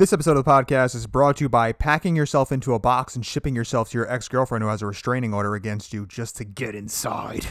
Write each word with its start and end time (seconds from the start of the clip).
This 0.00 0.14
episode 0.14 0.38
of 0.38 0.46
the 0.46 0.50
podcast 0.50 0.94
is 0.94 1.06
brought 1.06 1.36
to 1.36 1.44
you 1.44 1.50
by 1.50 1.72
packing 1.72 2.16
yourself 2.16 2.52
into 2.52 2.72
a 2.72 2.78
box 2.78 3.14
and 3.16 3.26
shipping 3.26 3.54
yourself 3.54 3.90
to 3.90 3.98
your 3.98 4.10
ex 4.10 4.28
girlfriend 4.28 4.62
who 4.62 4.70
has 4.70 4.80
a 4.80 4.86
restraining 4.86 5.34
order 5.34 5.54
against 5.54 5.92
you 5.92 6.06
just 6.06 6.38
to 6.38 6.44
get 6.44 6.74
inside. 6.74 7.46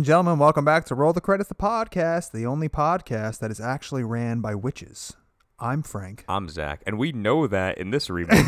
And 0.00 0.06
gentlemen, 0.06 0.38
welcome 0.38 0.64
back 0.64 0.86
to 0.86 0.94
Roll 0.94 1.12
the 1.12 1.20
Credits, 1.20 1.50
the 1.50 1.54
podcast, 1.54 2.32
the 2.32 2.46
only 2.46 2.70
podcast 2.70 3.38
that 3.40 3.50
is 3.50 3.60
actually 3.60 4.02
ran 4.02 4.40
by 4.40 4.54
witches. 4.54 5.12
I'm 5.58 5.82
Frank. 5.82 6.24
I'm 6.26 6.48
Zach, 6.48 6.82
and 6.86 6.98
we 6.98 7.12
know 7.12 7.46
that 7.46 7.76
in 7.76 7.90
this 7.90 8.08
remake. 8.08 8.46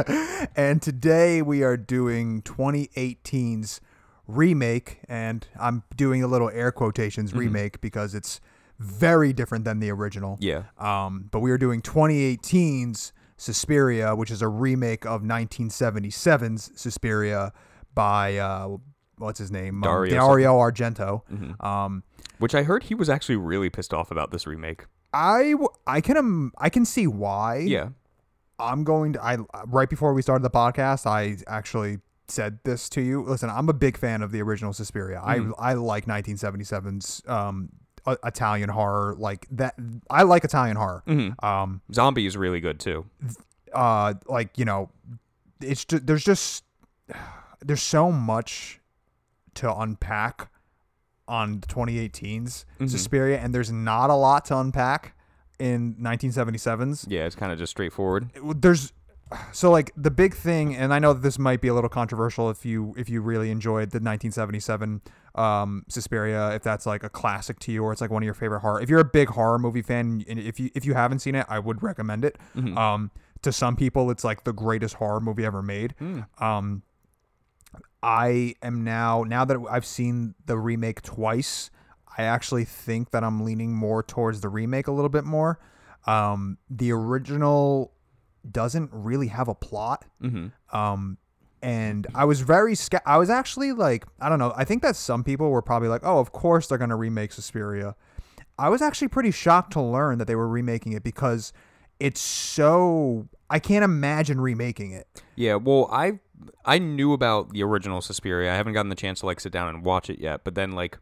and 0.56 0.80
today 0.80 1.42
we 1.42 1.62
are 1.62 1.76
doing 1.76 2.40
2018's 2.40 3.82
remake, 4.26 5.00
and 5.06 5.46
I'm 5.60 5.82
doing 5.94 6.22
a 6.22 6.26
little 6.26 6.48
air 6.48 6.72
quotations 6.72 7.34
remake 7.34 7.82
because 7.82 8.14
it's 8.14 8.40
very 8.78 9.34
different 9.34 9.66
than 9.66 9.80
the 9.80 9.90
original. 9.90 10.38
yeah. 10.40 10.62
Um, 10.78 11.28
but 11.30 11.40
we 11.40 11.50
are 11.50 11.58
doing 11.58 11.82
2018's 11.82 13.12
Suspiria, 13.36 14.16
which 14.16 14.30
is 14.30 14.40
a 14.40 14.48
remake 14.48 15.04
of 15.04 15.20
1977's 15.20 16.70
Suspiria 16.76 17.52
by 17.94 18.38
uh, 18.38 18.78
what's 19.18 19.38
his 19.38 19.50
name, 19.50 19.76
Um, 19.76 19.80
Dario 19.82 20.14
Dario 20.14 20.54
Argento. 20.58 21.22
Um, 21.64 22.02
Which 22.38 22.54
I 22.54 22.62
heard 22.64 22.84
he 22.84 22.94
was 22.94 23.08
actually 23.08 23.36
really 23.36 23.70
pissed 23.70 23.94
off 23.94 24.10
about 24.10 24.30
this 24.30 24.46
remake. 24.46 24.84
I 25.12 25.54
I 25.86 26.00
can 26.00 26.16
um, 26.16 26.52
I 26.58 26.68
can 26.70 26.84
see 26.84 27.06
why. 27.06 27.58
Yeah. 27.58 27.90
I'm 28.58 28.84
going 28.84 29.14
to 29.14 29.22
I 29.24 29.38
right 29.66 29.88
before 29.90 30.14
we 30.14 30.22
started 30.22 30.42
the 30.44 30.50
podcast, 30.50 31.06
I 31.06 31.36
actually 31.46 31.98
said 32.28 32.58
this 32.64 32.88
to 32.90 33.00
you. 33.00 33.22
Listen, 33.22 33.50
I'm 33.50 33.68
a 33.68 33.72
big 33.72 33.96
fan 33.96 34.22
of 34.22 34.30
the 34.32 34.40
original 34.42 34.72
Suspiria. 34.72 35.20
I 35.22 35.40
I 35.58 35.74
like 35.74 36.06
1977's 36.06 37.22
um 37.26 37.70
Italian 38.06 38.68
horror 38.68 39.14
like 39.18 39.46
that. 39.52 39.74
I 40.10 40.22
like 40.24 40.44
Italian 40.44 40.76
horror. 40.76 41.02
Um, 41.42 41.80
Zombie 41.92 42.26
is 42.26 42.36
really 42.36 42.60
good 42.60 42.78
too. 42.80 43.06
uh, 43.72 44.14
like 44.26 44.56
you 44.58 44.64
know, 44.64 44.90
it's 45.60 45.84
just, 45.84 46.06
there's 46.06 46.24
just 46.24 46.64
there's 47.64 47.82
so 47.82 48.12
much 48.12 48.80
to 49.56 49.74
unpack 49.74 50.50
on 51.26 51.60
the 51.60 51.66
2018's 51.66 52.66
Suspiria, 52.86 53.38
and 53.38 53.54
there's 53.54 53.72
not 53.72 54.10
a 54.10 54.14
lot 54.14 54.44
to 54.46 54.58
unpack 54.58 55.16
in 55.58 55.94
1977's. 55.96 57.06
Yeah, 57.08 57.24
it's 57.26 57.34
kind 57.36 57.50
of 57.52 57.58
just 57.58 57.70
straightforward. 57.70 58.30
there's 58.56 58.92
so 59.52 59.70
like 59.70 59.90
the 59.96 60.10
big 60.10 60.34
thing 60.34 60.76
and 60.76 60.92
i 60.92 60.98
know 60.98 61.14
that 61.14 61.22
this 61.22 61.38
might 61.38 61.60
be 61.62 61.66
a 61.66 61.74
little 61.74 61.88
controversial 61.88 62.50
if 62.50 62.64
you 62.66 62.94
if 62.96 63.08
you 63.08 63.22
really 63.22 63.50
enjoyed 63.50 63.90
the 63.90 63.96
1977 63.98 65.00
um 65.34 65.82
suspiria 65.88 66.54
if 66.54 66.62
that's 66.62 66.84
like 66.86 67.02
a 67.02 67.08
classic 67.08 67.58
to 67.58 67.72
you 67.72 67.82
or 67.82 67.90
it's 67.90 68.02
like 68.02 68.10
one 68.10 68.22
of 68.22 68.26
your 68.26 68.34
favorite 68.34 68.60
horror 68.60 68.80
if 68.82 68.88
you're 68.90 69.00
a 69.00 69.04
big 69.04 69.28
horror 69.30 69.58
movie 69.58 69.80
fan 69.82 70.22
and 70.28 70.38
if 70.38 70.60
you 70.60 70.70
if 70.74 70.84
you 70.84 70.92
haven't 70.94 71.20
seen 71.20 71.34
it 71.34 71.46
i 71.48 71.58
would 71.58 71.82
recommend 71.82 72.24
it. 72.24 72.38
Um 72.76 73.10
to 73.42 73.50
some 73.50 73.76
people 73.76 74.10
it's 74.10 74.24
like 74.24 74.44
the 74.44 74.52
greatest 74.52 74.96
horror 74.96 75.20
movie 75.20 75.44
ever 75.46 75.62
made. 75.62 75.94
Um 76.38 76.82
I 78.02 78.54
am 78.62 78.84
now 78.84 79.22
now 79.22 79.44
that 79.44 79.56
I've 79.70 79.86
seen 79.86 80.34
the 80.44 80.58
remake 80.58 81.02
twice, 81.02 81.70
I 82.16 82.24
actually 82.24 82.64
think 82.64 83.10
that 83.12 83.24
I'm 83.24 83.44
leaning 83.44 83.74
more 83.74 84.02
towards 84.02 84.40
the 84.40 84.48
remake 84.48 84.86
a 84.88 84.92
little 84.92 85.08
bit 85.08 85.24
more. 85.24 85.58
Um, 86.06 86.58
the 86.68 86.92
original 86.92 87.92
doesn't 88.50 88.90
really 88.92 89.28
have 89.28 89.48
a 89.48 89.54
plot. 89.54 90.04
Um, 90.72 91.16
and 91.62 92.06
I 92.14 92.26
was 92.26 92.42
very 92.42 92.74
sca- 92.74 93.02
I 93.06 93.16
was 93.16 93.30
actually 93.30 93.72
like 93.72 94.04
I 94.20 94.28
don't 94.28 94.38
know. 94.38 94.52
I 94.54 94.64
think 94.64 94.82
that 94.82 94.96
some 94.96 95.24
people 95.24 95.50
were 95.50 95.62
probably 95.62 95.88
like, 95.88 96.02
oh, 96.04 96.18
of 96.18 96.30
course 96.30 96.66
they're 96.66 96.78
gonna 96.78 96.96
remake 96.96 97.32
Suspiria. 97.32 97.96
I 98.58 98.68
was 98.68 98.82
actually 98.82 99.08
pretty 99.08 99.30
shocked 99.30 99.72
to 99.72 99.80
learn 99.80 100.18
that 100.18 100.26
they 100.26 100.36
were 100.36 100.46
remaking 100.46 100.92
it 100.92 101.02
because 101.02 101.52
it's 101.98 102.20
so 102.20 103.28
I 103.48 103.58
can't 103.58 103.84
imagine 103.84 104.40
remaking 104.40 104.92
it. 104.92 105.06
Yeah, 105.36 105.54
well, 105.56 105.88
I 105.90 106.20
I 106.64 106.78
knew 106.78 107.12
about 107.12 107.50
the 107.50 107.62
original 107.62 108.00
Suspiria. 108.00 108.52
I 108.52 108.56
haven't 108.56 108.72
gotten 108.72 108.88
the 108.88 108.94
chance 108.94 109.20
to 109.20 109.26
like 109.26 109.40
sit 109.40 109.52
down 109.52 109.68
and 109.68 109.84
watch 109.84 110.10
it 110.10 110.18
yet, 110.18 110.44
but 110.44 110.54
then 110.54 110.72
like 110.72 110.98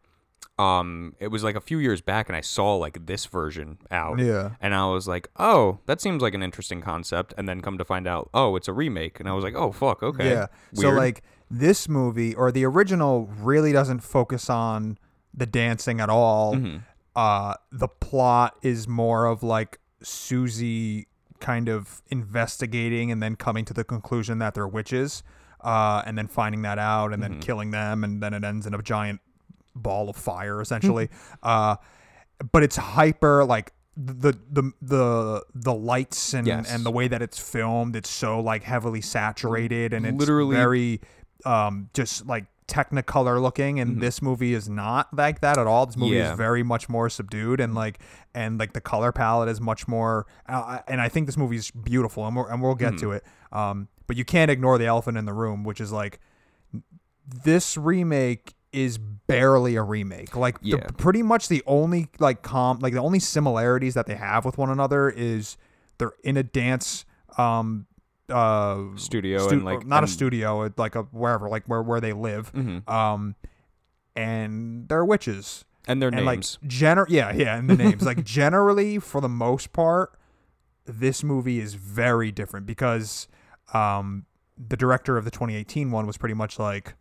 um 0.59 1.15
it 1.19 1.29
was 1.29 1.43
like 1.43 1.57
a 1.57 1.61
few 1.61 1.79
years 1.79 2.01
back 2.03 2.29
and 2.29 2.37
I 2.37 2.43
saw 2.43 2.77
like 2.77 3.07
this 3.07 3.27
version 3.27 3.79
out. 3.91 4.19
Yeah. 4.19 4.51
And 4.61 4.75
I 4.75 4.87
was 4.87 5.09
like, 5.09 5.29
"Oh, 5.37 5.79
that 5.87 6.01
seems 6.01 6.23
like 6.23 6.35
an 6.35 6.43
interesting 6.43 6.81
concept." 6.83 7.33
And 7.39 7.49
then 7.49 7.61
come 7.61 7.79
to 7.79 7.85
find 7.85 8.07
out, 8.07 8.29
"Oh, 8.35 8.57
it's 8.57 8.69
a 8.69 8.73
remake." 8.73 9.19
And 9.19 9.29
I 9.29 9.33
was 9.33 9.45
like, 9.45 9.55
"Oh, 9.55 9.73
fuck, 9.73 10.03
okay." 10.03 10.31
Yeah. 10.31 10.47
So 10.75 10.91
like 10.91 11.23
this 11.51 11.89
movie 11.89 12.35
or 12.35 12.53
the 12.53 12.65
original 12.65 13.31
really 13.39 13.73
doesn't 13.73 14.01
focus 14.01 14.51
on 14.51 14.99
the 15.33 15.47
dancing 15.47 16.01
at 16.01 16.11
all. 16.11 16.55
Mm-hmm. 16.55 16.79
Uh 17.17 17.55
the 17.71 17.89
plot 17.89 18.57
is 18.63 18.87
more 18.87 19.27
of 19.27 19.43
like 19.43 19.79
Susie 20.03 21.07
kind 21.43 21.69
of 21.69 22.01
investigating 22.09 23.11
and 23.13 23.23
then 23.23 23.37
coming 23.37 23.65
to 23.67 23.75
the 23.75 23.85
conclusion 23.85 24.39
that 24.39 24.55
they're 24.55 24.67
witches. 24.69 25.23
Uh, 25.61 26.03
and 26.07 26.17
then 26.19 26.27
finding 26.27 26.63
that 26.63 26.79
out 26.79 27.13
and 27.13 27.23
then 27.23 27.33
Mm-hmm. 27.33 27.41
killing 27.41 27.71
them 27.71 28.03
and 28.05 28.21
then 28.23 28.33
it 28.35 28.43
ends 28.43 28.67
in 28.67 28.75
a 28.75 28.83
giant 28.83 29.21
ball 29.77 30.09
of 30.09 30.17
fire 30.17 30.61
essentially. 30.61 31.09
Uh 31.43 31.77
but 32.51 32.63
it's 32.65 32.77
hyper 32.77 33.45
like 33.45 33.73
the 33.97 34.33
the 34.51 34.73
the 34.83 35.45
the 35.55 35.73
lights 35.73 36.35
and 36.35 36.47
Yes. 36.49 36.69
and 36.73 36.85
the 36.85 36.91
way 36.91 37.07
that 37.09 37.23
it's 37.23 37.39
filmed 37.39 37.95
it's 37.95 38.11
so 38.11 38.41
like 38.41 38.65
heavily 38.65 39.01
saturated 39.01 39.93
and 39.93 40.05
it's 40.07 40.19
Literally- 40.19 40.57
very 40.57 41.01
um 41.45 41.89
just 41.95 42.27
like 42.27 42.47
technicolor 42.69 43.41
looking 43.43 43.81
and 43.81 44.01
this 44.01 44.23
movie 44.23 44.55
is 44.55 44.69
not 44.69 45.09
like 45.13 45.41
that 45.41 45.59
at 45.59 45.67
all 45.67 45.85
this 45.87 45.97
movie 45.97 46.13
Mm-hmm. 46.15 46.19
Yeah. 46.25 46.33
is 46.33 46.37
very 46.39 46.63
much 46.63 46.89
more 46.89 47.09
subdued 47.11 47.61
and 47.61 47.75
like 47.75 47.99
and 48.35 48.59
like 48.59 48.73
the 48.73 48.81
color 48.81 49.13
palette 49.13 49.49
is 49.49 49.61
much 49.61 49.87
more 49.89 50.27
uh, 50.49 50.79
and 50.89 51.01
i 51.01 51.09
think 51.09 51.27
this 51.27 51.37
movie 51.37 51.57
is 51.57 51.71
beautiful 51.71 52.27
and, 52.27 52.37
we're, 52.37 52.49
and 52.51 52.63
we'll 52.63 52.75
get 52.75 52.93
Mm-hmm. 52.95 53.01
to 53.01 53.13
it 53.13 53.25
um 53.53 53.89
but 54.07 54.17
you 54.17 54.25
can't 54.25 54.51
ignore 54.51 54.79
the 54.79 54.87
elephant 54.87 55.19
in 55.19 55.25
the 55.27 55.33
room 55.35 55.65
which 55.65 55.81
is 55.81 55.93
like 55.93 56.21
this 57.45 57.77
remake 57.77 58.55
is 58.73 58.97
barely 58.99 59.77
a 59.77 59.83
remake. 59.83 60.35
Like 60.35 60.61
the- 60.63 60.79
pretty 60.97 61.23
much 61.23 61.49
the 61.49 61.63
only 61.67 62.09
like 62.19 62.43
com 62.43 62.79
like 62.79 62.95
the 62.95 63.01
only 63.01 63.19
similarities 63.19 63.95
that 63.95 64.07
they 64.07 64.15
have 64.15 64.45
with 64.45 64.57
one 64.59 64.71
another 64.71 65.11
is 65.11 65.57
they're 65.99 66.15
in 66.25 66.37
a 66.37 66.43
dance 66.43 67.05
um 67.39 67.87
uh 68.33 68.97
Studio 68.97 69.39
stu- 69.47 69.55
and, 69.57 69.65
like, 69.65 69.87
not 69.87 69.97
a 69.97 69.99
and- 69.99 70.07
Mm-hmm. 70.09 70.13
studio 70.15 70.71
like 70.77 70.95
a 70.97 71.03
wherever 71.13 71.49
like 71.49 71.67
where 71.67 71.83
where 71.83 72.01
they 72.01 72.13
live 72.13 72.51
um 72.89 73.35
and 74.15 74.89
they're 74.89 75.05
witches 75.05 75.65
and 75.89 76.01
their 76.01 76.09
and 76.09 76.25
names. 76.25 76.59
like 76.63 76.71
gener 76.71 77.07
yeah 77.09 77.33
yeah 77.33 77.57
and 77.57 77.69
the 77.69 77.77
names 77.77 78.03
like 78.03 78.25
generally 78.41 78.99
for 78.99 79.21
the 79.21 79.29
most 79.29 79.73
part 79.73 80.19
this 80.85 81.23
movie 81.25 81.59
is 81.61 81.75
very 81.75 82.31
different 82.33 82.67
because 82.67 83.29
um 83.73 84.27
the 84.59 84.77
director 84.77 85.17
of 85.17 85.25
the 85.25 85.31
2018 85.31 85.91
one 85.91 86.07
was 86.07 86.17
pretty 86.17 86.35
much 86.35 86.59
like 86.59 86.95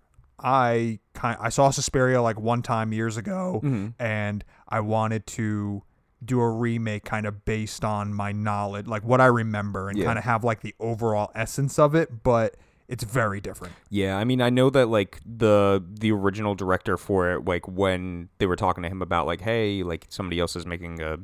I 0.43 0.97
kind 1.13 1.37
I 1.39 1.49
saw 1.49 1.69
Suspiria 1.69 2.19
like 2.21 2.39
one 2.39 2.63
time 2.63 2.93
years 2.93 3.15
ago 3.17 3.61
Mm-hmm. 3.63 3.89
and 4.01 4.43
I 4.67 4.79
wanted 4.79 5.27
to 5.27 5.83
do 6.23 6.39
a 6.39 6.49
remake 6.49 7.03
kind 7.03 7.25
of 7.25 7.45
based 7.45 7.83
on 7.83 8.13
my 8.13 8.31
knowledge 8.31 8.85
like 8.87 9.03
what 9.03 9.19
I 9.21 9.25
remember 9.25 9.89
and 9.89 9.97
Yeah. 9.97 10.05
kind 10.05 10.19
of 10.19 10.25
have 10.25 10.43
like 10.43 10.61
the 10.61 10.75
overall 10.79 11.31
essence 11.35 11.79
of 11.79 11.95
it 11.95 12.23
but 12.23 12.55
it's 12.87 13.03
very 13.03 13.39
different 13.41 13.73
Yeah, 13.89 14.17
I 14.17 14.23
mean, 14.25 14.41
I 14.41 14.49
know 14.49 14.69
that 14.69 14.87
like 14.87 15.19
the 15.25 15.81
the 15.89 16.11
original 16.11 16.55
director 16.55 16.97
for 16.97 17.31
it, 17.31 17.45
like 17.45 17.65
when 17.67 18.27
they 18.37 18.45
were 18.45 18.57
talking 18.57 18.83
to 18.83 18.89
him 18.89 19.01
about 19.01 19.25
like, 19.25 19.39
hey, 19.41 19.81
like 19.81 20.07
somebody 20.09 20.39
else 20.41 20.55
is 20.57 20.65
making 20.65 21.01
a 21.01 21.17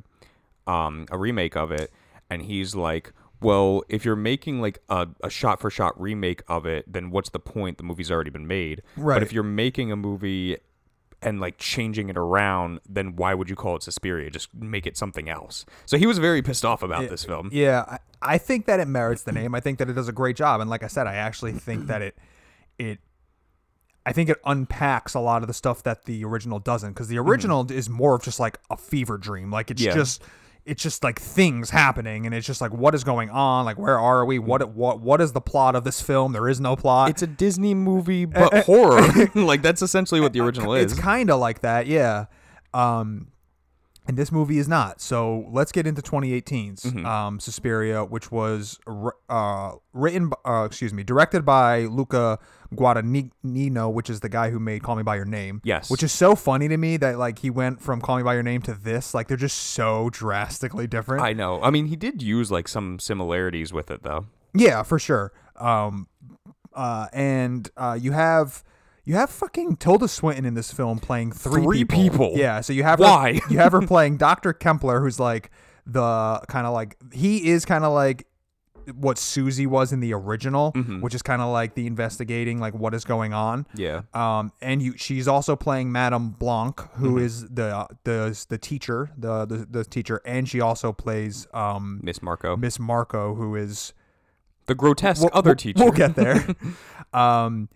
um 0.65 1.05
a 1.11 1.17
remake 1.17 1.55
of 1.57 1.71
it, 1.71 1.91
and 2.29 2.41
he's 2.43 2.73
like, 2.75 3.11
well, 3.41 3.83
if 3.89 4.05
you're 4.05 4.15
making 4.15 4.61
like 4.61 4.79
a, 4.89 5.07
a 5.21 5.29
shot 5.29 5.59
for 5.59 5.69
shot 5.69 5.99
remake 5.99 6.41
of 6.47 6.65
it, 6.65 6.85
then 6.91 7.11
what's 7.11 7.29
the 7.31 7.39
point? 7.39 7.77
The 7.77 7.83
movie's 7.83 8.09
already 8.11 8.29
been 8.31 8.47
made. 8.47 8.81
Right. 8.95 9.15
But 9.15 9.23
if 9.23 9.33
you're 9.33 9.43
making 9.43 9.91
a 9.91 9.95
movie 9.97 10.57
and 11.21 11.39
like 11.39 11.57
changing 11.57 12.09
it 12.09 12.17
around, 12.17 12.79
then 12.87 13.15
why 13.15 13.33
would 13.33 13.49
you 13.49 13.55
call 13.55 13.75
it 13.75 13.83
Suspiria? 13.83 14.29
Just 14.29 14.53
make 14.53 14.85
it 14.85 14.95
something 14.95 15.29
else. 15.29 15.65
So 15.85 15.97
he 15.97 16.05
was 16.05 16.19
very 16.19 16.41
pissed 16.41 16.63
off 16.63 16.83
about 16.83 17.09
this 17.09 17.23
film. 17.23 17.49
Yeah, 17.51 17.83
I, 17.87 17.97
I 18.21 18.37
think 18.37 18.65
that 18.65 18.79
it 18.79 18.87
merits 18.87 19.23
the 19.23 19.31
name. 19.31 19.55
I 19.55 19.59
think 19.59 19.79
that 19.79 19.89
it 19.89 19.93
does 19.93 20.07
a 20.07 20.13
great 20.13 20.35
job, 20.35 20.61
and 20.61 20.69
like 20.69 20.83
I 20.83 20.87
said, 20.87 21.07
I 21.07 21.15
actually 21.15 21.53
think 21.53 21.87
that 21.87 22.01
it 22.01 22.17
it 22.77 22.99
I 24.05 24.13
think 24.13 24.29
it 24.29 24.39
unpacks 24.45 25.15
a 25.15 25.19
lot 25.19 25.41
of 25.41 25.47
the 25.47 25.53
stuff 25.53 25.83
that 25.83 26.05
the 26.05 26.23
original 26.23 26.59
doesn't, 26.59 26.91
because 26.91 27.09
the 27.09 27.17
mm-hmm. 27.17 27.29
original 27.29 27.71
is 27.71 27.89
more 27.89 28.15
of 28.15 28.23
just 28.23 28.39
like 28.39 28.57
a 28.69 28.77
fever 28.77 29.17
dream. 29.17 29.51
Like 29.51 29.69
it's 29.69 29.81
Yeah. 29.81 29.93
just 29.93 30.23
it's 30.67 30.83
just 30.83 31.01
like 31.03 31.19
things 31.19 31.69
happening 31.69 32.25
and 32.25 32.35
it's 32.35 32.45
just 32.45 32.59
like 32.59 32.73
what 32.73 32.93
is 32.93 33.03
going 33.03 33.29
on? 33.29 33.65
Like 33.65 33.79
where 33.79 33.97
are 33.97 34.25
we? 34.25 34.37
What 34.37 34.73
what 34.75 34.99
what 34.99 35.21
is 35.21 35.31
the 35.31 35.41
plot 35.41 35.75
of 35.75 35.85
this 35.85 36.01
film? 36.01 36.33
There 36.33 36.47
is 36.49 36.59
no 36.59 36.75
plot. 36.75 37.09
It's 37.09 37.21
a 37.21 37.27
Disney 37.27 37.73
movie, 37.73 38.23
eh, 38.23 38.25
but 38.25 38.53
eh, 38.53 38.61
horror. 38.63 38.99
Eh, 38.99 39.27
like 39.35 39.61
that's 39.61 39.81
essentially 39.81 40.19
what 40.19 40.33
the 40.33 40.41
original 40.45 40.73
is. 40.73 40.91
it's 40.91 40.99
kind 40.99 41.31
of 41.31 41.39
like 41.39 41.61
that 41.61 41.87
yeah. 41.87 42.25
Um 42.73 43.29
and 44.07 44.17
this 44.17 44.31
movie 44.31 44.57
is 44.57 44.67
not 44.67 45.01
so 45.01 45.45
let's 45.51 45.71
get 45.71 45.85
into 45.85 46.01
2018's 46.01 46.83
Mm-hmm. 46.83 47.05
um 47.05 47.39
suspiria 47.39 48.03
which 48.05 48.31
was 48.31 48.79
uh 49.29 49.71
written 49.93 50.31
uh, 50.45 50.63
excuse 50.65 50.93
me 50.93 51.03
directed 51.03 51.43
by 51.45 51.81
luca 51.85 52.39
guadagnino 52.73 53.91
which 53.91 54.09
is 54.09 54.19
the 54.21 54.29
guy 54.29 54.49
who 54.49 54.59
made 54.59 54.83
call 54.83 54.95
me 54.95 55.03
by 55.03 55.15
your 55.15 55.25
name 55.25 55.61
Yes. 55.63 55.89
which 55.89 56.03
is 56.03 56.11
so 56.11 56.35
funny 56.35 56.67
to 56.67 56.77
me 56.77 56.97
that 56.97 57.17
like 57.17 57.39
he 57.39 57.49
went 57.49 57.81
from 57.81 58.01
call 58.01 58.17
me 58.17 58.23
by 58.23 58.33
your 58.33 58.43
name 58.43 58.61
to 58.63 58.73
this 58.73 59.13
like 59.13 59.27
they're 59.27 59.37
just 59.37 59.57
so 59.57 60.09
drastically 60.11 60.87
different 60.87 61.23
I 61.23 61.33
know. 61.33 61.61
I 61.61 61.69
mean, 61.71 61.87
he 61.87 61.95
did 61.95 62.21
use 62.21 62.51
like 62.51 62.67
some 62.67 62.99
similarities 62.99 63.73
with 63.73 63.89
it 63.91 64.03
though. 64.03 64.25
Yeah, 64.53 64.83
for 64.83 64.97
sure. 64.99 65.31
Um, 65.55 66.07
uh, 66.73 67.07
and 67.11 67.69
uh, 67.75 67.97
you 67.99 68.11
have 68.11 68.63
you 69.07 69.15
have 69.15 69.29
fucking 69.31 69.77
Tilda 69.77 70.07
Swinton 70.07 70.45
in 70.45 70.53
this 70.53 70.71
film 70.71 70.99
playing 70.99 71.31
three, 71.31 71.63
Three 71.63 71.85
people? 71.85 72.33
Yeah, 72.35 72.61
so 72.61 72.73
you 72.73 72.83
have 72.83 72.99
Why? 72.99 73.35
Her, 73.39 73.39
you 73.49 73.57
have 73.59 73.71
her 73.71 73.81
playing 73.87 74.17
Dr. 74.17 74.53
Kempler, 74.53 75.01
who's 75.01 75.19
like 75.19 75.49
the 75.85 76.41
kind 76.47 76.67
of 76.67 76.73
like 76.73 76.97
he 77.13 77.47
is 77.49 77.65
kind 77.65 77.83
of 77.85 77.93
like 77.93 78.27
what 78.95 79.17
Susie 79.17 79.67
was 79.67 79.91
in 79.91 79.99
the 79.99 80.13
original, 80.13 80.71
Mm-hmm. 80.71 81.01
which 81.01 81.13
is 81.13 81.21
kind 81.21 81.41
of 81.41 81.49
like 81.51 81.75
the 81.75 81.85
investigating 81.87 82.59
like 82.61 82.73
what 82.73 82.93
is 82.93 83.03
going 83.03 83.33
on. 83.33 83.65
Yeah. 83.75 84.03
Um, 84.13 84.53
and 84.61 84.81
you, 84.81 84.93
she's 84.97 85.27
also 85.27 85.57
playing 85.57 85.91
Madame 85.91 86.29
Blanc, 86.31 86.79
who 86.93 87.15
Mm-hmm. 87.15 87.17
is 87.25 87.41
the 87.49 87.85
the 88.05 88.45
the 88.49 88.57
teacher, 88.57 89.11
the, 89.17 89.45
the 89.45 89.67
the 89.69 89.83
teacher, 89.83 90.21
and 90.25 90.47
she 90.47 90.61
also 90.61 90.93
plays 90.93 91.47
um 91.53 91.99
Miss 92.01 92.21
Marco. 92.21 92.55
Miss 92.55 92.79
Marco, 92.79 93.35
who 93.35 93.55
is 93.55 93.93
the 94.67 94.75
grotesque 94.75 95.21
We'll- 95.21 95.31
other 95.33 95.49
we'll- 95.49 95.55
teacher. 95.55 95.83
We'll 95.83 95.91
get 95.93 96.15
there. 96.15 96.45
um, 97.13 97.67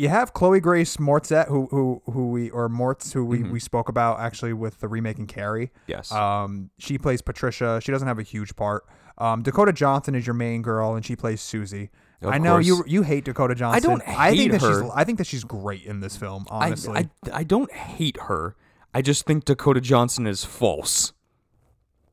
you 0.00 0.08
have 0.08 0.32
Chloe 0.32 0.60
Grace 0.60 0.96
Moretz, 0.96 1.46
who 1.48 1.66
who 1.66 2.02
who 2.10 2.30
we 2.30 2.50
or 2.50 2.68
Mortz, 2.68 3.12
who 3.12 3.24
we, 3.24 3.38
Mm-hmm. 3.40 3.52
we 3.52 3.60
spoke 3.60 3.88
about 3.88 4.20
actually 4.20 4.52
with 4.52 4.80
the 4.80 4.88
remake 4.88 5.18
in 5.18 5.26
Carrie. 5.26 5.70
Yes. 5.86 6.10
Um, 6.12 6.70
she 6.78 6.96
plays 6.98 7.20
Patricia. 7.22 7.80
She 7.82 7.92
doesn't 7.92 8.08
have 8.08 8.18
a 8.18 8.22
huge 8.22 8.56
part. 8.56 8.84
Um, 9.18 9.42
Dakota 9.42 9.72
Johnson 9.72 10.14
is 10.14 10.26
your 10.26 10.34
main 10.34 10.62
girl, 10.62 10.94
and 10.94 11.04
she 11.04 11.14
plays 11.16 11.40
Susie. 11.42 11.90
Of 12.22 12.32
I 12.32 12.38
know 12.38 12.58
you 12.58 12.76
course. 12.76 12.88
you 12.90 13.02
hate 13.02 13.24
Dakota 13.24 13.54
Johnson. 13.54 13.76
I 13.76 13.80
don't 13.80 14.02
I 14.08 14.36
think 14.36 14.52
that 14.52 14.60
her. 14.62 14.82
she's 14.82 14.90
I 14.94 15.04
think 15.04 15.18
that 15.18 15.26
she's 15.26 15.44
great 15.44 15.84
in 15.84 16.00
this 16.00 16.16
film. 16.16 16.46
Honestly, 16.48 16.96
I 16.96 17.40
I 17.40 17.44
don't 17.44 17.70
hate 17.72 18.18
her. 18.22 18.56
I 18.94 19.02
just 19.02 19.24
think 19.26 19.44
Dakota 19.44 19.80
Johnson 19.80 20.26
is 20.26 20.44
false. 20.44 21.12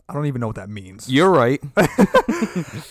I 0.09 0.13
don't 0.13 0.25
even 0.27 0.39
know 0.39 0.47
what 0.47 0.55
that 0.55 0.69
means. 0.69 1.09
You're 1.09 1.31
right. 1.31 1.61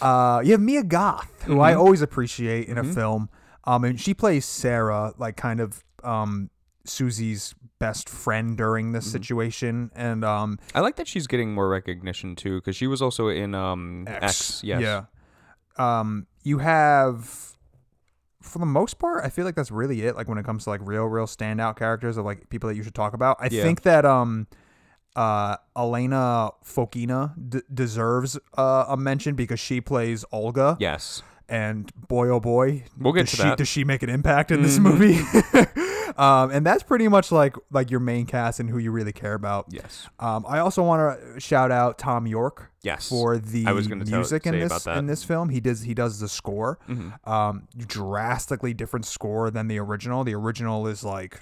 Uh, 0.01 0.43
you 0.45 0.53
have 0.53 0.61
Mia 0.61 0.83
Goth, 0.83 1.31
who 1.45 1.53
Mm-hmm. 1.55 1.61
I 1.61 1.75
always 1.75 2.03
appreciate 2.03 2.69
in 2.69 2.79
a 2.79 2.85
film. 2.85 3.29
Um, 3.67 3.85
and 3.85 4.01
she 4.01 4.15
plays 4.15 4.45
Sarah, 4.45 5.13
like 5.19 5.37
kind 5.37 5.61
of 5.61 5.83
um 6.05 6.51
Susie's 6.85 7.55
best 7.79 8.09
friend 8.09 8.57
during 8.57 8.87
Mm-hmm. 8.87 8.93
this 8.95 9.11
situation. 9.11 9.91
And 9.95 10.25
um, 10.25 10.59
I 10.75 10.81
like 10.81 10.97
that 10.97 11.09
she's 11.09 11.27
getting 11.27 11.53
more 11.53 11.69
recognition 11.69 12.37
too, 12.37 12.57
because 12.61 12.77
she 12.77 12.87
was 12.87 13.03
also 13.03 13.29
in 13.29 13.55
um 13.55 14.05
X. 14.09 14.63
yes. 14.65 14.81
yeah. 14.81 15.05
Um, 15.79 16.27
you 16.43 16.59
have, 16.59 17.55
for 18.41 18.59
the 18.59 18.65
most 18.67 18.99
part, 18.99 19.25
I 19.25 19.29
feel 19.29 19.45
like 19.45 19.57
that's 19.57 19.71
really 19.71 20.03
it. 20.03 20.17
Like 20.17 20.27
when 20.29 20.39
it 20.39 20.45
comes 20.45 20.65
to 20.65 20.71
like 20.71 20.81
real, 20.85 21.05
real 21.05 21.27
standout 21.27 21.77
characters 21.77 22.17
of 22.17 22.25
like 22.25 22.49
people 22.49 22.69
that 22.69 22.77
you 22.77 22.83
should 22.83 22.95
talk 22.95 23.13
about. 23.15 23.37
I 23.41 23.49
Yeah. 23.51 23.63
think 23.63 23.83
that 23.83 24.05
um. 24.05 24.47
Uh, 25.15 25.57
Elena 25.75 26.51
Fokina 26.63 27.33
d- 27.49 27.63
deserves 27.73 28.39
uh, 28.59 28.85
a 28.87 28.99
mention 28.99 29.35
because 29.35 29.59
she 29.59 29.81
plays 29.81 30.27
Olga. 30.31 30.77
Yes. 30.79 31.23
And 31.49 31.91
boy 32.09 32.29
oh 32.29 32.41
boy 32.41 32.85
We'll 32.99 33.13
get 33.13 33.23
does 33.27 33.31
to 33.31 33.37
she, 33.37 33.43
that. 33.43 33.49
Mm-hmm. 33.51 33.57
does 33.57 33.69
she 33.69 33.85
make 33.85 34.03
an 34.03 34.11
impact 34.11 34.51
in 34.51 34.63
this 34.63 34.79
movie 34.79 35.19
um, 36.17 36.51
and 36.51 36.65
that's 36.67 36.83
pretty 36.83 37.09
much 37.09 37.31
like 37.31 37.55
like 37.71 37.91
your 37.91 38.01
main 38.01 38.27
cast 38.27 38.59
and 38.61 38.69
who 38.71 38.79
you 38.79 38.91
really 38.91 39.13
care 39.13 39.35
about 39.35 39.67
Yes. 39.71 40.09
um, 40.19 40.45
i 40.49 40.59
also 40.59 40.83
want 40.83 41.21
to 41.35 41.41
shout 41.41 41.71
out 41.71 41.99
Thom 41.99 42.27
Yorke 42.27 42.71
Yes. 42.83 43.09
for 43.09 43.39
the 43.39 43.67
I 43.67 43.73
was 43.73 43.87
gonna 43.89 44.05
tell- 44.05 44.19
music 44.19 44.47
in 44.47 44.59
this. 44.59 44.73
Mm-hmm. 44.73 44.99
in 44.99 45.07
this 45.07 45.25
film 45.25 45.49
he 45.51 45.61
does 45.61 45.83
he 45.83 45.95
does 45.95 46.19
the 46.21 46.29
score 46.29 46.79
um, 47.25 47.69
drastically 47.77 48.75
different 48.75 49.07
score 49.07 49.51
than 49.51 49.69
the 49.69 49.79
original 49.79 50.25
the 50.25 50.35
original 50.35 50.87
is 50.87 51.05
like 51.05 51.41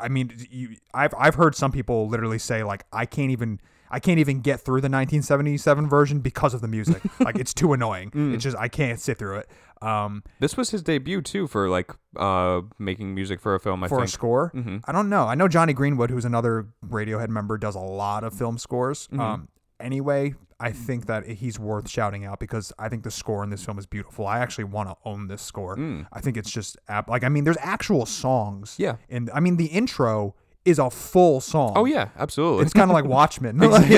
I 0.00 0.08
mean, 0.08 0.32
you, 0.50 0.76
I've 0.92 1.14
I've 1.18 1.34
heard 1.34 1.54
some 1.54 1.72
people 1.72 2.08
literally 2.08 2.38
say 2.38 2.62
like 2.64 2.84
I 2.92 3.06
can't 3.06 3.30
even 3.30 3.60
I 3.90 4.00
can't 4.00 4.18
even 4.18 4.40
get 4.40 4.60
through 4.60 4.80
the 4.80 4.88
1977 4.88 5.88
version 5.88 6.20
because 6.20 6.54
of 6.54 6.60
the 6.60 6.68
music. 6.68 7.02
like 7.20 7.36
it's 7.36 7.54
too 7.54 7.72
annoying. 7.72 8.10
Mm. 8.10 8.34
It's 8.34 8.42
just 8.44 8.56
I 8.56 8.68
can't 8.68 8.98
sit 9.00 9.18
through 9.18 9.38
it. 9.38 9.48
Um, 9.82 10.22
This 10.40 10.56
was 10.56 10.70
his 10.70 10.82
debut 10.82 11.20
too 11.22 11.46
for 11.46 11.68
like 11.68 11.90
uh 12.16 12.62
making 12.78 13.14
music 13.14 13.40
for 13.40 13.54
a 13.54 13.60
film. 13.60 13.84
I 13.84 13.88
for 13.88 13.98
a 13.98 14.00
think. 14.02 14.10
score, 14.10 14.50
Mm-hmm. 14.54 14.78
I 14.86 14.92
don't 14.92 15.08
know. 15.08 15.24
I 15.26 15.34
know 15.34 15.48
Jonny 15.48 15.72
Greenwood, 15.72 16.10
who's 16.10 16.24
another 16.24 16.68
Radiohead 16.86 17.28
member, 17.28 17.58
does 17.58 17.74
a 17.74 17.80
lot 17.80 18.24
of 18.24 18.32
film 18.34 18.56
scores. 18.58 19.06
Mm-hmm. 19.08 19.20
Um, 19.20 19.48
anyway, 19.78 20.34
I 20.60 20.70
think 20.72 21.06
that 21.06 21.26
he's 21.26 21.58
worth 21.58 21.88
shouting 21.90 22.24
out 22.24 22.38
because 22.40 22.72
I 22.78 22.88
think 22.88 23.02
the 23.04 23.10
score 23.10 23.42
in 23.44 23.50
this 23.50 23.64
film 23.64 23.78
is 23.78 23.86
beautiful. 23.86 24.26
I 24.26 24.38
actually 24.38 24.64
want 24.64 24.88
to 24.88 24.96
own 25.04 25.26
this 25.28 25.42
score. 25.42 25.76
I 26.12 26.20
think 26.20 26.36
it's 26.36 26.50
just 26.50 26.76
ap- 26.88 27.08
like 27.08 27.24
I 27.24 27.28
mean, 27.28 27.44
there's 27.44 27.58
actual 27.60 28.06
songs. 28.06 28.72
Mm. 28.72 28.78
Yeah. 28.78 28.96
and 29.10 29.30
I 29.34 29.40
mean 29.40 29.56
the 29.56 29.66
intro 29.66 30.34
is 30.64 30.78
a 30.78 30.88
full 30.90 31.40
song. 31.42 31.72
Oh 31.76 31.84
yeah, 31.84 32.08
absolutely. 32.16 32.62
It's 32.64 32.72
kind 32.72 32.90
of 32.90 32.94
like 32.94 33.04
Watchmen, 33.18 33.58
like, 33.58 33.90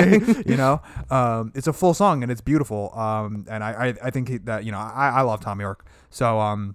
you 0.47 0.57
know. 0.57 0.83
Um, 1.11 1.53
it's 1.55 1.69
a 1.69 1.73
full 1.73 1.95
song 1.95 2.23
and 2.25 2.33
it's 2.33 2.41
beautiful. 2.41 2.93
Um, 2.99 3.47
and 3.49 3.63
I, 3.63 3.71
I, 3.89 3.95
I 4.07 4.11
think 4.11 4.29
he- 4.29 4.39
that 4.39 4.65
you 4.65 4.73
know 4.73 4.79
I, 4.79 5.11
I 5.17 5.21
love 5.23 5.41
Thom 5.41 5.61
Yorke. 5.61 5.87
So 6.11 6.41
um, 6.41 6.75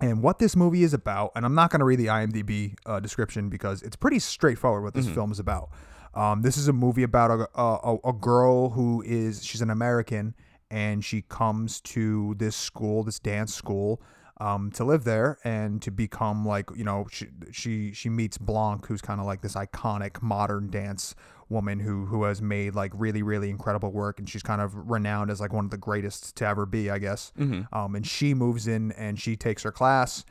and 0.00 0.22
what 0.22 0.38
this 0.38 0.54
movie 0.56 0.82
is 0.82 0.94
about, 0.94 1.32
and 1.36 1.44
I'm 1.44 1.54
not 1.54 1.70
going 1.70 1.80
to 1.80 1.84
read 1.84 1.98
the 1.98 2.06
IMDb 2.06 2.74
uh, 2.86 2.98
description 3.00 3.48
because 3.48 3.82
it's 3.82 3.96
pretty 3.96 4.18
straightforward 4.18 4.82
what 4.84 4.94
this 4.94 5.08
film 5.08 5.30
is 5.32 5.38
about. 5.38 5.70
Um, 6.14 6.42
this 6.42 6.56
is 6.56 6.68
a 6.68 6.72
movie 6.72 7.02
about 7.02 7.30
a, 7.30 7.60
a 7.60 7.96
a 8.04 8.12
girl 8.12 8.70
who 8.70 9.02
is 9.06 9.44
she's 9.44 9.62
an 9.62 9.70
American 9.70 10.34
and 10.70 11.04
she 11.04 11.22
comes 11.22 11.80
to 11.82 12.34
this 12.38 12.56
school, 12.56 13.02
this 13.02 13.18
dance 13.18 13.54
school, 13.54 14.00
um, 14.40 14.70
to 14.72 14.84
live 14.84 15.04
there 15.04 15.38
and 15.44 15.80
to 15.82 15.90
become 15.90 16.46
like 16.46 16.68
you 16.76 16.84
know 16.84 17.06
she 17.10 17.26
she 17.50 17.92
she 17.92 18.08
meets 18.08 18.38
Blanc, 18.38 18.86
who's 18.86 19.00
kind 19.02 19.20
of 19.20 19.26
like 19.26 19.42
this 19.42 19.54
iconic 19.54 20.20
modern 20.22 20.70
dance 20.70 21.14
woman 21.48 21.78
who 21.80 22.06
who 22.06 22.24
has 22.24 22.40
made 22.40 22.74
like 22.74 22.90
really 22.94 23.22
really 23.22 23.50
incredible 23.50 23.92
work 23.92 24.18
and 24.18 24.28
she's 24.28 24.42
kind 24.42 24.62
of 24.62 24.74
renowned 24.90 25.30
as 25.30 25.38
like 25.40 25.52
one 25.52 25.66
of 25.66 25.70
the 25.70 25.76
greatest 25.76 26.34
to 26.36 26.46
ever 26.46 26.64
be, 26.66 26.90
I 26.90 26.98
guess. 26.98 27.32
Um, 27.72 27.94
and 27.94 28.06
she 28.06 28.34
moves 28.34 28.66
in 28.66 28.92
and 28.92 29.20
she 29.20 29.36
takes 29.36 29.62
her 29.62 29.72
class 29.72 30.24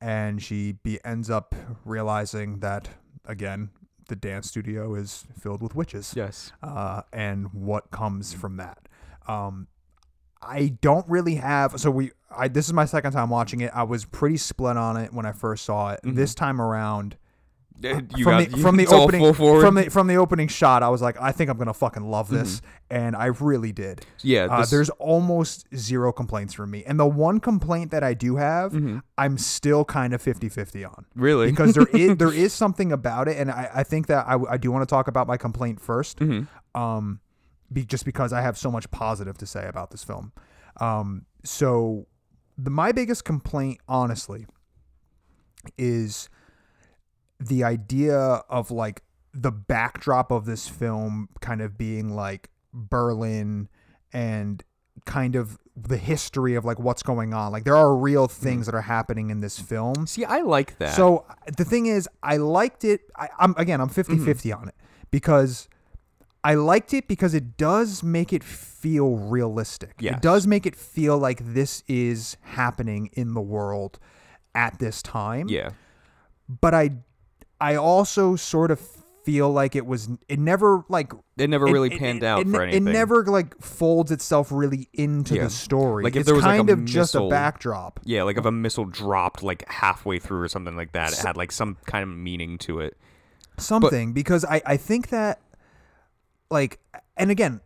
and 0.00 0.42
she 0.42 0.72
be 0.72 0.98
ends 1.04 1.28
up 1.30 1.54
realizing 1.84 2.60
that 2.60 2.88
again 3.26 3.70
the 4.10 4.16
dance 4.16 4.48
studio 4.48 4.94
is 4.94 5.24
filled 5.40 5.62
with 5.62 5.74
witches 5.74 6.12
yes. 6.14 6.52
uh, 6.62 7.00
and 7.12 7.54
what 7.54 7.90
comes 7.90 8.34
from 8.34 8.58
that. 8.58 8.78
Um, 9.26 9.68
I 10.42 10.76
don't 10.80 11.08
really 11.08 11.36
have 11.36 11.80
so 11.80 11.90
we. 11.90 12.10
I 12.30 12.48
this 12.48 12.66
is 12.66 12.72
my 12.72 12.84
second 12.84 13.12
time 13.12 13.30
watching 13.30 13.60
it. 13.60 13.70
I 13.74 13.84
was 13.84 14.04
pretty 14.04 14.36
split 14.36 14.76
on 14.76 14.96
it 14.96 15.12
when 15.12 15.26
I 15.26 15.32
first 15.32 15.64
saw 15.64 15.92
it. 15.92 16.00
This 16.02 16.34
time 16.34 16.60
around, 16.60 17.16
You 17.82 18.24
from 18.24 18.38
got, 18.38 18.50
the 18.50 18.56
from 18.58 18.76
the 18.76 18.86
opening 18.86 19.32
from 19.34 19.74
the 19.74 19.90
from 19.90 20.06
the 20.06 20.16
opening 20.16 20.48
shot, 20.48 20.82
I 20.82 20.88
was 20.88 21.00
like, 21.00 21.20
I 21.20 21.32
think 21.32 21.48
I'm 21.50 21.56
gonna 21.56 21.72
fucking 21.74 22.02
love 22.02 22.28
this, 22.28 22.60
and 22.90 23.16
I 23.16 23.26
really 23.26 23.72
did. 23.72 24.04
yeah. 24.22 24.46
Uh, 24.50 24.66
there's 24.66 24.90
almost 24.90 25.66
zero 25.74 26.12
complaints 26.12 26.52
from 26.52 26.70
me. 26.70 26.84
And 26.86 27.00
the 27.00 27.06
one 27.06 27.40
complaint 27.40 27.90
that 27.92 28.02
I 28.02 28.14
do 28.14 28.36
have, 28.36 28.74
I'm 29.16 29.38
still 29.38 29.84
kind 29.84 30.12
of 30.12 30.20
50 30.20 30.48
50 30.48 30.84
on. 30.84 31.06
Really? 31.14 31.50
Because 31.50 31.74
there 31.74 31.86
is 31.92 32.16
there 32.18 32.32
is 32.44 32.52
something 32.52 32.92
about 32.92 33.28
it. 33.28 33.38
And 33.38 33.50
I, 33.50 33.70
I 33.76 33.82
think 33.82 34.06
that 34.08 34.26
I, 34.28 34.36
I 34.50 34.56
do 34.56 34.70
want 34.70 34.82
to 34.86 34.92
talk 34.92 35.08
about 35.08 35.26
my 35.26 35.36
complaint 35.36 35.80
1st 35.80 36.46
Um, 36.74 37.20
be, 37.72 37.84
just 37.84 38.04
because 38.04 38.32
I 38.32 38.40
have 38.42 38.58
so 38.58 38.70
much 38.70 38.90
positive 38.90 39.38
to 39.38 39.46
say 39.46 39.66
about 39.66 39.90
this 39.90 40.04
film. 40.04 40.32
Um, 40.80 41.26
so 41.44 42.06
the, 42.58 42.70
my 42.70 42.92
biggest 42.92 43.24
complaint, 43.24 43.78
honestly, 43.88 44.46
is 45.78 46.28
the 47.40 47.64
idea 47.64 48.16
of 48.16 48.70
like 48.70 49.02
the 49.32 49.50
backdrop 49.50 50.30
of 50.30 50.44
this 50.44 50.68
film 50.68 51.28
kind 51.40 51.60
of 51.60 51.78
being 51.78 52.14
like 52.14 52.50
Berlin 52.72 53.68
and 54.12 54.62
kind 55.06 55.36
of 55.36 55.58
the 55.76 55.96
history 55.96 56.54
of 56.54 56.64
like 56.64 56.78
what's 56.78 57.02
going 57.02 57.32
on. 57.32 57.52
Like 57.52 57.64
there 57.64 57.76
are 57.76 57.96
real 57.96 58.26
things 58.28 58.66
that 58.66 58.74
are 58.74 58.82
happening 58.82 59.30
in 59.30 59.40
this 59.40 59.58
film. 59.58 60.06
See, 60.06 60.24
I 60.24 60.40
like 60.40 60.76
that. 60.78 60.94
So 60.94 61.24
the 61.56 61.64
thing 61.64 61.86
is, 61.86 62.08
I 62.22 62.36
liked 62.36 62.84
it. 62.84 63.00
I, 63.16 63.28
I'm 63.38 63.54
again, 63.56 63.80
I'm 63.80 63.88
50 63.88 64.14
Mm-hmm. 64.14 64.24
50 64.24 64.52
on 64.52 64.68
it 64.68 64.74
because 65.10 65.68
I 66.42 66.54
liked 66.54 66.92
it 66.92 67.06
because 67.08 67.32
it 67.34 67.56
does 67.56 68.02
make 68.02 68.32
it 68.32 68.42
feel 68.44 69.16
realistic. 69.16 69.94
Yes. 70.00 70.16
It 70.16 70.22
does 70.22 70.46
make 70.46 70.66
it 70.66 70.76
feel 70.76 71.16
like 71.16 71.54
this 71.54 71.82
is 71.86 72.36
happening 72.42 73.10
in 73.14 73.34
the 73.34 73.40
world 73.40 73.98
at 74.54 74.78
this 74.80 75.00
time 75.00 75.48
yeah. 75.48 75.70
but 76.48 76.74
I 76.74 76.90
I 77.60 77.74
also 77.76 78.36
sort 78.36 78.70
of 78.70 78.80
feel 79.24 79.50
like 79.52 79.76
it 79.76 79.84
was. 79.84 80.08
It 80.28 80.38
never 80.38 80.84
like 80.88 81.12
It 81.36 81.50
never 81.50 81.66
really 81.66 81.92
it- 81.92 81.98
panned 81.98 82.22
it- 82.22 82.26
out 82.26 82.40
it, 82.40 82.48
for 82.48 82.62
anything. 82.62 82.86
It 82.88 82.90
never 82.92 83.24
like 83.26 83.60
folds 83.60 84.10
itself 84.10 84.50
really 84.50 84.88
into 84.94 85.34
Yeah. 85.34 85.44
the 85.44 85.50
story. 85.50 86.04
Like, 86.04 86.14
if 86.16 86.20
it's 86.20 86.26
there 86.26 86.34
was, 86.34 86.44
like, 86.44 86.56
kind 86.56 86.70
a 86.70 86.72
of 86.72 86.84
just 86.86 87.14
a 87.14 87.28
backdrop. 87.28 88.00
Yeah, 88.04 88.22
like 88.22 88.38
if 88.38 88.44
a 88.46 88.50
missile 88.52 88.86
dropped 88.86 89.42
like 89.42 89.68
halfway 89.70 90.18
through 90.18 90.40
or 90.40 90.48
something 90.48 90.74
like 90.76 90.92
that, 90.92 91.12
it 91.12 91.18
had 91.18 91.36
like 91.36 91.52
some 91.52 91.76
kind 91.86 92.02
of 92.02 92.08
meaning 92.16 92.56
to 92.58 92.80
it. 92.80 92.96
something 93.58 94.12
because 94.14 94.42
I 94.46 94.62
I 94.64 94.76
think 94.78 95.08
that 95.10 95.38
like 96.50 96.80
and 97.16 97.30
again 97.30 97.60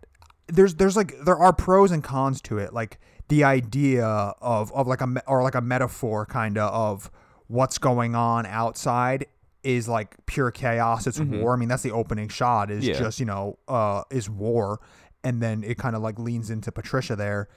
there's 0.48 0.74
there's 0.74 0.96
like 0.96 1.14
there 1.24 1.36
are 1.36 1.52
pros 1.52 1.90
and 1.90 2.02
cons 2.02 2.40
to 2.42 2.58
it 2.58 2.72
like 2.72 2.98
the 3.28 3.44
idea 3.44 4.04
of 4.04 4.72
of 4.72 4.86
like 4.86 5.00
a 5.00 5.22
or 5.28 5.42
like 5.42 5.54
a 5.54 5.60
metaphor 5.60 6.26
kind 6.26 6.58
of 6.58 6.70
of 6.72 7.10
what's 7.46 7.78
going 7.78 8.14
on 8.14 8.44
outside 8.46 9.26
is 9.64 9.88
like 9.88 10.14
pure 10.26 10.50
chaos 10.50 11.06
it's 11.06 11.18
war 11.18 11.54
i 11.54 11.56
mean 11.56 11.68
that's 11.68 11.82
the 11.82 11.90
opening 11.92 12.28
shot 12.28 12.70
is 12.70 12.84
Mm-hmm. 12.84 12.92
Yeah. 12.92 12.98
just 12.98 13.18
you 13.20 13.26
know 13.26 13.58
uh 13.66 14.02
is 14.10 14.28
war 14.30 14.80
and 15.24 15.40
then 15.42 15.64
it 15.64 15.78
kind 15.78 15.96
of 15.96 16.02
like 16.02 16.18
leans 16.18 16.50
into 16.50 16.70
patricia 16.70 17.16
there 17.16 17.48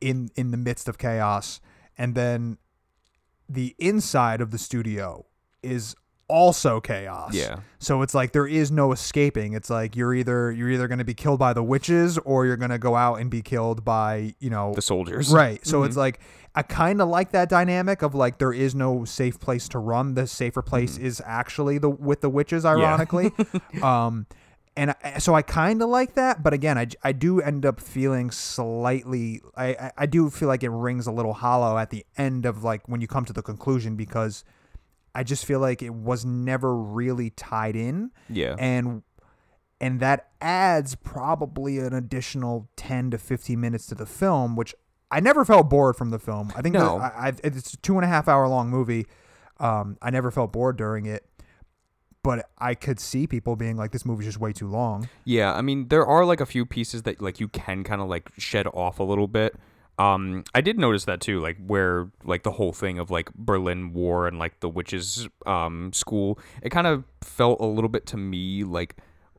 in 0.00 0.30
in 0.36 0.50
the 0.52 0.56
midst 0.56 0.88
of 0.88 0.96
chaos 0.98 1.60
and 1.98 2.14
then 2.14 2.58
the 3.48 3.74
inside 3.78 4.40
of 4.40 4.50
the 4.52 4.58
studio 4.58 5.26
is 5.62 5.96
also 6.28 6.80
chaos 6.80 7.34
Yeah. 7.34 7.60
so 7.78 8.02
it's 8.02 8.14
like 8.14 8.32
there 8.32 8.46
is 8.46 8.70
no 8.70 8.92
escaping. 8.92 9.54
It's 9.54 9.70
like 9.70 9.96
you're 9.96 10.14
either 10.14 10.52
you're 10.52 10.70
either 10.70 10.86
going 10.88 10.98
to 10.98 11.04
be 11.04 11.14
killed 11.14 11.38
by 11.38 11.52
the 11.54 11.62
witches 11.62 12.18
or 12.18 12.44
you're 12.46 12.56
going 12.56 12.70
to 12.70 12.78
go 12.78 12.94
out 12.96 13.14
and 13.20 13.30
be 13.30 13.40
killed 13.42 13.84
by, 13.84 14.34
you 14.38 14.50
know, 14.50 14.74
The 14.74 14.82
soldiers. 14.82 15.30
right. 15.32 15.64
So 15.66 15.84
it's 15.84 15.96
like 15.96 16.20
I 16.54 16.62
kind 16.62 17.00
of 17.00 17.08
like 17.08 17.32
that 17.32 17.48
dynamic 17.48 18.02
of 18.02 18.14
like 18.14 18.38
there 18.38 18.52
is 18.52 18.74
no 18.74 19.04
safe 19.04 19.38
place 19.40 19.68
to 19.70 19.78
run. 19.78 20.14
The 20.14 20.26
safer 20.26 20.60
place 20.62 20.98
is 20.98 21.22
actually 21.24 21.78
the 21.78 21.88
with 21.90 22.20
the 22.20 22.28
witches 22.30 22.64
ironically. 22.64 23.32
um 23.82 24.26
and 24.76 24.94
I, 25.02 25.18
so 25.18 25.34
I 25.34 25.42
kind 25.42 25.82
of 25.82 25.88
like 25.88 26.14
that, 26.14 26.44
but 26.44 26.52
again, 26.52 26.78
I, 26.78 26.86
I 27.02 27.10
do 27.10 27.40
end 27.40 27.66
up 27.66 27.80
feeling 27.80 28.30
slightly. 28.30 29.40
I, 29.56 29.66
I 29.70 29.92
I 29.98 30.06
do 30.06 30.30
feel 30.30 30.46
like 30.48 30.62
it 30.62 30.70
rings 30.70 31.06
a 31.06 31.12
little 31.12 31.32
hollow 31.32 31.78
at 31.78 31.90
the 31.90 32.04
end 32.16 32.44
of 32.46 32.62
like 32.62 32.86
when 32.88 33.00
you 33.00 33.06
come 33.08 33.24
to 33.24 33.32
the 33.32 33.42
conclusion 33.42 33.96
because 33.96 34.44
I 35.14 35.22
just 35.24 35.44
feel 35.44 35.58
like 35.60 35.82
it 35.82 35.94
was 35.94 36.24
never 36.24 36.76
really 36.76 37.30
tied 37.30 37.76
in 37.76 38.10
Yeah. 38.28 38.54
and 38.58 39.02
and 39.80 40.00
that 40.00 40.30
adds 40.40 40.94
probably 40.96 41.78
an 41.78 41.92
additional 41.92 42.68
10 42.76 43.10
to 43.12 43.18
15 43.18 43.60
minutes 43.60 43.86
to 43.86 43.94
the 43.94 44.06
film 44.06 44.56
which 44.56 44.74
i 45.10 45.20
never 45.20 45.44
felt 45.44 45.68
bored 45.70 45.94
from 45.96 46.10
the 46.10 46.18
film 46.18 46.52
i 46.56 46.62
think 46.62 46.74
No. 46.74 46.98
that 46.98 47.12
I, 47.16 47.28
I, 47.28 47.32
it's 47.44 47.74
a 47.74 47.76
two 47.78 47.94
and 47.96 48.04
a 48.04 48.08
half 48.08 48.26
hour 48.28 48.48
long 48.48 48.70
movie 48.70 49.06
um, 49.60 49.96
i 50.02 50.10
never 50.10 50.30
felt 50.30 50.52
bored 50.52 50.76
during 50.76 51.06
it 51.06 51.24
but 52.22 52.48
i 52.58 52.74
could 52.74 52.98
see 53.00 53.26
people 53.26 53.54
being 53.56 53.76
like 53.76 53.92
this 53.92 54.04
movie's 54.04 54.26
just 54.26 54.38
way 54.40 54.52
too 54.52 54.68
long 54.68 55.08
Yeah, 55.24 55.52
I 55.54 55.62
mean 55.62 55.88
there 55.88 56.04
are 56.06 56.24
like 56.24 56.40
a 56.40 56.46
few 56.46 56.66
pieces 56.66 57.02
that 57.04 57.20
like 57.22 57.38
you 57.40 57.48
can 57.48 57.84
kind 57.84 58.00
of 58.00 58.08
like 58.08 58.30
shed 58.36 58.66
off 58.68 58.98
a 58.98 59.04
little 59.04 59.28
bit. 59.28 59.54
Um, 59.98 60.44
I 60.54 60.60
did 60.60 60.78
notice 60.78 61.04
that 61.06 61.20
too, 61.20 61.40
like 61.40 61.56
where 61.66 62.08
like 62.24 62.42
the 62.44 62.52
whole 62.52 62.72
thing 62.72 62.98
of 62.98 63.10
like 63.10 63.32
Berlin 63.34 63.92
War 63.92 64.26
and 64.28 64.38
like 64.38 64.60
the 64.60 64.68
witches 64.68 65.28
um 65.46 65.92
school, 65.92 66.38
it 66.62 66.70
kind 66.70 66.86
of 66.86 67.04
felt 67.20 67.60
a 67.60 67.66
little 67.66 67.88
bit 67.90 68.06
to 68.06 68.16
me 68.16 68.62
like 68.64 68.96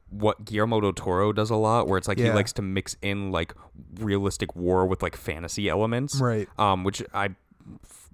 what 0.09 0.43
Guillermo 0.43 0.81
del 0.81 0.93
Toro 0.93 1.31
does 1.31 1.49
a 1.49 1.55
lot, 1.55 1.87
where 1.87 1.97
it's 1.97 2.07
like 2.07 2.17
he 2.17 2.31
likes 2.35 2.51
to 2.53 2.61
mix 2.61 2.95
in 3.01 3.31
like 3.31 3.53
realistic 3.99 4.55
war 4.55 4.85
with 4.85 5.01
like 5.03 5.15
fantasy 5.15 5.69
elements, 5.69 6.19
Right. 6.19 6.47
Um, 6.57 6.83
which 6.83 7.01
I 7.13 7.29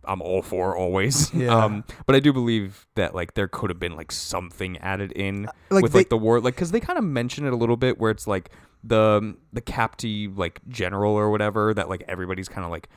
I'm 0.08 0.22
all 0.22 0.42
for 0.44 0.76
always. 0.76 1.34
Yeah. 1.34 1.56
Um, 1.64 1.84
but 2.06 2.16
I 2.16 2.20
do 2.20 2.32
believe 2.32 2.86
that 2.96 3.16
like 3.16 3.34
there 3.34 3.48
could 3.48 3.70
have 3.72 3.80
been 3.80 3.96
like 3.96 4.12
something 4.12 4.78
added 4.80 5.12
in 5.14 5.48
like, 5.72 5.84
with 5.84 5.94
they- 5.94 6.00
like 6.00 6.10
the 6.10 6.18
war, 6.18 6.40
like 6.40 6.56
because 6.56 6.72
they 6.72 6.80
kind 6.80 7.00
of 7.00 7.06
mention 7.06 7.46
it 7.48 7.54
a 7.54 7.56
little 7.56 7.78
bit 7.78 7.98
where 7.98 8.12
it's 8.12 8.28
like 8.28 8.52
the 8.88 9.36
the 9.52 9.62
capty 9.62 10.36
like 10.38 10.62
general 10.68 11.14
or 11.14 11.30
whatever 11.32 11.74
that 11.74 11.90
like 11.90 12.04
everybody's 12.08 12.48
kind 12.48 12.64
of 12.66 12.72
like 12.72 12.88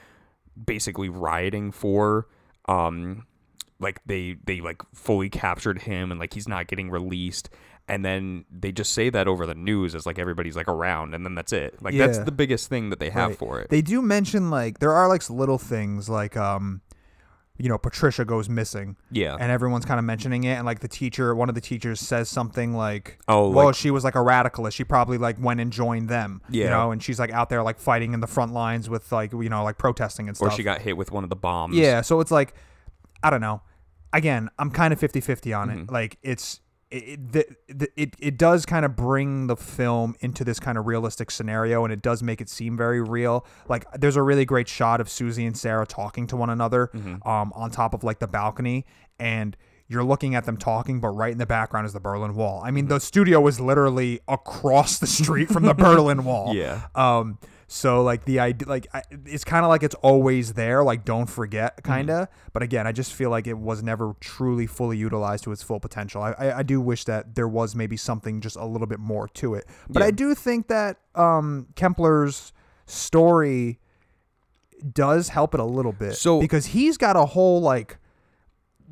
basically 0.66 1.09
rioting 1.09 1.73
for. 1.73 2.26
Um, 2.66 3.26
like 3.80 4.00
they 4.07 4.37
they 4.45 4.61
like 4.61 4.83
fully 4.92 5.30
captured 5.30 5.83
him 5.83 6.11
and 6.11 6.18
like 6.21 6.35
he's 6.35 6.49
not 6.49 6.66
getting 6.66 6.90
released. 6.90 7.49
And 7.90 8.04
then 8.04 8.45
they 8.50 8.71
just 8.71 8.92
say 8.92 9.09
that 9.09 9.26
over 9.28 9.47
the 9.47 9.54
news 9.54 9.95
as 9.95 10.04
like 10.04 10.18
everybody's 10.18 10.57
like 10.57 10.68
around, 10.68 11.14
and 11.14 11.25
then 11.25 11.35
that's 11.35 11.54
it. 11.54 11.80
Like 11.83 11.97
that's 11.97 12.18
the 12.18 12.33
biggest 12.33 12.68
thing 12.68 12.90
that 12.90 12.99
they 13.00 13.09
have 13.09 13.30
Right. 13.30 13.38
for 13.38 13.61
it. 13.61 13.71
they 13.71 13.80
do 13.80 14.02
mention 14.02 14.50
like 14.50 14.78
there 14.80 14.92
are 14.92 15.09
like 15.09 15.28
little 15.30 15.57
things 15.57 16.07
like 16.09 16.37
um 16.37 16.83
you 17.58 17.68
know 17.68 17.76
patricia 17.76 18.24
goes 18.24 18.48
missing 18.48 18.96
yeah. 19.10 19.36
and 19.40 19.50
everyone's 19.50 19.84
kind 19.84 19.98
of 19.98 20.04
mentioning 20.04 20.44
it 20.44 20.54
and 20.54 20.64
like 20.64 20.78
the 20.80 20.86
teacher 20.88 21.34
one 21.34 21.48
of 21.48 21.54
the 21.56 21.60
teachers 21.60 21.98
says 22.00 22.28
something 22.28 22.72
like 22.74 23.18
Oh, 23.26 23.50
well 23.50 23.66
like- 23.66 23.74
she 23.74 23.90
was 23.90 24.04
like 24.04 24.14
a 24.14 24.18
radicalist 24.18 24.72
she 24.74 24.84
probably 24.84 25.18
like 25.18 25.36
went 25.40 25.58
and 25.60 25.72
joined 25.72 26.08
them 26.08 26.40
you 26.48 26.62
Yeah. 26.62 26.70
know 26.70 26.92
and 26.92 27.02
she's 27.02 27.18
like 27.18 27.32
out 27.32 27.48
there 27.50 27.62
like 27.64 27.78
fighting 27.78 28.12
in 28.14 28.20
the 28.20 28.26
front 28.28 28.52
lines 28.52 28.88
with 28.88 29.10
like 29.10 29.32
you 29.32 29.48
know 29.48 29.64
like 29.64 29.76
protesting 29.76 30.28
and 30.28 30.36
stuff. 30.36 30.52
or 30.52 30.56
she 30.56 30.62
got 30.62 30.80
hit 30.82 30.96
with 30.96 31.10
one 31.10 31.24
of 31.24 31.30
the 31.30 31.36
bombs. 31.36 31.74
yeah 31.74 32.00
so 32.00 32.20
it's 32.20 32.30
like 32.30 32.54
i 33.22 33.30
don't 33.30 33.40
know 33.40 33.60
again 34.12 34.48
i'm 34.58 34.70
kind 34.70 34.92
of 34.92 35.00
50-50 35.00 35.58
on 35.58 35.68
Mm-hmm. 35.68 35.78
it 35.80 35.90
like 35.90 36.18
it's 36.22 36.60
it, 36.90 36.97
it, 36.97 37.33
the, 37.33 37.45
the, 37.68 37.88
it 37.97 38.16
it 38.18 38.38
does 38.38 38.64
kind 38.64 38.85
of 38.85 38.97
bring 38.97 39.47
the 39.47 39.57
film 39.57 40.14
into 40.21 40.42
this 40.45 40.59
kind 40.59 40.78
of 40.78 40.87
realistic 40.87 41.30
scenario 41.30 41.85
and 41.85 41.92
it 41.92 42.00
does 42.02 42.23
make 42.23 42.40
it 42.40 42.49
seem 42.49 42.76
very 42.76 43.02
real 43.02 43.45
like 43.68 43.85
there's 43.92 44.16
a 44.16 44.23
really 44.23 44.45
great 44.47 44.68
shot 44.68 45.00
of 45.00 45.09
susie 45.11 45.45
and 45.45 45.57
sarah 45.57 45.87
talking 45.87 46.26
to 46.26 46.37
one 46.37 46.49
another 46.50 46.88
Mm-hmm. 46.95 47.28
um 47.28 47.52
on 47.54 47.71
top 47.71 47.92
of 47.95 48.04
like 48.04 48.18
the 48.21 48.26
balcony 48.28 48.87
and 49.21 49.57
you're 49.88 50.04
looking 50.04 50.35
at 50.35 50.45
them 50.45 50.57
talking 50.57 51.00
but 51.00 51.09
right 51.09 51.33
in 51.33 51.38
the 51.38 51.47
background 51.47 51.87
is 51.87 51.92
the 51.92 52.00
berlin 52.00 52.35
wall 52.35 52.62
i 52.64 52.71
mean 52.71 52.85
Mm-hmm. 52.85 52.95
the 52.95 53.00
studio 53.00 53.40
was 53.40 53.61
literally 53.61 54.21
across 54.28 54.99
the 54.99 55.07
street 55.07 55.49
from 55.50 55.64
the 55.64 55.75
berlin 55.85 56.25
wall 56.25 56.54
Yeah. 56.54 56.83
um 56.95 57.38
so 57.70 58.02
like 58.02 58.25
the 58.25 58.40
idea 58.40 58.66
like 58.66 58.87
I, 58.94 59.02
it's 59.26 59.44
kind 59.44 59.62
of 59.64 59.68
like 59.68 59.82
it's 59.82 59.94
always 59.96 60.54
there 60.54 60.82
like 60.82 61.04
don't 61.04 61.26
forget 61.26 61.82
kind 61.82 62.08
of 62.08 62.28
but 62.54 62.62
again 62.62 62.87
i 62.87 62.92
just 62.92 63.12
feel 63.12 63.28
like 63.28 63.46
it 63.46 63.58
was 63.58 63.82
never 63.82 64.14
truly 64.20 64.66
fully 64.66 64.96
utilized 64.96 65.44
to 65.44 65.52
its 65.52 65.62
full 65.62 65.78
potential. 65.78 66.22
I, 66.22 66.32
I 66.32 66.58
i 66.58 66.62
do 66.62 66.80
wish 66.80 67.04
that 67.04 67.34
there 67.34 67.46
was 67.46 67.75
maybe 67.75 67.98
something 67.98 68.40
just 68.40 68.56
a 68.56 68.64
little 68.64 68.87
bit 68.87 68.98
more 68.98 69.28
to 69.34 69.54
it. 69.54 69.66
But 69.90 70.02
i 70.02 70.10
do 70.10 70.34
think 70.34 70.68
that 70.68 70.96
um 71.14 71.66
kempler's 71.76 72.54
story 72.87 73.78
does 74.92 75.28
help 75.28 75.52
it 75.54 75.60
a 75.60 75.64
little 75.64 75.92
bit 75.92 76.14
So- 76.14 76.40
because 76.40 76.66
he's 76.66 76.96
got 76.96 77.16
a 77.16 77.26
whole 77.26 77.60
like 77.60 77.98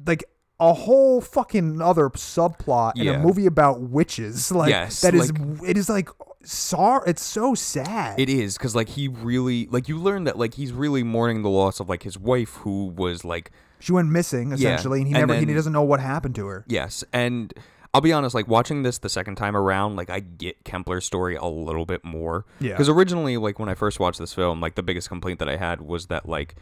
like 0.07 0.25
a 0.59 0.73
whole 0.73 1.21
fucking 1.21 1.81
other 1.83 2.09
subplot 2.11 2.93
in 2.97 3.09
a 3.09 3.19
movie 3.19 3.47
about 3.47 3.81
witches 3.81 4.51
like 4.61 4.71
Yes, 4.71 5.01
that 5.03 5.15
is 5.15 5.31
like- 5.33 5.69
it 5.69 5.77
is 5.77 5.89
like 5.89 6.09
sor 6.45 7.03
it's 7.09 7.23
so 7.23 7.55
sad 7.55 8.19
It 8.21 8.29
is 8.29 8.57
because 8.57 8.75
like 8.75 8.89
he 8.91 9.09
really 9.09 9.67
like 9.71 9.89
you 9.89 9.99
learn 9.99 10.25
that 10.25 10.39
like 10.39 10.55
he's 10.55 10.73
really 10.73 11.03
mourning 11.03 11.43
the 11.43 11.51
loss 11.51 11.81
of 11.81 11.89
like 11.89 12.05
his 12.05 12.17
wife 12.19 12.55
who 12.57 12.87
was 12.87 13.25
like 13.25 13.51
She 13.81 13.93
went 13.93 14.09
missing 14.11 14.53
essentially, 14.53 15.01
and 15.01 15.09
he 15.09 15.15
and 15.15 15.27
never 15.29 15.39
he 15.39 15.47
doesn't 15.53 15.73
know 15.73 15.83
what 15.83 16.01
happened 16.01 16.35
to 16.37 16.47
her. 16.47 16.65
yes 16.69 17.03
and 17.13 17.53
I'll 17.93 18.01
be 18.01 18.13
honest 18.13 18.35
like 18.35 18.47
watching 18.47 18.83
this 18.83 18.99
the 18.99 19.09
second 19.09 19.37
time 19.37 19.57
around 19.57 19.97
like 19.97 20.09
I 20.11 20.21
get 20.21 20.63
Kempler's 20.65 21.05
story 21.05 21.35
a 21.35 21.47
little 21.47 21.85
bit 21.87 22.05
more 22.05 22.45
Yeah. 22.61 22.73
because 22.73 22.89
originally 22.89 23.37
like 23.39 23.59
when 23.59 23.69
I 23.69 23.75
first 23.75 23.99
watched 23.99 24.19
this 24.21 24.33
film 24.33 24.61
like 24.61 24.75
the 24.77 24.83
biggest 24.83 25.09
complaint 25.09 25.39
that 25.41 25.49
I 25.49 25.57
had 25.57 25.81
was 25.81 26.07
that 26.07 26.29
like 26.29 26.55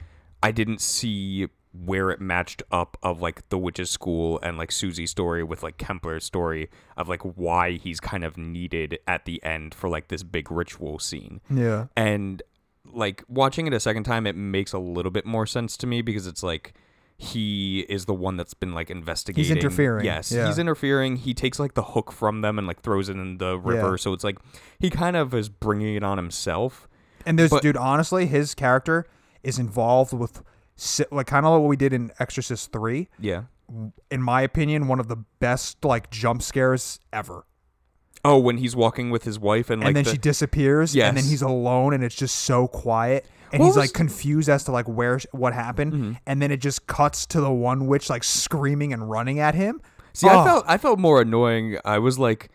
I 0.43 0.51
didn't 0.51 0.81
see 0.81 1.49
where 1.85 2.11
it 2.11 2.21
matched 2.21 2.63
up 2.71 2.97
of 3.03 3.21
like 3.21 3.49
the 3.49 3.59
witch's 3.59 3.91
school 3.91 4.39
and 4.45 4.57
like 4.57 4.71
Susie's 4.71 5.11
story 5.11 5.43
with 5.43 5.63
like 5.65 5.77
Kempler's 5.77 6.23
story 6.25 6.71
of 6.97 7.09
like 7.09 7.23
why 7.23 7.73
he's 7.73 7.99
kind 7.99 8.23
of 8.23 8.37
needed 8.39 8.99
at 9.09 9.25
the 9.25 9.43
end 9.43 9.75
for 9.75 9.89
like 9.89 10.07
this 10.09 10.23
big 10.23 10.53
ritual 10.53 10.99
scene. 11.01 11.41
Yeah, 11.51 11.87
and 11.97 12.43
like 12.93 13.25
watching 13.29 13.67
it 13.67 13.73
a 13.73 13.81
second 13.81 14.05
time 14.05 14.27
it 14.27 14.37
makes 14.37 14.73
a 14.73 14.79
little 14.79 15.11
bit 15.11 15.27
more 15.27 15.47
sense 15.47 15.77
to 15.79 15.87
me 15.87 16.01
because 16.03 16.27
it's 16.29 16.43
like 16.43 16.75
he 17.17 17.81
is 17.89 18.05
the 18.07 18.15
one 18.15 18.37
that's 18.37 18.55
been 18.55 18.75
like 18.75 18.91
investigating 18.91 19.43
He's 19.45 19.51
interfering, 19.65 20.05
yes 20.05 20.31
yeah. 20.33 20.47
he's 20.47 20.59
interfering 20.59 21.17
he 21.17 21.33
takes 21.33 21.59
like 21.59 21.75
the 21.75 21.83
hook 21.83 22.13
from 22.13 22.41
them 22.43 22.59
and 22.59 22.67
like 22.67 22.81
throws 22.83 23.09
it 23.09 23.17
in 23.17 23.39
the 23.39 23.59
river 23.59 23.91
Yeah. 23.93 23.97
so 23.97 24.13
it's 24.13 24.25
like 24.25 24.37
he 24.81 24.91
kind 24.91 25.17
of 25.17 25.33
is 25.33 25.49
bringing 25.49 25.95
it 25.95 26.03
on 26.03 26.19
himself 26.19 26.89
and 27.25 27.39
there's 27.39 27.51
But- 27.51 27.63
dude. 27.63 27.77
Honestly, 27.77 28.27
his 28.27 28.55
character 28.55 29.07
is 29.43 29.59
involved 29.59 30.13
with 30.13 30.43
like 31.11 31.27
kind 31.27 31.47
of 31.47 31.53
like 31.53 31.61
what 31.61 31.69
we 31.69 31.77
did 31.77 31.93
in 31.93 32.11
Exorcist 32.19 32.73
Three. 32.73 33.09
yeah 33.19 33.45
In 34.11 34.21
my 34.23 34.43
opinion, 34.43 34.89
one 34.89 35.01
of 35.01 35.09
the 35.09 35.17
best 35.41 35.85
like 35.85 36.11
jump 36.11 36.43
scares 36.43 37.01
ever. 37.13 37.47
oh 38.25 38.39
when 38.39 38.57
he's 38.59 38.75
walking 38.75 39.11
with 39.11 39.25
his 39.25 39.39
wife 39.39 39.71
and 39.71 39.81
like 39.81 39.89
and 39.89 39.97
then 39.97 40.05
the- 40.05 40.11
she 40.13 40.19
disappears, 40.19 40.95
and 40.97 41.17
then 41.17 41.25
he's 41.25 41.43
alone, 41.43 41.93
and 41.95 42.03
it's 42.05 42.15
just 42.15 42.37
so 42.37 42.67
quiet. 42.69 43.27
And 43.53 43.61
What 43.61 43.67
he's 43.67 43.77
was- 43.77 43.85
like 43.87 43.93
confused 43.93 44.49
as 44.49 44.65
to 44.65 44.73
like 44.73 44.89
where 44.89 45.21
what 45.33 45.53
happened, 45.55 45.93
Mm-hmm. 45.93 46.13
and 46.27 46.43
then 46.43 46.51
it 46.51 46.59
just 46.59 46.87
cuts 46.87 47.25
to 47.27 47.41
the 47.41 47.53
one 47.53 47.87
witch 47.87 48.11
like 48.11 48.25
screaming 48.25 48.93
and 48.93 49.09
running 49.11 49.39
at 49.39 49.55
him. 49.55 49.81
see 50.13 50.29
i 50.29 50.35
Oh. 50.41 50.45
felt 50.45 50.65
i 50.69 50.77
felt 50.79 50.99
more 50.99 51.21
annoying 51.21 51.79
i 51.85 51.99
was 51.99 52.19
like 52.19 52.49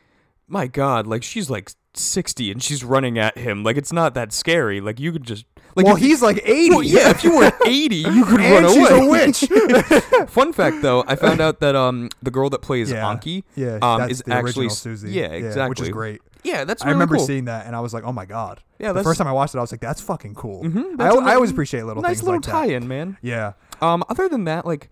my 0.47 0.65
god 0.67 1.05
like 1.07 1.23
she's 1.23 1.49
like 1.49 1.71
60 1.93 2.51
and 2.51 2.63
she's 2.63 2.83
running 2.83 3.17
at 3.19 3.37
him 3.37 3.63
like 3.63 3.75
it's 3.77 3.91
not 3.93 4.13
that 4.13 4.31
scary 4.31 4.79
like 4.81 4.99
you 4.99 5.11
could 5.11 5.23
just 5.23 5.45
Like 5.75 5.85
well, 5.85 5.95
if 5.95 6.01
he's 6.01 6.21
like 6.21 6.41
80. 6.45 6.69
Well, 6.71 6.83
yeah, 6.83 7.09
if 7.11 7.23
you 7.23 7.37
were 7.37 7.51
80, 7.65 7.95
you 7.95 8.25
could 8.25 8.41
and 8.41 8.65
run 8.65 9.03
away. 9.07 9.31
she's 9.31 9.49
a 9.51 9.65
witch. 9.67 10.29
Fun 10.29 10.51
fact, 10.53 10.81
though, 10.81 11.03
I 11.07 11.15
found 11.15 11.41
out 11.41 11.59
that 11.59 11.75
um 11.75 12.09
the 12.21 12.31
girl 12.31 12.49
that 12.49 12.61
plays 12.61 12.91
Yeah. 12.91 13.03
Anki 13.03 13.43
Yeah, 13.55 13.79
um 13.81 13.99
that's 14.01 14.11
is 14.13 14.21
the 14.23 14.33
actually 14.33 14.69
Susie. 14.69 15.11
Yeah, 15.11 15.25
exactly. 15.27 15.69
Which 15.69 15.81
is 15.81 15.89
great. 15.89 16.21
Yeah, 16.43 16.63
that's 16.63 16.83
I 16.83 16.89
remember 16.91 17.17
cool. 17.17 17.25
seeing 17.25 17.45
that 17.45 17.65
and 17.67 17.75
I 17.75 17.81
was 17.81 17.93
like, 17.93 18.03
oh 18.03 18.13
my 18.13 18.25
god. 18.25 18.61
Yeah, 18.79 18.93
the 18.93 19.03
first 19.03 19.17
time 19.17 19.27
I 19.27 19.33
watched 19.33 19.55
it, 19.55 19.57
I 19.57 19.61
was 19.61 19.71
like, 19.73 19.81
that's 19.81 20.01
fucking 20.01 20.35
cool. 20.35 20.63
Mhm, 20.63 20.93
I, 20.93 20.95
that's 21.05 21.15
a 21.15 21.19
I 21.19 21.35
always 21.35 21.51
appreciate 21.51 21.83
little 21.85 22.01
nice 22.01 22.17
things 22.19 22.23
little 22.23 22.35
like 22.37 22.43
tie-in, 22.67 22.87
man. 22.87 23.17
Yeah. 23.21 23.53
Um, 23.81 24.03
other 24.09 24.27
than 24.29 24.45
that, 24.45 24.65
like, 24.65 24.89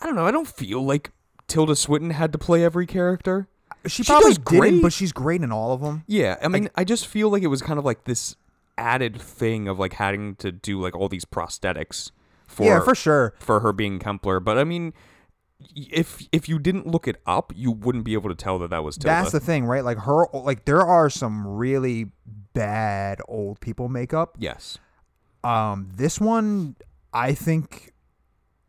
I 0.00 0.06
don't 0.06 0.16
know. 0.16 0.26
I 0.26 0.30
don't 0.32 0.48
feel 0.48 0.82
like 0.84 1.10
Tilda 1.46 1.76
Swinton 1.76 2.10
had 2.10 2.32
to 2.32 2.38
play 2.38 2.64
every 2.64 2.86
character. 2.86 3.46
She 3.86 4.02
She 4.02 4.10
probably 4.12 4.32
didn't, 4.32 4.44
great. 4.44 4.82
but 4.82 4.92
she's 4.92 5.12
great 5.12 5.42
in 5.42 5.50
all 5.52 5.72
of 5.72 5.80
them. 5.80 6.04
Yeah, 6.06 6.36
I 6.42 6.48
mean, 6.48 6.68
I 6.74 6.84
just 6.84 7.06
feel 7.06 7.30
like 7.30 7.42
it 7.42 7.46
was 7.48 7.62
kind 7.62 7.78
of 7.78 7.84
like 7.84 8.04
this 8.04 8.34
added 8.78 9.20
thing 9.20 9.68
of 9.68 9.78
like 9.78 9.94
having 9.94 10.36
to 10.36 10.50
do 10.52 10.80
like 10.80 10.94
all 10.96 11.08
these 11.08 11.24
prosthetics 11.24 12.10
for 12.46 12.64
yeah, 12.66 12.80
for 12.80 12.94
sure. 12.94 13.34
for 13.38 13.60
her 13.60 13.72
being 13.72 13.98
Kempler. 13.98 14.42
But 14.42 14.58
I 14.58 14.64
mean, 14.64 14.92
if 15.74 16.26
if 16.32 16.48
you 16.48 16.58
didn't 16.58 16.86
look 16.86 17.06
it 17.06 17.20
up, 17.26 17.52
you 17.54 17.70
wouldn't 17.70 18.04
be 18.04 18.14
able 18.14 18.28
to 18.30 18.34
tell 18.34 18.58
that 18.60 18.70
that 18.70 18.82
was 18.84 18.96
Tilda. 18.96 19.08
That's 19.08 19.32
the 19.32 19.40
thing, 19.40 19.66
right? 19.66 19.84
Like 19.84 19.98
her, 19.98 20.26
like 20.32 20.64
there 20.64 20.82
are 20.82 21.10
some 21.10 21.46
really 21.46 22.12
bad 22.54 23.20
old 23.28 23.60
people 23.60 23.88
makeup. 23.88 24.36
yes. 24.38 24.78
Um, 25.42 25.88
this 25.94 26.20
one 26.20 26.76
I 27.14 27.32
think 27.32 27.92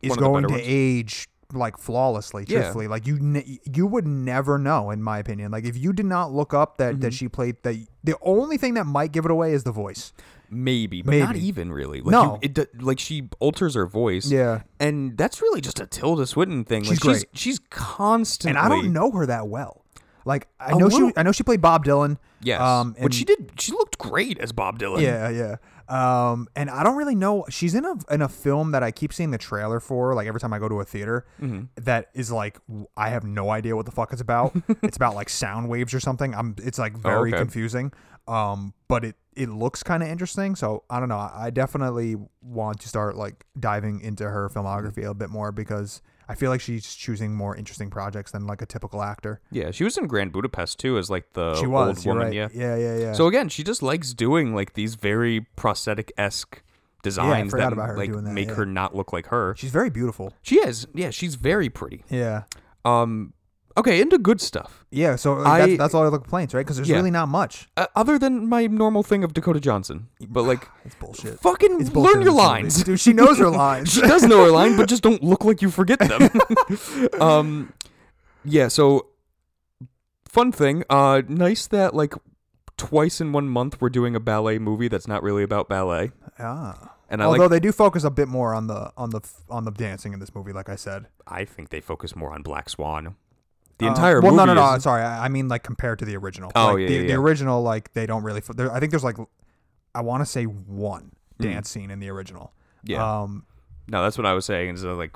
is 0.01 0.11
One 0.11 0.19
of 0.19 0.23
the 0.23 0.29
going 0.29 0.43
to 0.47 0.53
ones. 0.53 0.63
age 0.65 1.27
like 1.53 1.77
flawlessly. 1.77 2.45
Yeah. 2.47 2.59
Truthfully, 2.61 2.87
like 2.87 3.05
you, 3.07 3.19
ne- 3.19 3.59
you 3.71 3.85
would 3.87 4.07
never 4.07 4.57
know, 4.57 4.89
in 4.91 5.01
my 5.03 5.19
opinion. 5.19 5.51
Like 5.51 5.65
if 5.65 5.77
you 5.77 5.93
did 5.93 6.05
not 6.05 6.31
look 6.31 6.53
up 6.53 6.77
that 6.77 6.93
Mm-hmm. 6.93 7.01
that 7.01 7.13
she 7.13 7.27
played 7.27 7.57
that, 7.63 7.75
the 8.03 8.15
only 8.21 8.57
thing 8.57 8.73
that 8.75 8.85
might 8.85 9.11
give 9.11 9.25
it 9.25 9.31
away 9.31 9.53
is 9.53 9.63
the 9.63 9.71
voice. 9.71 10.13
Maybe, 10.53 11.01
but 11.01 11.15
not 11.15 11.35
even 11.37 11.71
really. 11.71 12.01
Like 12.01 12.11
No. 12.11 12.39
you, 12.41 12.49
it, 12.55 12.81
like 12.81 12.99
she 12.99 13.29
alters 13.39 13.75
her 13.75 13.85
voice. 13.85 14.29
Yeah. 14.29 14.63
and 14.81 15.17
that's 15.17 15.41
really 15.41 15.61
just 15.61 15.79
a 15.79 15.85
Tilda 15.85 16.27
Swinton 16.27 16.65
thing. 16.65 16.83
She's 16.83 17.03
like, 17.05 17.15
she's 17.15 17.23
great. 17.23 17.37
she's 17.37 17.59
constantly. 17.69 18.59
And 18.59 18.65
I 18.65 18.69
don't 18.69 18.91
know 18.91 19.11
her 19.11 19.25
that 19.25 19.47
well. 19.47 19.85
Like 20.25 20.47
I 20.59 20.73
know 20.77 20.89
she, 20.89 21.11
I 21.17 21.23
know 21.23 21.31
she 21.31 21.43
played 21.43 21.61
Bob 21.61 21.83
Dylan. 21.85 22.17
Yes, 22.43 22.59
Um, 22.61 22.95
but 23.01 23.13
she 23.13 23.23
did. 23.25 23.51
She 23.59 23.71
looked 23.71 23.97
great 23.97 24.37
as 24.39 24.51
Bob 24.51 24.77
Dylan. 24.77 25.01
Yeah, 25.01 25.29
yeah. 25.29 25.55
Um, 25.91 26.47
and 26.55 26.69
I 26.69 26.83
don't 26.83 26.95
really 26.95 27.15
know. 27.15 27.45
She's 27.49 27.75
in 27.75 27.83
a 27.85 27.95
in 28.09 28.21
a 28.21 28.29
film 28.29 28.71
that 28.71 28.81
I 28.81 28.91
keep 28.91 29.11
seeing 29.11 29.31
the 29.31 29.37
trailer 29.37 29.79
for. 29.79 30.15
Like 30.15 30.27
every 30.27 30.39
time 30.39 30.53
I 30.53 30.59
go 30.59 30.69
to 30.69 30.79
a 30.79 30.85
theater, 30.85 31.25
Mm-hmm. 31.41 31.65
that 31.83 32.09
is 32.13 32.31
like 32.31 32.59
I 32.95 33.09
have 33.09 33.23
no 33.25 33.49
idea 33.49 33.75
what 33.75 33.85
the 33.85 33.91
fuck 33.91 34.13
it's 34.13 34.21
about. 34.21 34.55
it's 34.81 34.95
about 34.95 35.15
like 35.15 35.27
sound 35.29 35.67
waves 35.69 35.93
or 35.93 35.99
something. 35.99 36.33
I'm. 36.33 36.55
It's 36.63 36.79
like 36.79 36.97
very 36.97 37.31
Oh, 37.31 37.35
okay. 37.35 37.37
confusing. 37.43 37.91
Um, 38.27 38.73
but 38.87 39.03
it 39.03 39.15
it 39.35 39.49
looks 39.49 39.83
kind 39.83 40.01
of 40.03 40.09
interesting. 40.09 40.55
So 40.55 40.83
I 40.89 40.99
don't 40.99 41.09
know. 41.09 41.17
I 41.17 41.47
I 41.47 41.49
definitely 41.49 42.15
want 42.41 42.79
to 42.81 42.87
start 42.87 43.15
like 43.17 43.45
diving 43.59 43.99
into 44.01 44.29
her 44.29 44.49
filmography 44.49 45.03
a 45.09 45.13
bit 45.13 45.29
more 45.29 45.51
because 45.51 46.01
I 46.31 46.35
feel 46.35 46.49
like 46.49 46.61
she's 46.61 46.95
choosing 46.95 47.35
more 47.35 47.55
interesting 47.55 47.89
projects 47.89 48.31
than 48.31 48.47
like 48.47 48.61
a 48.61 48.65
typical 48.65 49.01
actor. 49.03 49.41
yeah. 49.51 49.71
She 49.71 49.83
was 49.83 49.97
in 49.97 50.07
Grand 50.07 50.31
Budapest 50.31 50.79
too, 50.79 50.97
as 50.97 51.09
like 51.09 51.33
the 51.33 51.55
she 51.55 51.67
was. 51.67 51.97
old 51.97 52.05
woman. 52.05 52.23
right. 52.27 52.33
Yeah. 52.33 52.47
yeah, 52.53 52.75
yeah, 52.75 52.97
yeah. 52.97 53.13
So 53.13 53.27
again, 53.27 53.49
she 53.49 53.63
just 53.63 53.83
likes 53.83 54.13
doing 54.13 54.55
like 54.55 54.73
these 54.73 54.95
very 54.95 55.41
prosthetic 55.55 56.11
esque 56.17 56.63
designs 57.03 57.51
forgot 57.51 57.75
that 57.75 57.97
like 57.97 58.11
that, 58.11 58.21
make 58.21 58.47
yeah. 58.49 58.55
her 58.55 58.65
not 58.65 58.95
look 58.95 59.11
like 59.11 59.27
her. 59.27 59.55
she's 59.57 59.71
very 59.71 59.89
beautiful. 59.89 60.33
She 60.41 60.55
is. 60.59 60.87
Yeah, 60.93 61.09
she's 61.09 61.35
very 61.35 61.69
pretty. 61.69 62.03
Yeah. 62.09 62.43
Um. 62.85 63.33
Okay, 63.77 64.01
into 64.01 64.17
good 64.17 64.41
stuff. 64.41 64.85
Yeah, 64.91 65.15
so 65.15 65.33
like, 65.33 65.47
I- 65.47 65.65
that's, 65.65 65.77
that's 65.77 65.93
all 65.93 66.09
the 66.11 66.17
complaints, 66.19 66.53
right? 66.53 66.61
Because 66.65 66.75
there's 66.77 66.89
Yeah. 66.89 66.97
really 66.97 67.11
not 67.11 67.29
much. 67.29 67.69
Uh, 67.77 67.87
other 67.95 68.19
than 68.19 68.47
my 68.49 68.67
normal 68.67 69.01
thing 69.03 69.23
of 69.23 69.33
Dakota 69.33 69.59
Johnson, 69.59 70.07
but 70.27 70.43
like, 70.43 70.67
It's 70.85 70.95
bullshit. 70.95 71.39
fucking 71.39 71.79
It's 71.81 71.89
bullshit 71.89 72.13
learn 72.15 72.21
in 72.21 72.25
your 72.27 72.33
this 72.33 72.41
movie. 72.43 72.47
lines. 72.63 72.83
dude. 72.83 72.99
She 72.99 73.13
knows 73.13 73.37
her 73.39 73.49
lines. 73.65 73.91
she 73.93 74.01
does 74.01 74.23
know 74.23 74.43
her 74.43 74.51
line, 74.51 74.75
but 74.77 74.89
just 74.89 75.03
don't 75.03 75.23
look 75.23 75.45
like 75.45 75.61
you 75.61 75.69
forget 75.69 75.99
them. 76.07 76.29
um, 77.21 77.73
yeah. 78.43 78.67
So, 78.67 79.07
fun 80.27 80.51
thing. 80.51 80.83
Uh, 80.89 81.21
nice 81.27 81.67
that 81.67 81.93
like 81.93 82.13
twice 82.77 83.21
in 83.21 83.31
one 83.31 83.47
month 83.47 83.79
we're 83.79 83.89
doing 83.89 84.15
a 84.15 84.19
ballet 84.19 84.57
movie 84.59 84.87
that's 84.87 85.07
not 85.07 85.21
really 85.23 85.43
about 85.43 85.69
ballet, 85.69 86.11
ah. 86.39 86.95
and 87.09 87.21
I 87.21 87.25
Although 87.27 87.43
like. 87.43 87.51
they 87.51 87.59
do 87.59 87.71
focus 87.71 88.03
a 88.03 88.09
bit 88.09 88.27
more 88.27 88.53
on 88.55 88.67
the 88.67 88.91
on 88.97 89.11
the 89.11 89.21
on 89.49 89.65
the 89.65 89.71
dancing 89.71 90.13
in 90.13 90.19
this 90.19 90.33
movie, 90.33 90.51
like 90.51 90.67
I 90.69 90.75
said. 90.75 91.05
I 91.27 91.45
think 91.45 91.69
they 91.69 91.79
focus 91.81 92.15
more 92.15 92.33
on 92.33 92.41
Black 92.41 92.69
Swan. 92.69 93.15
The 93.81 93.87
Uh, 93.87 93.89
entire 93.89 94.21
well, 94.21 94.31
movie. 94.31 94.45
no, 94.45 94.53
no, 94.53 94.69
no. 94.69 94.75
is- 94.75 94.83
Sorry, 94.83 95.01
I, 95.03 95.27
mean 95.27 95.47
like 95.47 95.63
compared 95.63 95.99
to 95.99 96.05
the 96.05 96.15
original. 96.15 96.51
Oh, 96.55 96.73
Like, 96.73 96.81
yeah, 96.81 96.87
the, 96.87 96.93
yeah, 96.93 97.07
the 97.07 97.13
original, 97.15 97.61
like 97.63 97.91
they 97.93 98.05
don't 98.05 98.23
really. 98.23 98.41
I 98.71 98.79
think 98.79 98.91
there's 98.91 99.03
like, 99.03 99.17
I 99.95 100.01
want 100.01 100.21
to 100.21 100.25
say 100.25 100.43
one 100.45 101.11
Hmm. 101.37 101.43
dance 101.43 101.69
scene 101.69 101.89
in 101.91 101.99
the 101.99 102.09
original. 102.09 102.53
Yeah. 102.83 103.03
Um. 103.21 103.45
No, 103.87 104.01
that's 104.03 104.17
what 104.17 104.25
I 104.27 104.33
was 104.33 104.45
saying. 104.45 104.75
Is 104.75 104.83
like 104.83 105.15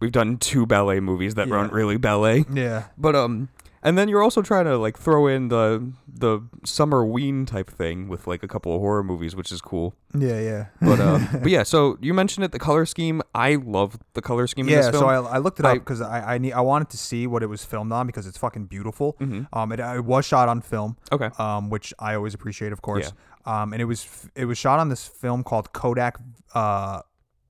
we've 0.00 0.12
done 0.12 0.36
two 0.36 0.66
ballet 0.66 1.00
movies 1.00 1.34
that 1.36 1.48
Yeah. 1.48 1.54
aren't 1.54 1.72
really 1.72 1.96
ballet. 1.96 2.44
Yeah. 2.52 2.84
But 2.98 3.14
um, 3.14 3.48
and 3.82 3.98
then 3.98 4.08
you're 4.08 4.22
also 4.22 4.42
trying 4.42 4.64
to 4.66 4.76
like 4.78 4.98
throw 4.98 5.26
in 5.26 5.48
the 5.48 5.92
the 6.06 6.40
summer 6.64 7.04
ween 7.04 7.46
type 7.46 7.68
thing 7.70 8.08
with 8.08 8.26
like 8.26 8.42
a 8.42 8.48
couple 8.48 8.74
of 8.74 8.80
horror 8.80 9.02
movies, 9.02 9.34
which 9.34 9.50
is 9.50 9.60
cool. 9.60 9.94
Yeah. 10.16 10.40
Yeah. 10.40 10.66
But 10.80 11.00
um, 11.00 11.28
but 11.42 11.50
yeah. 11.50 11.62
So 11.62 11.98
you 12.00 12.14
mentioned 12.14 12.44
it, 12.44 12.52
the 12.52 12.58
color 12.58 12.86
scheme. 12.86 13.22
I 13.34 13.56
love 13.56 13.98
the 14.14 14.22
color 14.22 14.46
scheme 14.46 14.66
in 14.68 14.72
Yeah, 14.74 14.82
this 14.82 14.90
film. 14.90 15.02
so 15.02 15.08
I, 15.08 15.16
I 15.16 15.38
looked 15.38 15.58
it 15.60 15.66
I- 15.66 15.72
up 15.72 15.78
because 15.78 16.00
I 16.00 16.34
I, 16.34 16.38
need, 16.38 16.52
I 16.52 16.60
wanted 16.60 16.90
to 16.90 16.96
see 16.96 17.26
what 17.26 17.42
it 17.42 17.46
was 17.48 17.64
filmed 17.64 17.92
on 17.92 18.06
because 18.06 18.26
it's 18.26 18.38
fucking 18.38 18.66
beautiful. 18.66 19.16
Mhm. 19.20 19.48
Um, 19.52 19.72
it, 19.72 19.80
it 19.80 20.04
was 20.04 20.24
shot 20.26 20.48
on 20.48 20.60
film. 20.60 20.96
okay. 21.10 21.30
um, 21.38 21.70
which 21.70 21.92
I 21.98 22.14
always 22.14 22.34
appreciate, 22.34 22.72
of 22.72 22.82
course. 22.82 23.12
Yeah. 23.46 23.62
Um, 23.62 23.72
and 23.72 23.82
it 23.82 23.86
was 23.86 24.06
it 24.36 24.44
was 24.44 24.56
shot 24.58 24.78
on 24.78 24.88
this 24.90 25.06
film 25.06 25.42
called 25.42 25.72
Kodak 25.72 26.18
uh, 26.54 27.00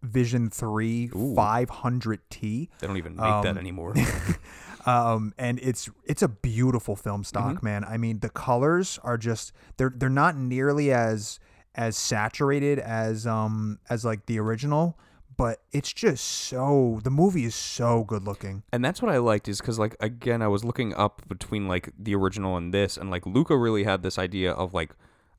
Vision 0.03 0.49
Three 0.51 1.11
Ooh. 1.15 1.35
500T. 1.37 2.69
They 2.79 2.87
don't 2.87 2.97
even 2.97 3.15
make 3.17 3.25
that 3.43 3.47
um, 3.47 3.59
anymore. 3.65 3.95
Um, 4.87 5.33
and 5.39 5.59
it's 5.63 5.89
it's 6.05 6.23
a 6.23 6.29
beautiful 6.29 6.97
film 6.97 7.25
stock, 7.25 7.57
Mm-hmm. 7.57 7.65
man. 7.67 7.85
I 7.85 7.97
mean, 7.97 8.19
the 8.21 8.29
colors 8.31 8.99
are 9.03 9.17
just 9.19 9.53
they're 9.77 9.93
they're 9.95 10.09
not 10.09 10.37
nearly 10.37 10.93
as 10.93 11.39
as 11.75 11.97
saturated 11.97 12.79
as 12.79 13.27
um 13.27 13.79
as 13.89 14.05
like 14.05 14.27
the 14.27 14.39
original, 14.39 14.99
but 15.37 15.63
it's 15.73 15.93
just 15.93 16.25
so 16.25 17.01
the 17.05 17.11
movie 17.11 17.45
is 17.45 17.55
so 17.55 18.05
good 18.05 18.25
looking. 18.25 18.63
and 18.73 18.85
that's 18.85 19.01
what 19.01 19.11
I 19.11 19.19
liked 19.19 19.49
is 19.49 19.61
because 19.61 19.79
like 19.79 19.97
again 20.01 20.43
I 20.43 20.49
was 20.49 20.65
looking 20.65 20.95
up 20.95 21.23
between 21.29 21.69
like 21.69 21.91
the 21.99 22.15
original 22.15 22.57
and 22.57 22.75
this 22.75 22.97
and 22.97 23.11
like 23.11 23.25
Luca 23.25 23.57
really 23.57 23.85
had 23.85 24.03
this 24.03 24.19
idea 24.19 24.53
of 24.53 24.75
like 24.75 24.91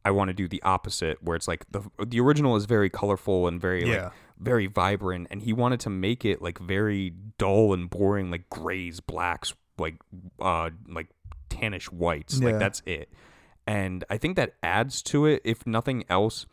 I 0.05 0.11
want 0.11 0.29
to 0.29 0.33
do 0.33 0.47
the 0.47 0.61
opposite 0.63 1.21
where 1.23 1.35
it's 1.35 1.47
like 1.47 1.65
the 1.71 1.81
the 2.03 2.19
original 2.19 2.55
is 2.55 2.65
very 2.65 2.89
colorful 2.89 3.47
and 3.47 3.59
very 3.61 3.87
Yeah. 3.89 4.03
like 4.05 4.13
very 4.43 4.67
vibrant 4.67 5.27
and 5.31 5.41
he 5.41 5.53
wanted 5.53 5.79
to 5.79 5.89
make 5.89 6.25
it 6.25 6.41
like 6.41 6.59
very 6.59 7.13
dull 7.37 7.73
and 7.73 7.89
boring 7.89 8.29
like 8.29 8.49
grays 8.49 8.99
blacks 8.99 9.53
like 9.77 9.95
uh 10.41 10.69
like 10.87 11.07
tannish 11.49 11.85
whites 11.91 12.39
Yeah. 12.39 12.49
like 12.49 12.59
that's 12.59 12.81
it 12.85 13.09
and 13.65 14.03
I 14.09 14.17
think 14.17 14.35
that 14.35 14.55
adds 14.61 15.01
to 15.03 15.25
it 15.25 15.41
if 15.45 15.65
nothing 15.65 16.03
else 16.09 16.45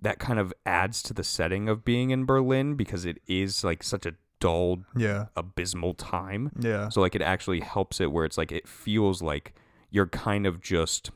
that 0.00 0.18
kind 0.18 0.38
of 0.38 0.52
adds 0.66 1.02
to 1.04 1.14
the 1.14 1.24
setting 1.24 1.68
of 1.68 1.84
being 1.84 2.10
in 2.10 2.24
Berlin 2.24 2.74
because 2.74 3.04
it 3.04 3.18
is 3.26 3.64
like 3.64 3.82
such 3.82 4.06
a 4.06 4.14
dull 4.40 4.78
Yeah, 4.96 5.26
abysmal 5.36 5.94
time. 5.94 6.52
yeah, 6.60 6.88
So 6.90 7.00
like 7.00 7.16
it 7.16 7.22
actually 7.22 7.60
helps 7.60 8.00
it 8.00 8.12
where 8.12 8.24
it's 8.24 8.38
like 8.38 8.52
it 8.52 8.68
feels 8.68 9.20
like 9.22 9.54
you're 9.90 10.06
kind 10.06 10.46
of 10.46 10.60
just 10.60 11.10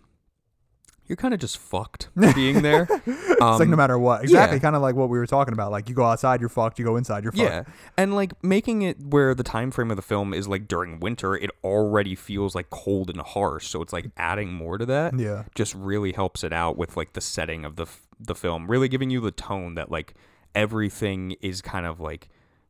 you're 1.12 1.16
kind 1.16 1.34
of 1.34 1.40
just 1.40 1.58
fucked 1.58 2.08
being 2.34 2.62
there. 2.62 2.88
it's 3.06 3.40
like 3.40 3.68
no 3.68 3.74
Um, 3.74 3.76
matter 3.76 3.98
what, 3.98 4.22
exactly, 4.22 4.56
yeah. 4.56 4.62
kind 4.62 4.74
of 4.74 4.80
like 4.80 4.94
what 4.94 5.10
we 5.10 5.18
were 5.18 5.26
talking 5.26 5.52
about. 5.52 5.70
Like 5.70 5.88
you 5.90 5.94
go 5.94 6.04
outside, 6.04 6.40
you're 6.40 6.48
fucked. 6.48 6.78
You 6.78 6.86
go 6.86 6.96
inside, 6.96 7.22
you're 7.22 7.32
fucked. 7.32 7.42
Yeah, 7.42 7.64
and 7.98 8.14
like 8.14 8.32
making 8.42 8.80
it 8.82 8.98
where 8.98 9.34
the 9.34 9.42
time 9.42 9.70
frame 9.70 9.90
of 9.90 9.96
the 9.96 10.02
film 10.02 10.32
is 10.32 10.48
like 10.48 10.66
during 10.68 11.00
winter, 11.00 11.34
it 11.36 11.50
already 11.62 12.14
feels 12.14 12.54
like 12.54 12.70
cold 12.70 13.10
and 13.10 13.20
harsh. 13.20 13.66
So 13.68 13.82
it's 13.82 13.92
like 13.92 14.10
adding 14.16 14.52
more 14.54 14.78
to 14.78 14.86
that. 14.86 15.18
Yeah. 15.18 15.44
just 15.54 15.74
really 15.74 16.12
helps 16.12 16.42
it 16.42 16.52
out 16.52 16.78
with 16.78 16.96
like 16.96 17.12
the 17.12 17.20
setting 17.20 17.64
of 17.66 17.76
the 17.76 17.82
f- 17.84 18.06
the 18.18 18.34
film, 18.34 18.70
really 18.70 18.88
giving 18.88 19.10
you 19.10 19.20
the 19.20 19.32
tone 19.32 19.74
that 19.74 19.90
like 19.90 20.14
everything 20.54 21.34
is 21.42 21.60
kind 21.60 21.86
of 21.86 22.00
like 22.00 22.28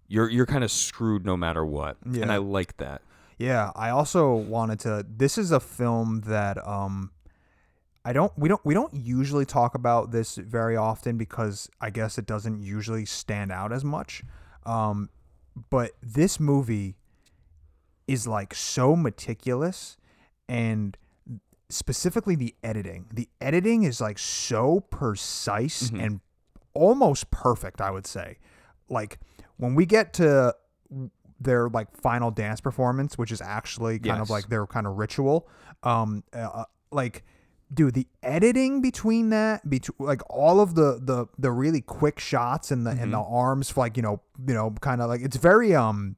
you're 0.08 0.28
you're 0.28 0.46
kind 0.46 0.64
of 0.64 0.70
screwed 0.70 1.24
no 1.24 1.36
matter 1.36 1.64
what. 1.64 1.96
Yeah. 2.10 2.22
And 2.22 2.32
I 2.32 2.38
like 2.38 2.76
that. 2.78 3.02
Yeah, 3.38 3.72
I 3.74 3.90
also 3.90 4.34
wanted 4.34 4.78
to. 4.80 5.04
This 5.08 5.36
is 5.36 5.50
a 5.52 5.58
film 5.60 6.22
that 6.26 6.64
um, 6.66 7.10
I 8.04 8.12
don't. 8.12 8.32
We 8.36 8.48
don't. 8.48 8.64
We 8.64 8.74
don't 8.74 8.92
usually 8.94 9.46
talk 9.46 9.74
about 9.74 10.10
this 10.10 10.36
very 10.36 10.76
often 10.76 11.16
because 11.16 11.68
I 11.80 11.90
guess 11.90 12.18
it 12.18 12.26
doesn't 12.26 12.60
usually 12.60 13.04
stand 13.04 13.52
out 13.52 13.72
as 13.72 13.84
much. 13.84 14.24
Um, 14.64 15.08
but 15.70 15.92
this 16.02 16.40
movie 16.40 16.96
is 18.08 18.26
like 18.26 18.54
so 18.54 18.96
meticulous 18.96 19.96
and 20.48 20.96
specifically 21.68 22.34
the 22.34 22.54
editing. 22.62 23.06
The 23.12 23.28
editing 23.40 23.84
is 23.84 24.00
like 24.00 24.18
so 24.18 24.80
precise 24.80 25.90
and 26.00 26.20
almost 26.74 27.30
perfect, 27.30 27.80
I 27.80 27.90
would 27.90 28.06
say. 28.06 28.38
Like 28.88 29.18
when 29.56 29.74
we 29.74 29.86
get 29.86 30.12
to 30.14 30.54
their 31.40 31.68
like 31.68 31.96
final 31.96 32.30
dance 32.30 32.60
performance, 32.60 33.16
which 33.16 33.32
is 33.32 33.40
actually 33.40 33.98
kind 33.98 34.20
of 34.20 34.30
like 34.30 34.48
their 34.48 34.66
kind 34.66 34.86
of 34.86 34.98
ritual, 34.98 35.48
um, 35.82 36.24
uh, 36.32 36.64
like 36.90 37.24
dude, 37.72 37.94
the 37.94 38.06
editing 38.22 38.80
between 38.82 39.30
that, 39.30 39.68
between 39.68 39.96
like 39.98 40.22
all 40.30 40.60
of 40.60 40.74
the 40.74 41.00
the 41.02 41.26
the 41.38 41.50
really 41.50 41.80
quick 41.80 42.18
shots 42.20 42.70
and 42.70 42.86
the 42.86 42.90
and 42.90 43.12
the 43.12 43.18
Mm-hmm. 43.18 43.34
arms, 43.34 43.76
like 43.76 43.96
you 43.96 44.02
know, 44.02 44.20
you 44.46 44.54
know, 44.54 44.70
kind 44.80 45.00
of 45.00 45.08
like 45.08 45.20
it's 45.22 45.36
very 45.36 45.74
um 45.74 46.16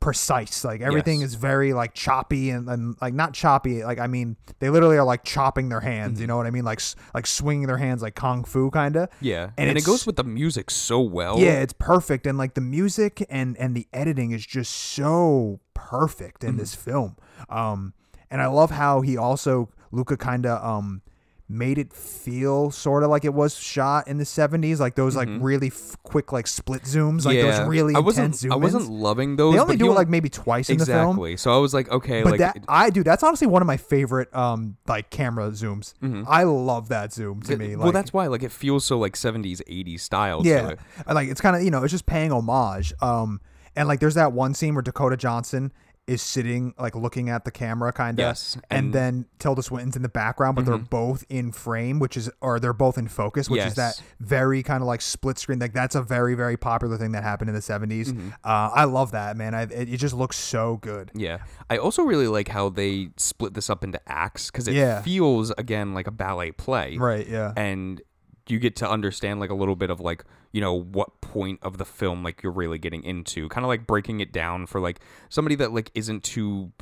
precise. 0.00 0.64
Like 0.64 0.80
everything 0.82 1.20
Yes. 1.20 1.30
is 1.30 1.34
very 1.36 1.72
like 1.72 1.94
choppy 1.94 2.50
and, 2.50 2.68
and 2.68 2.94
like 3.00 3.14
not 3.14 3.32
choppy. 3.32 3.82
Like 3.82 3.98
I 3.98 4.06
mean, 4.06 4.36
they 4.58 4.68
literally 4.70 4.96
are 4.96 5.04
like 5.04 5.24
chopping 5.24 5.68
their 5.70 5.80
hands. 5.80 6.14
Mm-hmm. 6.14 6.20
You 6.22 6.26
know 6.26 6.36
what 6.36 6.46
I 6.46 6.50
mean? 6.50 6.64
Like 6.64 6.80
like 7.14 7.26
swinging 7.26 7.66
their 7.66 7.78
hands 7.78 8.02
like 8.02 8.14
kung 8.14 8.44
fu 8.44 8.70
kind 8.70 8.96
of. 8.96 9.08
Yeah, 9.20 9.50
And 9.56 9.68
and, 9.70 9.78
it 9.78 9.84
goes 9.84 10.06
with 10.06 10.16
the 10.16 10.24
music 10.24 10.70
so 10.70 11.00
well. 11.00 11.38
Yeah, 11.38 11.60
it's 11.60 11.72
perfect, 11.72 12.26
and 12.26 12.36
like 12.36 12.54
the 12.54 12.60
music 12.60 13.24
and 13.30 13.56
and 13.56 13.74
the 13.74 13.86
editing 13.92 14.32
is 14.32 14.44
just 14.44 14.72
so 14.72 15.60
perfect 15.72 16.40
Mm-hmm. 16.42 16.48
in 16.50 16.56
this 16.58 16.74
film. 16.74 17.16
Um, 17.48 17.94
and 18.30 18.42
I 18.42 18.46
love 18.46 18.70
how 18.72 19.00
he 19.02 19.16
also 19.16 19.68
Luca 19.94 20.16
kind 20.16 20.44
of 20.46 20.62
um 20.64 21.02
made 21.46 21.76
it 21.76 21.92
feel 21.92 22.70
sort 22.70 23.02
of 23.04 23.10
like 23.10 23.22
it 23.22 23.34
was 23.34 23.54
shot 23.54 24.08
in 24.08 24.16
the 24.16 24.24
70s 24.24 24.80
like 24.80 24.94
those 24.94 25.14
like 25.14 25.28
really 25.30 25.66
f- 25.66 25.94
quick 26.02 26.32
like 26.32 26.46
split 26.46 26.82
zooms 26.84 27.26
like 27.26 27.36
Mm-hmm. 27.36 27.46
yeah, 27.48 27.58
those 27.58 27.68
really 27.68 27.94
I 27.94 27.98
wasn't. 27.98 28.24
intense 28.34 28.50
I 28.50 28.56
wasn't 28.56 28.88
loving 28.90 29.36
those. 29.36 29.52
they 29.54 29.60
only 29.60 29.76
do 29.76 29.90
it 29.90 29.94
like 29.94 30.08
maybe 30.08 30.30
twice 30.30 30.70
in 30.70 30.78
the 30.78 30.86
film 30.86 31.10
exactly. 31.10 31.36
So 31.36 31.54
I 31.54 31.58
was 31.58 31.74
like, 31.74 31.90
okay, 31.90 32.22
but 32.22 32.30
like 32.32 32.38
that 32.40 32.56
it- 32.56 32.64
I 32.66 32.88
do 32.88 33.02
that's 33.04 33.22
honestly 33.22 33.46
one 33.46 33.60
of 33.60 33.66
my 33.66 33.76
favorite 33.76 34.34
um 34.34 34.78
like 34.88 35.10
camera 35.10 35.50
zooms 35.50 35.92
Mm-hmm. 36.02 36.22
I 36.26 36.44
love 36.44 36.88
that 36.88 37.12
zoom 37.12 37.42
to 37.42 37.56
me 37.58 37.68
Mm-hmm. 37.72 37.82
well, 37.82 37.92
that's 37.92 38.12
why 38.14 38.26
like 38.28 38.42
it 38.42 38.50
feels 38.50 38.86
so 38.86 38.98
like 38.98 39.12
70s, 39.12 39.60
80s 39.68 40.00
style. 40.00 40.40
Yeah 40.46 40.70
it. 40.70 40.78
Like 41.06 41.28
it's 41.28 41.42
kind 41.42 41.56
of 41.56 41.62
you 41.62 41.70
know 41.70 41.82
it's 41.82 41.92
just 41.92 42.06
paying 42.06 42.32
homage 42.32 42.94
um 43.02 43.42
and 43.76 43.86
like 43.86 44.00
there's 44.00 44.14
that 44.14 44.32
one 44.32 44.54
scene 44.54 44.74
where 44.74 44.82
dakota 44.82 45.18
johnson 45.18 45.72
is 46.06 46.20
sitting 46.20 46.74
like 46.78 46.94
looking 46.94 47.30
at 47.30 47.44
the 47.44 47.50
camera 47.50 47.92
kind 47.92 48.18
of 48.20 48.24
Yes, 48.24 48.56
and, 48.70 48.86
and- 48.86 48.92
then 48.94 49.26
tilda 49.38 49.62
swinton's 49.62 49.96
in 49.96 50.02
the 50.02 50.08
background 50.08 50.54
but 50.56 50.66
they're 50.66 50.76
both 50.78 51.24
in 51.30 51.50
frame 51.52 51.98
which 51.98 52.16
is 52.16 52.28
or 52.40 52.60
they're 52.60 52.72
both 52.74 52.98
in 52.98 53.08
focus 53.08 53.48
which 53.48 53.62
is 53.62 53.74
that 53.76 54.00
very 54.20 54.62
kind 54.62 54.82
of 54.82 54.86
like 54.86 55.00
split 55.00 55.38
screen 55.38 55.58
like 55.58 55.72
that's 55.72 55.94
a 55.94 56.02
very 56.02 56.34
very 56.34 56.56
popular 56.56 56.96
thing 56.98 57.12
that 57.12 57.22
happened 57.22 57.48
in 57.48 57.54
the 57.54 57.60
70s 57.62 58.08
Mm-hmm. 58.08 58.28
uh, 58.44 58.70
i 58.74 58.84
love 58.84 59.12
that 59.12 59.36
man 59.36 59.54
I, 59.54 59.62
it, 59.62 59.88
it 59.94 59.96
just 59.96 60.14
looks 60.14 60.36
so 60.36 60.76
good 60.82 61.10
Yeah. 61.14 61.38
I 61.70 61.78
also 61.78 62.02
really 62.02 62.28
like 62.28 62.48
how 62.48 62.68
they 62.68 63.08
split 63.16 63.54
this 63.54 63.70
up 63.70 63.82
into 63.82 64.00
acts 64.06 64.50
because 64.50 64.68
it 64.68 64.74
Yeah. 64.74 65.00
feels 65.02 65.50
again 65.56 65.94
like 65.94 66.06
a 66.06 66.10
ballet 66.10 66.52
play. 66.52 66.96
right 66.98 67.26
yeah 67.26 67.52
And 67.56 68.02
you 68.48 68.58
get 68.58 68.76
to 68.76 68.88
understand 68.90 69.40
like 69.40 69.50
a 69.50 69.54
little 69.54 69.76
bit 69.76 69.90
of 69.90 70.00
like, 70.00 70.24
you 70.52 70.60
know, 70.60 70.74
what 70.74 71.20
point 71.20 71.60
of 71.62 71.78
the 71.78 71.84
film 71.84 72.22
like 72.22 72.42
you're 72.42 72.52
really 72.52 72.78
getting 72.78 73.02
into. 73.04 73.48
Kind 73.48 73.64
of 73.64 73.68
like 73.68 73.86
breaking 73.86 74.20
it 74.20 74.32
down 74.32 74.66
for 74.66 74.80
like 74.80 75.00
somebody 75.28 75.54
that 75.56 75.72
like 75.72 75.90
isn't 75.94 76.22
too 76.24 76.72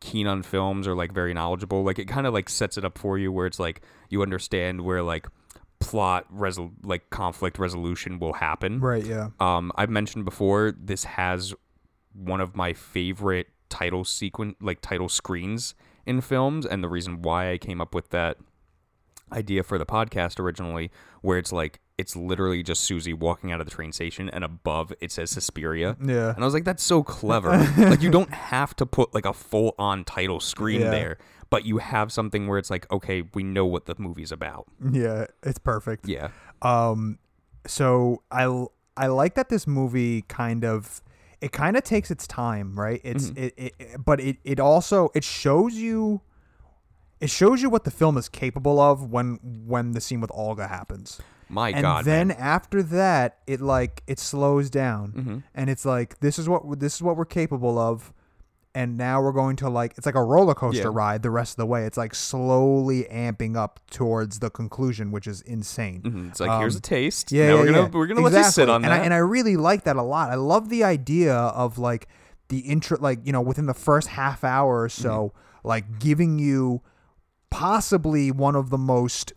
keen 0.00 0.26
on 0.26 0.42
films 0.42 0.86
or 0.86 0.94
like 0.94 1.12
very 1.12 1.32
knowledgeable. 1.32 1.82
Like 1.82 1.98
it 1.98 2.06
kind 2.06 2.26
of 2.26 2.34
like 2.34 2.48
sets 2.48 2.76
it 2.76 2.84
up 2.84 2.98
for 2.98 3.18
you 3.18 3.32
where 3.32 3.46
it's 3.46 3.58
like 3.58 3.80
you 4.10 4.22
understand 4.22 4.82
where 4.82 5.02
like 5.02 5.26
plot 5.78 6.26
resol- 6.32 6.72
like 6.82 7.10
conflict 7.10 7.58
resolution 7.58 8.18
will 8.18 8.34
happen. 8.34 8.80
right 8.80 9.04
yeah 9.04 9.28
Um, 9.40 9.72
I've 9.76 9.90
mentioned 9.90 10.24
before 10.24 10.72
this 10.78 11.04
has 11.04 11.54
one 12.14 12.40
of 12.40 12.56
my 12.56 12.72
favorite 12.72 13.48
title 13.68 14.04
sequence, 14.04 14.56
like 14.60 14.80
title 14.80 15.08
screens 15.08 15.74
in 16.06 16.20
films, 16.20 16.64
and 16.64 16.82
the 16.82 16.88
reason 16.88 17.20
why 17.20 17.52
I 17.52 17.58
came 17.58 17.80
up 17.80 17.94
with 17.94 18.10
that 18.10 18.38
idea 19.32 19.62
for 19.62 19.78
the 19.78 19.86
podcast 19.86 20.38
originally, 20.40 20.90
where 21.22 21.38
it's 21.38 21.52
like 21.52 21.80
it's 21.98 22.14
literally 22.14 22.62
just 22.62 22.82
Susie 22.82 23.14
walking 23.14 23.50
out 23.52 23.60
of 23.60 23.66
the 23.66 23.70
train 23.74 23.90
station, 23.92 24.28
and 24.30 24.44
above 24.44 24.92
it 25.00 25.10
says 25.10 25.30
Suspiria. 25.30 25.96
Yeah. 26.04 26.30
and 26.34 26.42
I 26.42 26.44
was 26.44 26.54
like, 26.54 26.64
that's 26.64 26.82
so 26.82 27.02
clever. 27.02 27.50
like 27.78 28.02
you 28.02 28.10
don't 28.10 28.32
have 28.32 28.74
to 28.76 28.86
put 28.86 29.14
like 29.14 29.24
a 29.26 29.32
full 29.32 29.74
on 29.78 30.04
title 30.04 30.38
screen 30.40 30.80
Yeah. 30.82 30.90
there, 30.90 31.18
but 31.50 31.64
you 31.64 31.78
have 31.78 32.12
something 32.12 32.46
where 32.46 32.58
it's 32.58 32.70
like, 32.70 32.90
okay, 32.92 33.22
we 33.34 33.42
know 33.42 33.64
what 33.66 33.86
the 33.86 33.94
movie's 33.98 34.30
about. 34.32 34.66
yeah 34.92 35.26
it's 35.42 35.58
perfect 35.58 36.06
Yeah. 36.08 36.28
Um, 36.62 37.18
so 37.66 38.22
I 38.30 38.66
I 38.96 39.06
like 39.08 39.34
that 39.34 39.48
this 39.48 39.66
movie 39.66 40.22
kind 40.22 40.64
of 40.64 41.02
it 41.40 41.52
kind 41.52 41.76
of 41.76 41.84
takes 41.84 42.10
its 42.10 42.26
time, 42.26 42.78
right? 42.78 43.00
It's 43.04 43.26
Mm-hmm. 43.30 43.42
it, 43.42 43.54
it, 43.56 43.74
it- 43.78 44.04
but 44.04 44.20
it 44.20 44.36
it 44.44 44.60
also 44.60 45.10
it 45.14 45.24
shows 45.24 45.74
you 45.74 46.20
it 47.20 47.30
shows 47.30 47.62
you 47.62 47.70
what 47.70 47.84
the 47.84 47.90
film 47.90 48.16
is 48.18 48.28
capable 48.28 48.78
of 48.80 49.10
when 49.10 49.38
when 49.66 49.92
the 49.92 50.00
scene 50.00 50.20
with 50.20 50.30
Olga 50.34 50.68
happens. 50.68 51.20
My 51.48 51.70
God. 51.70 51.76
and 51.76 51.82
God. 51.84 52.04
then 52.04 52.28
man. 52.28 52.36
after 52.40 52.82
that, 52.82 53.38
it 53.46 53.60
like 53.60 54.02
it 54.06 54.18
slows 54.18 54.68
down, 54.70 55.12
Mm-hmm. 55.12 55.38
and 55.54 55.70
it's 55.70 55.84
like 55.84 56.18
this 56.20 56.38
is 56.38 56.48
what 56.48 56.80
this 56.80 56.96
is 56.96 57.02
what 57.02 57.16
we're 57.16 57.24
capable 57.24 57.78
of, 57.78 58.12
and 58.74 58.98
now 58.98 59.22
we're 59.22 59.30
going 59.32 59.54
to 59.56 59.68
like 59.70 59.94
it's 59.96 60.06
like 60.06 60.16
a 60.16 60.22
roller 60.24 60.54
coaster 60.54 60.82
Yeah. 60.82 60.90
ride 60.92 61.22
the 61.22 61.30
rest 61.30 61.52
of 61.52 61.56
the 61.58 61.66
way. 61.66 61.84
It's 61.84 61.96
like 61.96 62.14
slowly 62.16 63.04
amping 63.12 63.56
up 63.56 63.78
towards 63.90 64.40
the 64.40 64.50
conclusion, 64.50 65.12
which 65.12 65.26
is 65.28 65.40
insane. 65.42 66.02
Mhm. 66.02 66.30
It's 66.30 66.40
like 66.40 66.58
here's 66.60 66.74
Um, 66.74 66.78
a 66.78 66.82
taste. 66.82 67.30
Yeah, 67.32 67.46
now 67.46 67.54
yeah, 67.54 67.60
we're 67.60 67.66
gonna 67.66 67.78
yeah. 67.82 67.88
we're 67.92 68.06
gonna 68.08 68.20
let 68.22 68.32
you 68.34 68.44
sit 68.50 68.68
on 68.68 68.84
and 68.84 68.92
that. 68.92 69.00
I, 69.02 69.04
and 69.04 69.14
I 69.14 69.18
really 69.18 69.56
like 69.56 69.84
that 69.84 69.94
a 69.96 70.02
lot. 70.02 70.30
I 70.30 70.34
love 70.34 70.68
the 70.68 70.82
idea 70.84 71.34
of 71.34 71.78
like 71.78 72.08
the 72.48 72.58
intro, 72.58 72.98
like 73.00 73.20
you 73.24 73.32
know, 73.32 73.40
within 73.40 73.66
the 73.66 73.74
first 73.74 74.08
half 74.08 74.42
hour 74.42 74.82
or 74.82 74.88
so, 74.88 75.32
Mm-hmm. 75.32 75.68
like 75.68 75.98
giving 76.00 76.38
you 76.40 76.82
possibly 77.56 78.30
one 78.30 78.54
of 78.54 78.70
the 78.70 78.78
most 78.78 79.32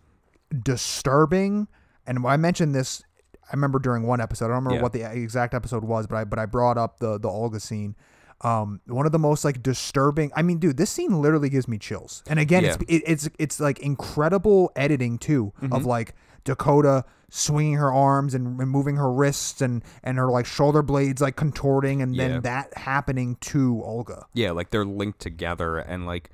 disturbing. 0.63 1.67
And 2.05 2.25
I 2.25 2.38
mentioned 2.38 2.75
this. 2.75 3.03
I 3.47 3.55
remember 3.55 3.79
during 3.79 4.03
one 4.03 4.21
episode. 4.21 4.45
I 4.45 4.47
don't 4.49 4.58
remember 4.58 4.75
Yeah. 4.77 4.82
what 4.84 4.93
the 4.93 5.12
exact 5.12 5.53
episode 5.53 5.84
was, 5.84 6.05
but 6.08 6.17
I 6.17 6.23
but 6.23 6.38
I 6.39 6.45
brought 6.45 6.77
up 6.77 6.99
the 6.99 7.17
the 7.19 7.29
Olga 7.29 7.60
scene. 7.60 7.95
Um, 8.41 8.79
one 8.86 9.05
of 9.05 9.12
the 9.12 9.19
most 9.19 9.43
like 9.43 9.62
disturbing. 9.62 10.32
I 10.36 10.43
mean, 10.43 10.60
dude, 10.60 10.77
this 10.77 10.89
scene 10.89 11.21
literally 11.21 11.49
gives 11.49 11.67
me 11.67 11.77
chills. 11.77 12.23
And 12.27 12.39
again, 12.39 12.63
it's 12.65 12.77
it, 12.88 13.03
it's 13.05 13.29
it's 13.39 13.60
like 13.60 13.79
incredible 13.79 14.71
editing 14.75 15.17
too 15.17 15.51
Mm-hmm. 15.62 15.73
of 15.73 15.86
like 15.86 16.13
Dakota 16.45 17.03
swinging 17.32 17.75
her 17.75 17.93
arms 17.93 18.34
and, 18.34 18.60
and 18.60 18.69
moving 18.71 18.95
her 18.95 19.12
wrists 19.12 19.62
and 19.62 19.84
and 20.03 20.17
her 20.17 20.29
like 20.29 20.45
shoulder 20.45 20.82
blades 20.82 21.21
like 21.21 21.36
contorting 21.36 22.01
and 22.01 22.15
Yeah. 22.15 22.27
then 22.27 22.41
that 22.43 22.77
happening 22.77 23.36
to 23.41 23.82
Olga. 23.84 24.25
yeah, 24.34 24.51
like 24.51 24.69
they're 24.71 24.86
linked 24.86 25.19
together, 25.19 25.77
and 25.77 26.05
like 26.05 26.29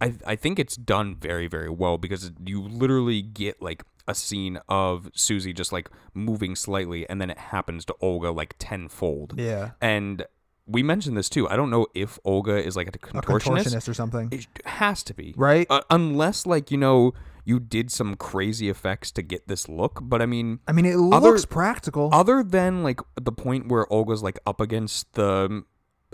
I 0.00 0.14
I 0.26 0.36
think 0.36 0.58
it's 0.58 0.76
done 0.76 1.16
very 1.16 1.46
very 1.46 1.68
well 1.70 1.98
because 1.98 2.32
you 2.44 2.62
literally 2.62 3.22
get 3.22 3.60
like 3.62 3.84
a 4.08 4.14
scene 4.14 4.58
of 4.68 5.08
Susie 5.14 5.52
just 5.52 5.72
like 5.72 5.88
moving 6.14 6.56
slightly, 6.56 7.08
and 7.08 7.20
then 7.20 7.30
it 7.30 7.38
happens 7.38 7.84
to 7.86 7.94
Olga 8.00 8.30
like 8.30 8.54
tenfold. 8.58 9.34
Yeah. 9.38 9.70
and 9.80 10.24
we 10.66 10.82
mentioned 10.84 11.16
this 11.16 11.28
too. 11.28 11.48
I 11.48 11.56
don't 11.56 11.70
know 11.70 11.86
if 11.94 12.18
Olga 12.24 12.64
is 12.64 12.76
like 12.76 12.86
a 12.86 12.90
A 12.90 12.98
contortionist. 13.22 13.64
contortionist 13.64 13.88
or 13.88 13.94
something. 13.94 14.28
It 14.30 14.46
has 14.66 15.02
to 15.04 15.14
be 15.14 15.34
Right? 15.36 15.66
uh, 15.68 15.80
unless 15.90 16.46
like 16.46 16.70
you 16.70 16.76
know 16.78 17.12
you 17.44 17.58
did 17.58 17.90
some 17.90 18.14
crazy 18.14 18.68
effects 18.68 19.10
to 19.12 19.22
get 19.22 19.48
this 19.48 19.68
look. 19.68 19.98
But 20.02 20.22
I 20.22 20.26
mean, 20.26 20.60
I 20.68 20.72
mean, 20.72 20.84
it 20.86 20.94
other- 20.94 21.30
looks 21.30 21.44
practical. 21.44 22.10
other 22.12 22.44
than 22.44 22.82
like 22.84 23.00
the 23.20 23.32
point 23.32 23.68
where 23.68 23.90
Olga's 23.92 24.22
like 24.22 24.38
up 24.46 24.60
against 24.60 25.12
the 25.14 25.64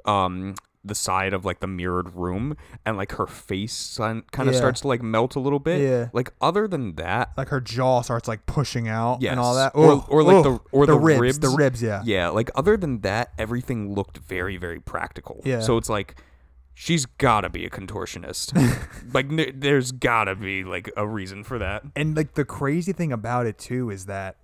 um 0.06 0.54
the 0.86 0.94
side 0.94 1.32
of 1.32 1.44
like 1.44 1.60
the 1.60 1.66
mirrored 1.66 2.14
room 2.14 2.56
and 2.84 2.96
like 2.96 3.12
her 3.12 3.26
face 3.26 3.96
kind 3.98 4.22
of 4.38 4.46
Yeah. 4.46 4.52
starts 4.52 4.80
to 4.82 4.88
like 4.88 5.02
melt 5.02 5.34
a 5.36 5.40
little 5.40 5.58
bit. 5.58 5.80
Yeah. 5.80 6.08
Like 6.12 6.32
other 6.40 6.66
than 6.68 6.94
that, 6.96 7.32
like 7.36 7.48
her 7.48 7.60
jaw 7.60 8.02
starts 8.02 8.28
like 8.28 8.46
pushing 8.46 8.88
out 8.88 9.22
and 9.24 9.40
all 9.40 9.54
that. 9.56 9.72
Or- 9.74 9.92
Ugh, 9.92 10.04
or, 10.08 10.22
like, 10.22 10.42
the- 10.44 10.60
or 10.72 10.86
the 10.86 10.98
ribs, 10.98 11.38
the 11.40 11.48
ribs. 11.48 11.58
ribs, 11.58 11.82
yeah. 11.82 12.02
yeah, 12.04 12.28
like 12.28 12.50
other 12.54 12.76
than 12.76 13.00
that, 13.00 13.32
everything 13.38 13.94
looked 13.94 14.18
very 14.18 14.56
very 14.56 14.80
practical. 14.80 15.40
Yeah. 15.44 15.60
So 15.60 15.76
it's 15.76 15.88
like 15.88 16.16
she's 16.78 17.06
got 17.06 17.40
to 17.40 17.48
be 17.48 17.64
a 17.64 17.70
contortionist. 17.70 18.54
like 19.14 19.26
n- 19.32 19.52
there's 19.58 19.92
got 19.92 20.24
to 20.24 20.34
be 20.36 20.62
like 20.64 20.90
a 20.96 21.06
reason 21.06 21.42
for 21.42 21.58
that. 21.58 21.82
And 21.96 22.16
like 22.16 22.34
the 22.34 22.44
crazy 22.44 22.92
thing 22.92 23.12
about 23.12 23.46
it 23.46 23.58
too 23.58 23.90
is 23.90 24.06
that 24.06 24.36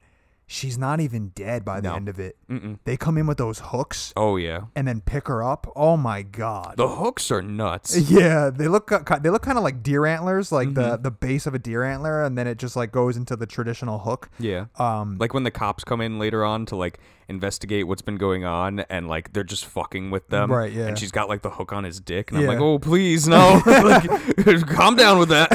she's 0.53 0.77
not 0.77 1.01
even 1.01 1.29
dead 1.31 1.65
by 1.65 1.81
the 1.81 1.89
No. 1.89 1.95
end 1.97 2.09
of 2.09 2.21
it. 2.21 2.37
They 2.85 2.97
come 2.99 3.17
in 3.17 3.27
with 3.27 3.39
those 3.39 3.61
hooks 3.65 4.13
Oh 4.17 4.37
yeah. 4.37 4.65
and 4.77 4.87
then 4.87 5.01
pick 5.01 5.29
her 5.29 5.43
up. 5.43 5.71
Oh 5.75 5.97
my 5.97 6.21
god. 6.23 6.75
The 6.77 6.89
hooks 6.89 7.31
are 7.31 7.41
nuts. 7.41 7.97
yeah, 8.11 8.51
they 8.51 8.69
look 8.69 8.89
ki- 8.91 9.15
they 9.23 9.31
look 9.31 9.43
kind 9.43 9.57
of 9.57 9.65
like 9.65 9.83
deer 9.83 10.05
antlers, 10.07 10.53
like 10.53 10.75
the 10.75 10.83
Mm-hmm. 10.83 11.03
the 11.03 11.11
base 11.11 11.47
of 11.47 11.55
a 11.55 11.59
deer 11.59 11.83
antler, 11.85 12.23
and 12.23 12.37
then 12.37 12.47
it 12.47 12.59
just 12.59 12.77
like 12.77 12.93
goes 12.93 13.17
into 13.17 13.35
the 13.37 13.47
traditional 13.47 14.01
hook. 14.01 14.29
Yeah. 14.39 14.67
Um, 14.79 15.17
like 15.19 15.33
when 15.33 15.45
the 15.45 15.51
cops 15.51 15.85
come 15.85 16.01
in 16.01 16.19
later 16.19 16.45
on 16.45 16.67
to 16.67 16.77
like 16.77 16.99
investigate 17.33 17.87
what's 17.89 18.03
been 18.03 18.17
going 18.17 18.45
on 18.45 18.81
and 18.91 19.09
like 19.09 19.33
they're 19.33 19.43
just 19.43 19.65
fucking 19.65 20.11
with 20.11 20.29
them. 20.29 20.51
Right, 20.53 20.73
yeah. 20.73 20.87
And 20.87 20.99
she's 20.99 21.11
got 21.11 21.29
like 21.29 21.43
the 21.43 21.51
hook 21.51 21.73
on 21.73 21.85
his 21.85 21.99
dick 22.01 22.31
and 22.31 22.39
I'm 22.39 22.45
Yeah. 22.45 22.51
like, 22.51 22.61
"Oh, 22.61 22.79
please 22.79 23.27
no." 23.27 23.61
like 23.67 24.67
calm 24.69 24.95
down 24.97 25.19
with 25.19 25.31
that. 25.31 25.51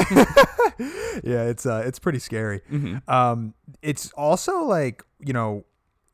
yeah, 1.24 1.44
it's 1.44 1.64
uh, 1.66 1.82
it's 1.86 1.98
pretty 1.98 2.18
scary. 2.18 2.60
Mm-hmm. 2.70 3.08
Um, 3.10 3.54
it's 3.82 4.12
also 4.12 4.62
like 4.64 5.02
you 5.24 5.32
know 5.32 5.64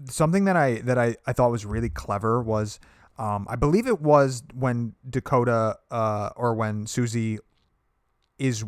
something 0.09 0.45
that 0.45 0.57
I 0.57 0.81
that 0.83 0.99
I 0.99 1.17
I 1.27 1.33
thought 1.33 1.51
was 1.51 1.65
really 1.67 1.89
clever 1.91 2.43
was 2.43 2.79
um 3.19 3.47
I 3.49 3.57
believe 3.57 3.87
it 3.87 4.01
was 4.01 4.43
when 4.55 4.95
Dakota 5.09 5.79
uh 5.91 6.31
or 6.37 6.55
when 6.55 6.87
Susie 6.87 7.39
is 8.39 8.65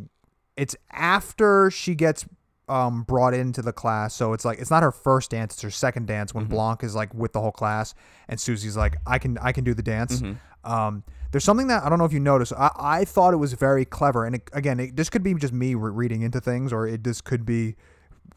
it's 0.56 0.76
after 0.92 1.70
she 1.70 1.94
gets 1.94 2.24
um 2.68 3.02
brought 3.04 3.32
into 3.32 3.62
the 3.62 3.72
class 3.72 4.12
so 4.14 4.32
it's 4.32 4.44
like 4.44 4.58
it's 4.58 4.70
not 4.70 4.82
her 4.82 4.90
first 4.90 5.30
dance 5.30 5.54
it's 5.54 5.62
her 5.62 5.70
second 5.70 6.06
dance 6.06 6.34
when 6.34 6.46
Blanc 6.46 6.82
is 6.82 6.96
like 6.96 7.14
with 7.14 7.32
the 7.32 7.40
whole 7.40 7.52
class 7.52 7.94
and 8.28 8.40
Susie's 8.40 8.76
like 8.76 8.96
I 9.06 9.18
can 9.18 9.38
I 9.38 9.52
can 9.52 9.62
do 9.64 9.72
the 9.74 9.82
dance 9.84 10.20
Um, 10.64 11.04
there's 11.30 11.44
something 11.44 11.68
that 11.68 11.84
I 11.84 11.88
don't 11.88 11.98
know 12.00 12.06
if 12.06 12.12
you 12.12 12.18
noticed. 12.18 12.52
I, 12.52 12.70
I 12.76 13.04
thought 13.04 13.32
it 13.32 13.36
was 13.36 13.52
very 13.52 13.84
clever, 13.84 14.24
and 14.24 14.34
it, 14.34 14.50
again, 14.52 14.80
it, 14.80 14.96
this 14.96 15.08
could 15.08 15.22
be 15.22 15.32
just 15.34 15.52
me 15.52 15.74
re- 15.76 15.92
reading 15.92 16.22
into 16.22 16.40
things, 16.40 16.72
or 16.72 16.88
it 16.88 17.04
this 17.04 17.20
could 17.20 17.44
be 17.46 17.76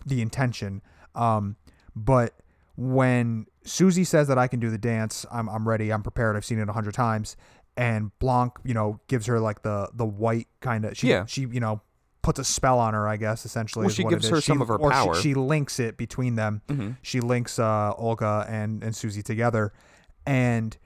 the 0.05 0.21
intention. 0.21 0.83
Um, 1.15 1.55
but 1.95 2.35
when 2.75 3.45
Susie 3.63 4.03
says 4.03 4.27
that 4.27 4.37
I 4.37 4.47
can 4.47 4.59
do 4.59 4.69
the 4.69 4.77
dance, 4.77 5.25
I'm 5.31 5.49
I'm 5.49 5.67
ready, 5.67 5.91
I'm 5.91 6.03
prepared. 6.03 6.35
I've 6.35 6.45
seen 6.45 6.59
it 6.59 6.69
a 6.69 6.73
hundred 6.73 6.93
times. 6.93 7.35
And 7.75 8.11
Blanc, 8.19 8.53
you 8.63 8.73
know, 8.75 8.99
gives 9.07 9.25
her 9.25 9.39
like 9.39 9.63
the 9.63 9.89
the 9.93 10.05
white 10.05 10.47
kind 10.59 10.85
of 10.85 10.95
she 10.97 11.09
Yeah. 11.09 11.25
she 11.25 11.41
you 11.41 11.59
know 11.59 11.81
puts 12.29 12.39
a 12.39 12.43
spell 12.43 12.79
on 12.79 12.93
her, 12.93 13.07
I 13.07 13.17
guess 13.17 13.45
essentially. 13.45 13.83
Well, 13.83 13.89
is 13.89 13.95
she 13.95 14.03
what 14.03 14.13
it 14.13 14.15
gives 14.17 14.25
is. 14.25 14.31
her 14.31 14.41
She- 14.41 14.51
some 14.51 14.61
of 14.61 14.67
her 14.67 14.75
or 14.77 14.91
she- 14.91 14.93
power. 14.93 15.15
She, 15.15 15.33
links 15.33 15.79
it 15.79 15.97
between 15.97 16.35
them. 16.35 16.61
Mhm. 16.67 16.97
She 17.01 17.19
links 17.21 17.57
uh, 17.59 17.93
Olga 17.97 18.45
and 18.47 18.83
and 18.83 18.95
Susie 18.95 19.23
together, 19.23 19.73
and 20.25 20.77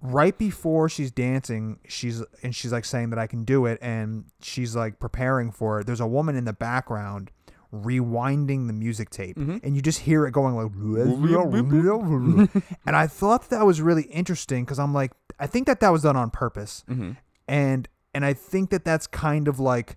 right 0.00 0.36
before 0.36 0.88
she's 0.88 1.10
dancing, 1.12 1.78
she's 1.86 2.22
and 2.42 2.54
she's 2.54 2.72
like 2.72 2.84
saying 2.84 3.10
that 3.10 3.18
I 3.18 3.26
can 3.26 3.44
do 3.44 3.66
it, 3.66 3.78
and 3.82 4.24
she's 4.40 4.74
like 4.74 4.98
preparing 4.98 5.50
for 5.52 5.80
it. 5.80 5.86
There's 5.86 6.00
a 6.00 6.06
woman 6.06 6.36
in 6.36 6.44
the 6.44 6.52
background 6.52 7.30
rewinding 7.72 8.66
the 8.66 8.72
music 8.72 9.10
tape, 9.10 9.36
Mm-hmm. 9.38 9.58
and 9.62 9.76
you 9.76 9.82
just 9.82 10.00
hear 10.00 10.26
it 10.26 10.32
going 10.32 10.54
like, 10.54 10.72
and 12.86 12.96
I 12.96 13.06
thought 13.06 13.48
that 13.50 13.64
was 13.64 13.80
really 13.80 14.02
interesting 14.04 14.64
because 14.64 14.78
I'm 14.78 14.92
like, 14.92 15.12
I 15.38 15.46
think 15.46 15.66
that 15.66 15.80
that 15.80 15.90
was 15.90 16.02
done 16.02 16.16
on 16.16 16.30
purpose, 16.30 16.84
Mm-hmm. 16.88 17.12
and 17.48 17.88
and 18.14 18.24
I 18.26 18.34
think 18.34 18.70
that 18.70 18.84
that's 18.84 19.06
kind 19.06 19.48
of 19.48 19.58
like 19.58 19.96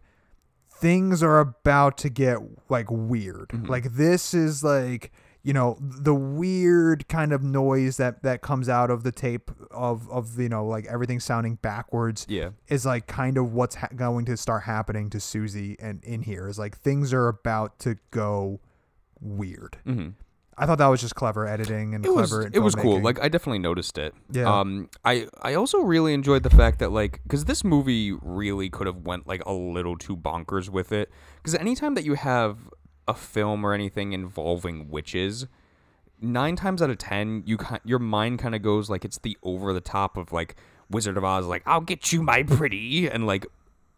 things 0.80 1.24
are 1.24 1.40
about 1.40 1.98
to 2.00 2.10
get 2.10 2.38
like 2.70 2.88
weird. 2.90 3.50
Mm-hmm. 3.50 3.66
Like 3.68 3.94
this 3.94 4.34
is 4.34 4.64
like 4.64 5.12
you 5.44 5.54
know 5.54 5.78
the 5.80 6.16
weird 6.16 7.08
kind 7.08 7.32
of 7.32 7.44
noise 7.44 7.98
that 7.98 8.24
that 8.24 8.42
comes 8.42 8.68
out 8.68 8.90
of 8.90 9.04
the 9.04 9.12
tape 9.12 9.52
of 9.70 10.10
of 10.10 10.40
you 10.40 10.50
know 10.50 10.66
like 10.66 10.86
everything 10.88 11.20
sounding 11.20 11.56
backwards 11.56 12.26
Yeah. 12.28 12.50
is 12.68 12.84
like 12.86 13.06
kind 13.06 13.38
of 13.38 13.54
what's 13.54 13.76
ha- 13.76 13.90
going 13.96 14.26
to 14.26 14.38
start 14.38 14.64
happening 14.64 15.10
to 15.12 15.20
Susie 15.20 15.76
and 15.80 16.04
in 16.04 16.24
here 16.24 16.48
is 16.48 16.58
like 16.58 16.76
things 16.78 17.14
are 17.14 17.28
about 17.28 17.78
to 17.80 17.98
go 18.12 18.60
weird. 19.22 19.78
Mm-hmm. 19.86 20.10
I 20.58 20.66
thought 20.66 20.78
that 20.78 20.88
was 20.88 21.02
just 21.02 21.16
clever 21.16 21.46
editing 21.48 21.94
and 21.96 22.06
it 22.06 22.14
was 22.14 22.30
clever. 22.32 22.50
it 22.54 22.60
was 22.60 22.76
cool 22.76 23.02
like 23.02 23.20
i 23.22 23.28
definitely 23.28 23.60
noticed 23.60 23.98
it 23.98 24.14
Yeah. 24.32 24.60
um 24.60 24.90
i 25.04 25.28
i 25.42 25.54
also 25.54 25.80
really 25.80 26.14
enjoyed 26.14 26.44
the 26.44 26.50
fact 26.50 26.80
that 26.80 26.92
like 26.94 27.20
because 27.24 27.44
this 27.46 27.64
movie 27.64 28.14
really 28.22 28.70
could 28.70 28.88
have 28.88 29.00
went 29.06 29.28
like 29.28 29.44
a 29.46 29.52
little 29.52 29.98
too 29.98 30.16
bonkers 30.16 30.70
with 30.70 30.92
it 30.94 31.10
because 31.38 31.56
anytime 31.56 31.94
that 31.96 32.06
you 32.06 32.14
have 32.14 32.58
a 33.08 33.14
film 33.14 33.66
or 33.66 33.74
anything 33.74 34.14
involving 34.14 34.90
witches 34.90 35.46
nine 36.22 36.56
times 36.56 36.82
out 36.82 36.90
of 36.90 36.98
ten 36.98 37.44
you 37.46 37.58
your 37.84 38.00
mind 38.00 38.40
kind 38.40 38.56
of 38.56 38.62
goes 38.62 38.90
like 38.90 39.04
it's 39.04 39.18
the 39.20 39.38
over 39.44 39.74
the 39.74 39.82
top 39.82 40.16
of 40.16 40.32
like 40.32 40.56
wizard 40.90 41.18
of 41.18 41.26
oz 41.26 41.46
like 41.46 41.64
i'll 41.66 41.82
get 41.82 42.14
you 42.14 42.24
my 42.24 42.42
pretty 42.44 43.08
and 43.10 43.28
like 43.28 43.46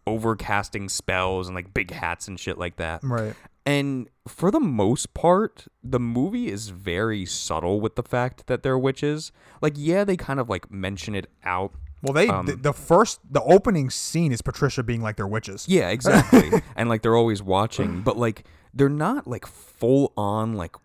overcasting 0.07 0.89
spells 0.89 1.47
and 1.47 1.55
like 1.55 1.73
big 1.73 1.91
hats 1.91 2.27
and 2.27 2.39
shit 2.39 2.57
like 2.57 2.77
that 2.77 3.03
right. 3.03 3.33
And 3.67 4.09
for 4.25 4.49
the 4.49 4.61
most 4.61 5.13
part, 5.13 5.67
the 5.83 5.99
movie 5.99 6.49
is 6.49 6.69
very 6.69 7.25
subtle 7.25 7.81
with 7.81 7.97
the 7.97 8.01
fact 8.03 8.47
that 8.47 8.63
they're 8.63 8.77
witches. 8.77 9.33
Like, 9.61 9.73
yeah, 9.75 10.05
they 10.05 10.15
kind 10.15 10.39
of 10.39 10.47
like 10.49 10.71
mention 10.71 11.13
it 11.13 11.29
out. 11.43 11.73
Well, 12.01 12.13
they 12.13 12.29
Um, 12.29 12.45
the, 12.45 12.55
the 12.55 12.71
first 12.71 13.19
the 13.29 13.43
opening 13.43 13.89
scene 13.89 14.31
is 14.31 14.41
Patricia 14.41 14.83
being 14.83 15.01
like 15.01 15.17
they're 15.17 15.27
witches. 15.27 15.65
Yeah, 15.67 15.89
exactly. 15.97 16.49
and 16.77 16.87
like 16.87 17.01
they're 17.01 17.17
always 17.17 17.43
watching, 17.43 18.03
but 18.03 18.17
like 18.17 18.45
they're 18.73 18.87
not 18.87 19.27
like 19.27 19.45
full 19.45 20.13
on 20.15 20.53
like 20.53 20.77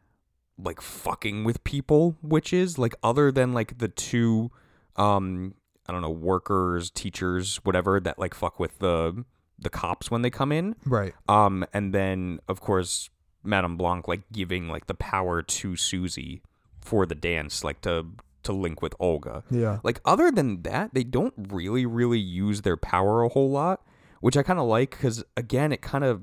like 0.58 0.80
fucking 0.80 1.44
with 1.44 1.62
people 1.62 2.16
witches. 2.20 2.78
Like 2.78 2.96
other 3.00 3.30
than 3.30 3.52
like 3.52 3.78
the 3.78 3.88
two, 3.88 4.50
um, 4.96 5.54
I 5.86 5.92
don't 5.92 6.02
know, 6.02 6.10
workers, 6.10 6.90
teachers, 6.90 7.60
whatever 7.62 8.00
that 8.00 8.18
like 8.18 8.34
fuck 8.34 8.58
with 8.58 8.80
the 8.80 9.24
the 9.62 9.70
cops 9.70 10.10
when 10.10 10.22
they 10.22 10.30
come 10.30 10.52
in. 10.52 10.76
Right. 10.84 11.14
Um, 11.28 11.64
and 11.72 11.94
then 11.94 12.40
of 12.48 12.60
course 12.60 13.10
Madame 13.44 13.76
Blanc 13.76 14.08
like 14.08 14.22
giving 14.32 14.68
like 14.68 14.86
the 14.86 14.94
power 14.94 15.42
to 15.42 15.76
Susie 15.76 16.42
for 16.80 17.06
the 17.06 17.14
dance, 17.14 17.64
like 17.64 17.80
to 17.82 18.06
to 18.44 18.52
link 18.52 18.82
with 18.82 18.94
Olga. 18.98 19.44
Yeah. 19.50 19.78
Like 19.82 20.00
other 20.04 20.30
than 20.30 20.62
that, 20.62 20.94
they 20.94 21.04
don't 21.04 21.34
really 21.36 21.86
really 21.86 22.18
use 22.20 22.62
their 22.62 22.76
power 22.76 23.22
a 23.22 23.28
whole 23.28 23.50
lot, 23.50 23.82
which 24.20 24.36
I 24.36 24.42
kind 24.42 24.58
of 24.58 24.66
like 24.66 24.90
because 24.90 25.24
again, 25.36 25.72
it 25.72 25.82
kind 25.82 26.04
of 26.04 26.22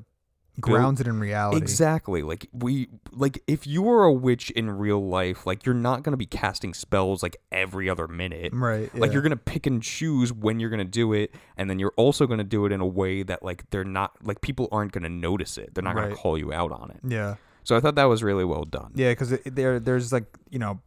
Grounded 0.61 1.07
in 1.07 1.19
reality. 1.19 1.57
Exactly. 1.57 2.21
Like 2.21 2.47
we 2.53 2.89
like 3.11 3.43
if 3.47 3.65
you 3.65 3.81
were 3.81 4.03
a 4.03 4.13
witch 4.13 4.49
in 4.51 4.69
real 4.69 5.05
life, 5.05 5.45
like 5.45 5.65
you're 5.65 5.75
not 5.75 6.03
going 6.03 6.13
to 6.13 6.17
be 6.17 6.25
casting 6.25 6.73
spells 6.73 7.23
like 7.23 7.37
every 7.51 7.89
other 7.89 8.07
minute. 8.07 8.53
Right. 8.53 8.93
Like 8.95 9.09
yeah. 9.09 9.13
you're 9.13 9.21
going 9.21 9.31
to 9.31 9.37
pick 9.37 9.65
and 9.65 9.81
choose 9.81 10.33
when 10.33 10.59
you're 10.59 10.69
going 10.69 10.79
to 10.79 10.85
do 10.85 11.13
it 11.13 11.33
and 11.57 11.69
then 11.69 11.79
you're 11.79 11.93
also 11.95 12.25
going 12.25 12.39
to 12.39 12.43
do 12.43 12.65
it 12.65 12.71
in 12.71 12.81
a 12.81 12.87
way 12.87 13.23
that 13.23 13.43
like 13.43 13.69
they're 13.69 13.83
not 13.83 14.13
like 14.23 14.41
people 14.41 14.67
aren't 14.71 14.91
going 14.91 15.03
to 15.03 15.09
notice 15.09 15.57
it. 15.57 15.73
They're 15.73 15.83
not 15.83 15.95
gonna 15.95 16.15
call 16.15 16.37
you 16.37 16.53
out 16.53 16.71
on 16.71 16.91
it. 16.91 16.99
Yeah. 17.07 17.35
So 17.63 17.75
I 17.75 17.79
thought 17.79 17.95
that 17.95 18.05
was 18.05 18.23
really 18.23 18.45
well 18.45 18.63
done. 18.63 18.91
Yeah, 18.95 19.11
because 19.11 19.37
there, 19.45 19.79
there's 19.79 20.11
like 20.11 20.25
you 20.49 20.59
know, 20.59 20.81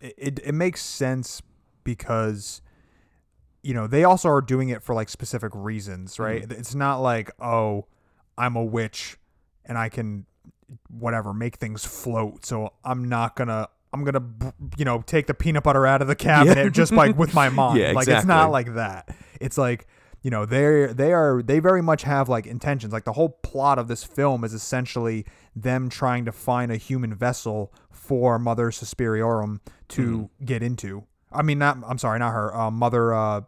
it, 0.00 0.14
it 0.16 0.40
it 0.44 0.52
makes 0.52 0.82
sense 0.82 1.42
because 1.84 2.60
you 3.62 3.74
know 3.74 3.86
they 3.86 4.04
also 4.04 4.28
are 4.28 4.40
doing 4.40 4.68
it 4.68 4.82
for 4.82 4.94
like 4.94 5.08
specific 5.08 5.52
reasons, 5.54 6.18
right? 6.18 6.42
Mm-hmm. 6.42 6.60
It's 6.60 6.74
not 6.74 6.98
like 6.98 7.30
oh, 7.40 7.86
I'm 8.38 8.56
a 8.56 8.64
witch 8.64 9.18
and 9.64 9.76
I 9.76 9.88
can 9.88 10.24
whatever 10.90 11.32
make 11.34 11.56
things 11.56 11.84
float, 11.84 12.44
so 12.46 12.72
I'm 12.84 13.08
not 13.08 13.36
gonna. 13.36 13.68
I'm 13.90 14.04
gonna, 14.04 14.22
you 14.76 14.84
know, 14.84 15.00
take 15.06 15.26
the 15.28 15.32
peanut 15.34 15.62
butter 15.62 15.86
out 15.86 16.02
of 16.02 16.08
the 16.08 16.14
cabinet 16.14 16.74
just 16.74 16.92
like 16.92 17.16
with 17.16 17.32
my 17.32 17.48
mind. 17.60 17.78
Yeah, 17.78 17.92
Like 17.92 18.06
it's 18.06 18.26
not 18.26 18.50
like 18.50 18.74
that. 18.74 19.16
It's 19.40 19.56
like, 19.56 19.86
you 20.20 20.30
know, 20.30 20.44
they're 20.44 20.92
they 20.92 21.14
are 21.14 21.42
they 21.42 21.58
very 21.58 21.80
much 21.80 22.02
have 22.02 22.28
like 22.28 22.46
intentions. 22.46 22.92
Like 22.92 23.04
the 23.04 23.14
whole 23.14 23.30
plot 23.30 23.78
of 23.78 23.88
this 23.88 24.04
film 24.04 24.44
is 24.44 24.52
essentially 24.52 25.24
them 25.56 25.88
trying 25.88 26.26
to 26.26 26.32
find 26.32 26.70
a 26.70 26.76
human 26.76 27.14
vessel 27.14 27.72
for 27.90 28.38
Mother 28.38 28.70
Suspiriorum 28.70 29.60
to 29.88 30.02
Mm-hmm. 30.02 30.44
get 30.44 30.62
into. 30.62 31.04
I 31.32 31.40
mean, 31.40 31.58
not. 31.58 31.78
I'm 31.88 31.96
sorry, 31.96 32.18
not 32.18 32.32
her. 32.32 32.54
Uh, 32.54 32.70
Mother. 32.70 33.14
Uh, 33.14 33.40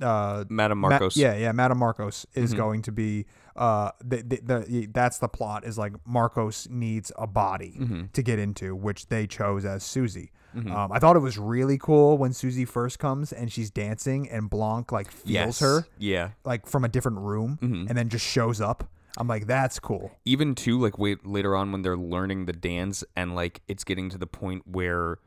uh, 0.00 0.44
Madame 0.48 0.78
Ma- 0.78 0.88
Marcos. 0.88 1.18
yeah, 1.18 1.36
yeah. 1.36 1.52
Madame 1.52 1.78
Marcos 1.78 2.24
is 2.32 2.54
Mhm. 2.54 2.56
going 2.56 2.82
to 2.82 2.92
be. 2.92 3.26
Uh, 3.56 3.90
the, 4.02 4.16
the, 4.22 4.36
the 4.42 4.86
that's 4.92 5.18
the 5.18 5.28
plot. 5.28 5.64
Is 5.64 5.76
like 5.78 5.92
Marcos 6.06 6.68
needs 6.70 7.12
a 7.16 7.26
body 7.26 7.76
Mm-hmm. 7.78 8.02
to 8.12 8.22
get 8.22 8.38
into, 8.38 8.74
which 8.74 9.08
they 9.08 9.26
chose 9.26 9.64
as 9.64 9.82
Susie. 9.82 10.30
Mhm. 10.56 10.70
Um, 10.70 10.92
I 10.92 10.98
thought 10.98 11.16
it 11.16 11.20
was 11.20 11.38
really 11.38 11.78
cool 11.78 12.18
when 12.18 12.32
Susie 12.34 12.66
first 12.66 12.98
comes 12.98 13.32
and 13.32 13.50
she's 13.50 13.70
dancing 13.70 14.28
and 14.28 14.50
Blanc 14.50 14.92
like 14.92 15.10
feels 15.10 15.30
Yes. 15.30 15.60
her 15.60 15.86
Yeah. 15.98 16.30
like 16.44 16.66
from 16.66 16.84
a 16.84 16.88
different 16.88 17.18
room 17.20 17.58
Mhm. 17.62 17.88
and 17.88 17.96
then 17.96 18.08
just 18.10 18.26
shows 18.26 18.60
up. 18.60 18.88
I'm 19.16 19.28
like, 19.28 19.46
that's 19.46 19.78
cool. 19.78 20.10
Even 20.26 20.54
too 20.54 20.78
like 20.80 20.98
wait 20.98 21.24
later 21.26 21.54
on 21.56 21.72
when 21.72 21.82
they're 21.82 21.96
learning 21.96 22.44
the 22.46 22.52
dance 22.52 23.02
and 23.16 23.34
like 23.34 23.60
it's 23.68 23.84
getting 23.84 24.08
to 24.10 24.18
the 24.18 24.26
point 24.26 24.66
where 24.66 25.18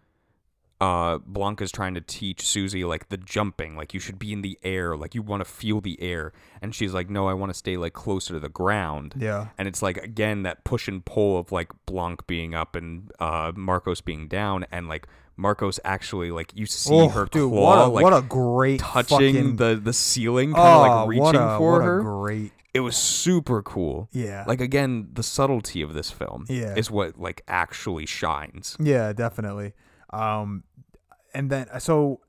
uh 0.81 1.19
Blanca's 1.19 1.71
trying 1.71 1.93
to 1.93 2.01
teach 2.01 2.41
Susie 2.45 2.83
like 2.83 3.09
the 3.09 3.17
jumping, 3.17 3.77
like 3.77 3.93
you 3.93 3.99
should 3.99 4.19
be 4.19 4.33
in 4.33 4.41
the 4.41 4.59
air, 4.63 4.97
like 4.97 5.15
you 5.15 5.21
want 5.21 5.39
to 5.41 5.49
feel 5.49 5.79
the 5.81 6.01
air. 6.01 6.33
And 6.61 6.75
she's 6.75 6.93
like, 6.93 7.09
"No, 7.09 7.27
I 7.27 7.33
want 7.33 7.49
to 7.51 7.57
stay 7.57 7.77
like 7.77 7.93
closer 7.93 8.33
to 8.33 8.39
the 8.39 8.49
ground." 8.49 9.13
Yeah. 9.17 9.47
And 9.57 9.67
it's 9.67 9.81
like 9.81 9.97
again 9.97 10.43
that 10.43 10.63
push 10.65 10.87
and 10.87 11.03
pull 11.05 11.37
of 11.39 11.51
like 11.51 11.71
Blanc 11.85 12.27
being 12.27 12.53
up 12.53 12.75
and 12.75 13.11
uh 13.19 13.53
Marcos 13.55 14.01
being 14.01 14.27
down 14.27 14.65
and 14.71 14.87
like 14.89 15.07
Marcos 15.37 15.79
actually 15.85 16.31
like 16.31 16.51
you 16.55 16.65
see 16.65 16.93
Oh, 16.93 17.09
her 17.09 17.25
dude, 17.25 17.49
claw 17.51 17.61
what 17.61 17.77
a 17.77 17.85
like 17.89 18.03
what 18.03 18.13
a 18.13 18.21
great 18.21 18.79
touching 18.81 19.33
fucking, 19.35 19.55
the 19.57 19.79
the 19.81 19.93
ceiling 19.93 20.53
kind 20.53 20.67
of 20.67 20.75
oh, 20.77 20.81
like 20.81 21.07
reaching 21.09 21.41
a, 21.41 21.57
for 21.57 21.71
what 21.73 21.81
her. 21.83 21.99
A 21.99 22.03
great. 22.03 22.51
it 22.73 22.79
was 22.81 22.97
super 22.97 23.61
cool. 23.63 24.09
Yeah. 24.11 24.43
Like 24.45 24.59
again, 24.59 25.07
the 25.13 25.23
subtlety 25.23 25.81
of 25.81 25.93
this 25.93 26.11
film 26.11 26.45
Yeah. 26.49 26.73
is 26.75 26.91
what 26.91 27.17
like 27.19 27.43
actually 27.47 28.05
shines. 28.05 28.75
Yeah, 28.79 29.13
definitely. 29.13 29.73
Um, 30.15 30.63
and 31.33 31.49
then 31.49 31.67
so, 31.79 32.21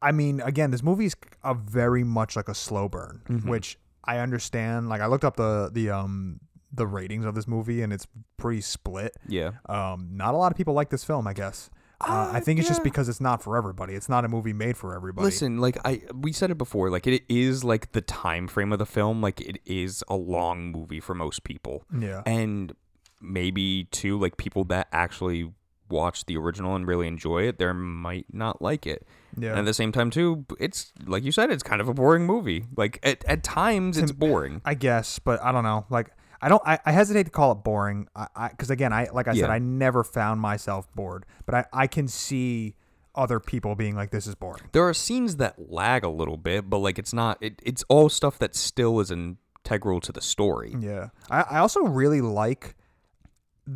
I 0.00 0.12
mean, 0.12 0.40
again, 0.40 0.70
this 0.70 0.82
movie's 0.82 1.14
a 1.44 1.54
very 1.54 2.04
much 2.04 2.34
like 2.36 2.48
a 2.48 2.54
slow 2.54 2.88
burn, 2.88 3.22
Mhm. 3.28 3.46
which 3.48 3.78
I 4.04 4.18
understand. 4.18 4.88
Like, 4.88 5.00
I 5.00 5.06
looked 5.06 5.24
up 5.24 5.36
the 5.36 5.70
the 5.72 5.90
um 5.90 6.40
the 6.74 6.86
ratings 6.86 7.24
of 7.26 7.34
this 7.34 7.46
movie, 7.46 7.82
and 7.82 7.92
it's 7.92 8.06
pretty 8.38 8.62
split. 8.62 9.14
Yeah. 9.28 9.52
Um, 9.66 10.08
not 10.12 10.34
a 10.34 10.36
lot 10.38 10.50
of 10.52 10.56
people 10.56 10.74
like 10.74 10.88
this 10.90 11.04
film, 11.04 11.26
I 11.26 11.34
guess. 11.34 11.68
Uh, 12.00 12.30
I 12.32 12.38
Uh, 12.38 12.40
think 12.40 12.58
it's 12.58 12.66
just 12.66 12.82
because 12.82 13.08
it's 13.08 13.20
not 13.20 13.42
for 13.42 13.56
everybody. 13.56 13.94
It's 13.94 14.08
not 14.08 14.24
a 14.24 14.28
movie 14.28 14.52
made 14.54 14.76
for 14.76 14.92
everybody. 14.94 15.24
Listen, 15.26 15.58
like 15.58 15.76
I 15.84 16.02
we 16.12 16.32
said 16.32 16.50
it 16.50 16.58
before, 16.58 16.90
like 16.90 17.06
it 17.06 17.22
is 17.28 17.62
like 17.62 17.92
the 17.92 18.00
time 18.00 18.48
frame 18.48 18.72
of 18.72 18.80
the 18.80 18.86
film, 18.86 19.20
like 19.20 19.40
it 19.40 19.60
is 19.66 20.02
a 20.08 20.16
long 20.16 20.72
movie 20.72 20.98
for 20.98 21.14
most 21.14 21.44
people. 21.44 21.84
Yeah. 21.96 22.22
And 22.26 22.74
maybe 23.20 23.84
too 23.92 24.18
like 24.18 24.36
people 24.36 24.64
that 24.64 24.88
actually 24.92 25.52
watch 25.92 26.26
the 26.26 26.36
original 26.36 26.74
and 26.74 26.86
really 26.86 27.06
enjoy 27.06 27.46
it, 27.46 27.58
there 27.58 27.74
might 27.74 28.26
not 28.32 28.60
like 28.60 28.86
it. 28.86 29.06
Yeah. 29.38 29.50
And 29.50 29.60
at 29.60 29.64
the 29.66 29.74
same 29.74 29.92
time 29.92 30.10
too, 30.10 30.44
it's 30.58 30.92
like 31.06 31.22
you 31.22 31.30
said, 31.30 31.50
it's 31.50 31.62
kind 31.62 31.80
of 31.80 31.88
a 31.88 31.94
boring 31.94 32.26
movie. 32.26 32.64
Like 32.76 32.98
at, 33.02 33.24
at 33.26 33.44
times 33.44 33.98
it's 33.98 34.12
boring. 34.26 34.60
I 34.64 34.74
guess, 34.74 35.18
but 35.18 35.40
I 35.42 35.52
don't 35.52 35.64
know. 35.64 35.86
Like, 35.90 36.10
I 36.40 36.48
don't. 36.48 36.62
I, 36.66 36.78
I 36.84 36.90
hesitate 36.90 37.24
to 37.24 37.30
call 37.30 37.52
it 37.52 37.62
boring. 37.62 38.08
I 38.16 38.48
because 38.48 38.70
again, 38.70 38.92
I 38.92 39.08
like 39.12 39.28
I 39.28 39.34
said, 39.34 39.48
I 39.48 39.60
never 39.60 40.02
found 40.02 40.40
myself 40.40 40.92
bored. 40.92 41.24
But 41.46 41.54
I 41.54 41.64
I 41.72 41.86
can 41.86 42.08
see 42.08 42.74
other 43.14 43.38
people 43.38 43.74
being 43.74 43.94
like 43.94 44.10
this 44.10 44.26
is 44.26 44.34
boring. 44.34 44.62
There 44.72 44.86
are 44.86 44.94
scenes 44.94 45.36
that 45.36 45.70
lag 45.70 46.02
a 46.02 46.08
little 46.08 46.36
bit, 46.36 46.68
but 46.68 46.78
like 46.78 46.98
it's 46.98 47.12
not. 47.12 47.38
It, 47.40 47.62
it's 47.62 47.84
all 47.88 48.08
stuff 48.08 48.38
that 48.40 48.56
still 48.56 48.98
is 48.98 49.12
integral 49.12 50.00
to 50.00 50.12
the 50.12 50.20
story. 50.20 50.74
Yeah. 50.78 51.08
I, 51.30 51.42
I 51.42 51.58
also 51.58 51.82
really 51.82 52.20
like 52.20 52.74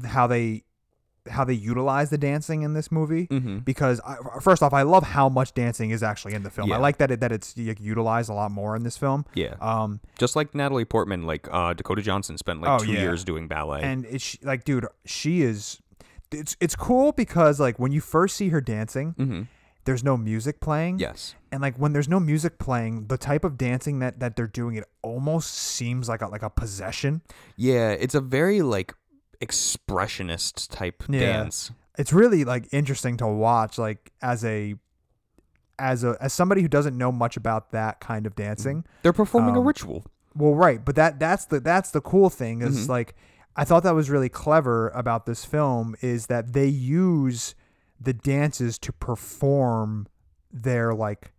how 0.04 0.26
they 0.26 0.64
how 1.28 1.44
they 1.44 1.52
utilize 1.54 2.10
the 2.10 2.18
dancing 2.18 2.62
in 2.62 2.74
this 2.74 2.90
movie 2.92 3.26
Mhm. 3.28 3.64
because 3.64 4.00
I, 4.06 4.16
first 4.40 4.62
off, 4.62 4.72
I 4.72 4.82
love 4.82 5.02
how 5.04 5.28
much 5.28 5.54
dancing 5.54 5.90
is 5.90 6.02
actually 6.02 6.34
in 6.34 6.42
the 6.42 6.50
film. 6.50 6.72
I 6.72 6.76
like 6.78 6.98
that 6.98 7.10
it, 7.10 7.20
that 7.20 7.32
it's 7.32 7.56
like, 7.56 7.80
utilized 7.80 8.28
a 8.30 8.34
lot 8.34 8.50
more 8.50 8.76
in 8.76 8.82
this 8.84 8.96
film. 8.96 9.24
Yeah. 9.34 9.54
Um, 9.60 10.00
Just 10.18 10.36
like 10.36 10.54
Natalie 10.54 10.84
Portman, 10.84 11.24
like 11.26 11.48
uh, 11.50 11.74
Dakota 11.74 12.02
Johnson 12.02 12.38
spent 12.38 12.60
like 12.60 12.70
Oh, 12.70 12.84
two 12.84 12.92
yeah. 12.92 13.00
years 13.00 13.24
doing 13.24 13.48
ballet. 13.48 13.82
and 13.82 14.04
it's 14.06 14.36
like, 14.42 14.64
dude, 14.64 14.86
she 15.04 15.42
is. 15.42 15.80
It's 16.32 16.56
it's 16.60 16.74
cool 16.74 17.12
because 17.12 17.60
like 17.60 17.78
when 17.78 17.92
you 17.92 18.00
first 18.00 18.36
see 18.36 18.48
her 18.48 18.60
dancing, 18.60 19.12
hmm 19.12 19.42
there's 19.84 20.02
no 20.02 20.16
music 20.16 20.58
playing. 20.60 20.98
Yes. 20.98 21.36
And 21.52 21.62
like 21.62 21.76
when 21.76 21.92
there's 21.92 22.08
no 22.08 22.18
music 22.18 22.58
playing, 22.58 23.06
the 23.06 23.16
type 23.16 23.44
of 23.44 23.56
dancing 23.56 24.00
that 24.00 24.18
that 24.18 24.34
they're 24.34 24.48
doing, 24.48 24.74
it 24.74 24.82
almost 25.02 25.54
seems 25.54 26.08
like 26.08 26.22
a 26.22 26.26
like 26.26 26.42
a 26.42 26.50
possession. 26.50 27.22
Yeah, 27.54 27.90
it's 27.90 28.16
a 28.16 28.20
very 28.20 28.62
like 28.62 28.94
expressionist 29.40 30.68
type 30.70 31.04
Yeah. 31.08 31.20
dance. 31.20 31.70
It's 31.98 32.12
really 32.12 32.44
like 32.44 32.68
interesting 32.72 33.16
to 33.18 33.26
watch, 33.26 33.78
like 33.78 34.12
as 34.22 34.44
a 34.44 34.74
as 35.78 36.04
a 36.04 36.16
as 36.20 36.32
somebody 36.32 36.62
who 36.62 36.68
doesn't 36.68 36.96
know 36.96 37.12
much 37.12 37.36
about 37.36 37.70
that 37.72 38.00
kind 38.00 38.26
of 38.26 38.34
dancing. 38.34 38.84
They're 39.02 39.12
performing 39.12 39.56
a 39.56 39.60
Um, 39.60 39.66
ritual. 39.66 40.04
Well, 40.34 40.54
right, 40.54 40.84
but 40.84 40.96
that 40.96 41.18
that's 41.18 41.46
the 41.46 41.60
that's 41.60 41.90
the 41.90 42.00
cool 42.00 42.30
thing 42.30 42.60
is 42.62 42.86
Mhm. 42.86 42.88
like 42.88 43.14
I 43.56 43.64
thought 43.64 43.82
that 43.84 43.94
was 43.94 44.10
really 44.10 44.28
clever 44.28 44.88
about 44.90 45.24
this 45.24 45.44
film 45.46 45.96
is 46.02 46.26
that 46.26 46.52
they 46.52 46.66
use 46.66 47.54
the 47.98 48.12
dances 48.12 48.78
to 48.80 48.92
perform 48.92 50.06
their 50.52 50.92
like 50.94 51.32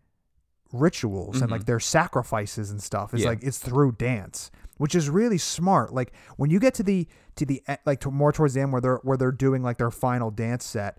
rituals 0.73 1.41
and 1.41 1.49
like 1.51 1.65
their 1.65 1.79
sacrifices 1.79 2.71
and 2.71 2.81
stuff. 2.81 3.13
It's 3.13 3.23
Yeah. 3.23 3.29
like 3.29 3.43
it's 3.43 3.59
through 3.59 3.93
dance, 3.93 4.51
which 4.77 4.95
is 4.95 5.09
really 5.09 5.37
smart. 5.37 5.93
Like 5.93 6.13
when 6.37 6.49
you 6.49 6.59
get 6.59 6.73
to 6.75 6.83
the 6.83 7.07
to 7.35 7.45
the 7.45 7.61
like 7.85 7.99
to 8.01 8.11
more 8.11 8.31
towards 8.31 8.53
the 8.55 8.61
end 8.61 8.71
where 8.71 8.81
they're 8.81 8.99
where 9.03 9.17
they're 9.17 9.31
doing 9.31 9.61
like 9.63 9.77
their 9.77 9.91
final 9.91 10.31
dance 10.31 10.65
set. 10.65 10.97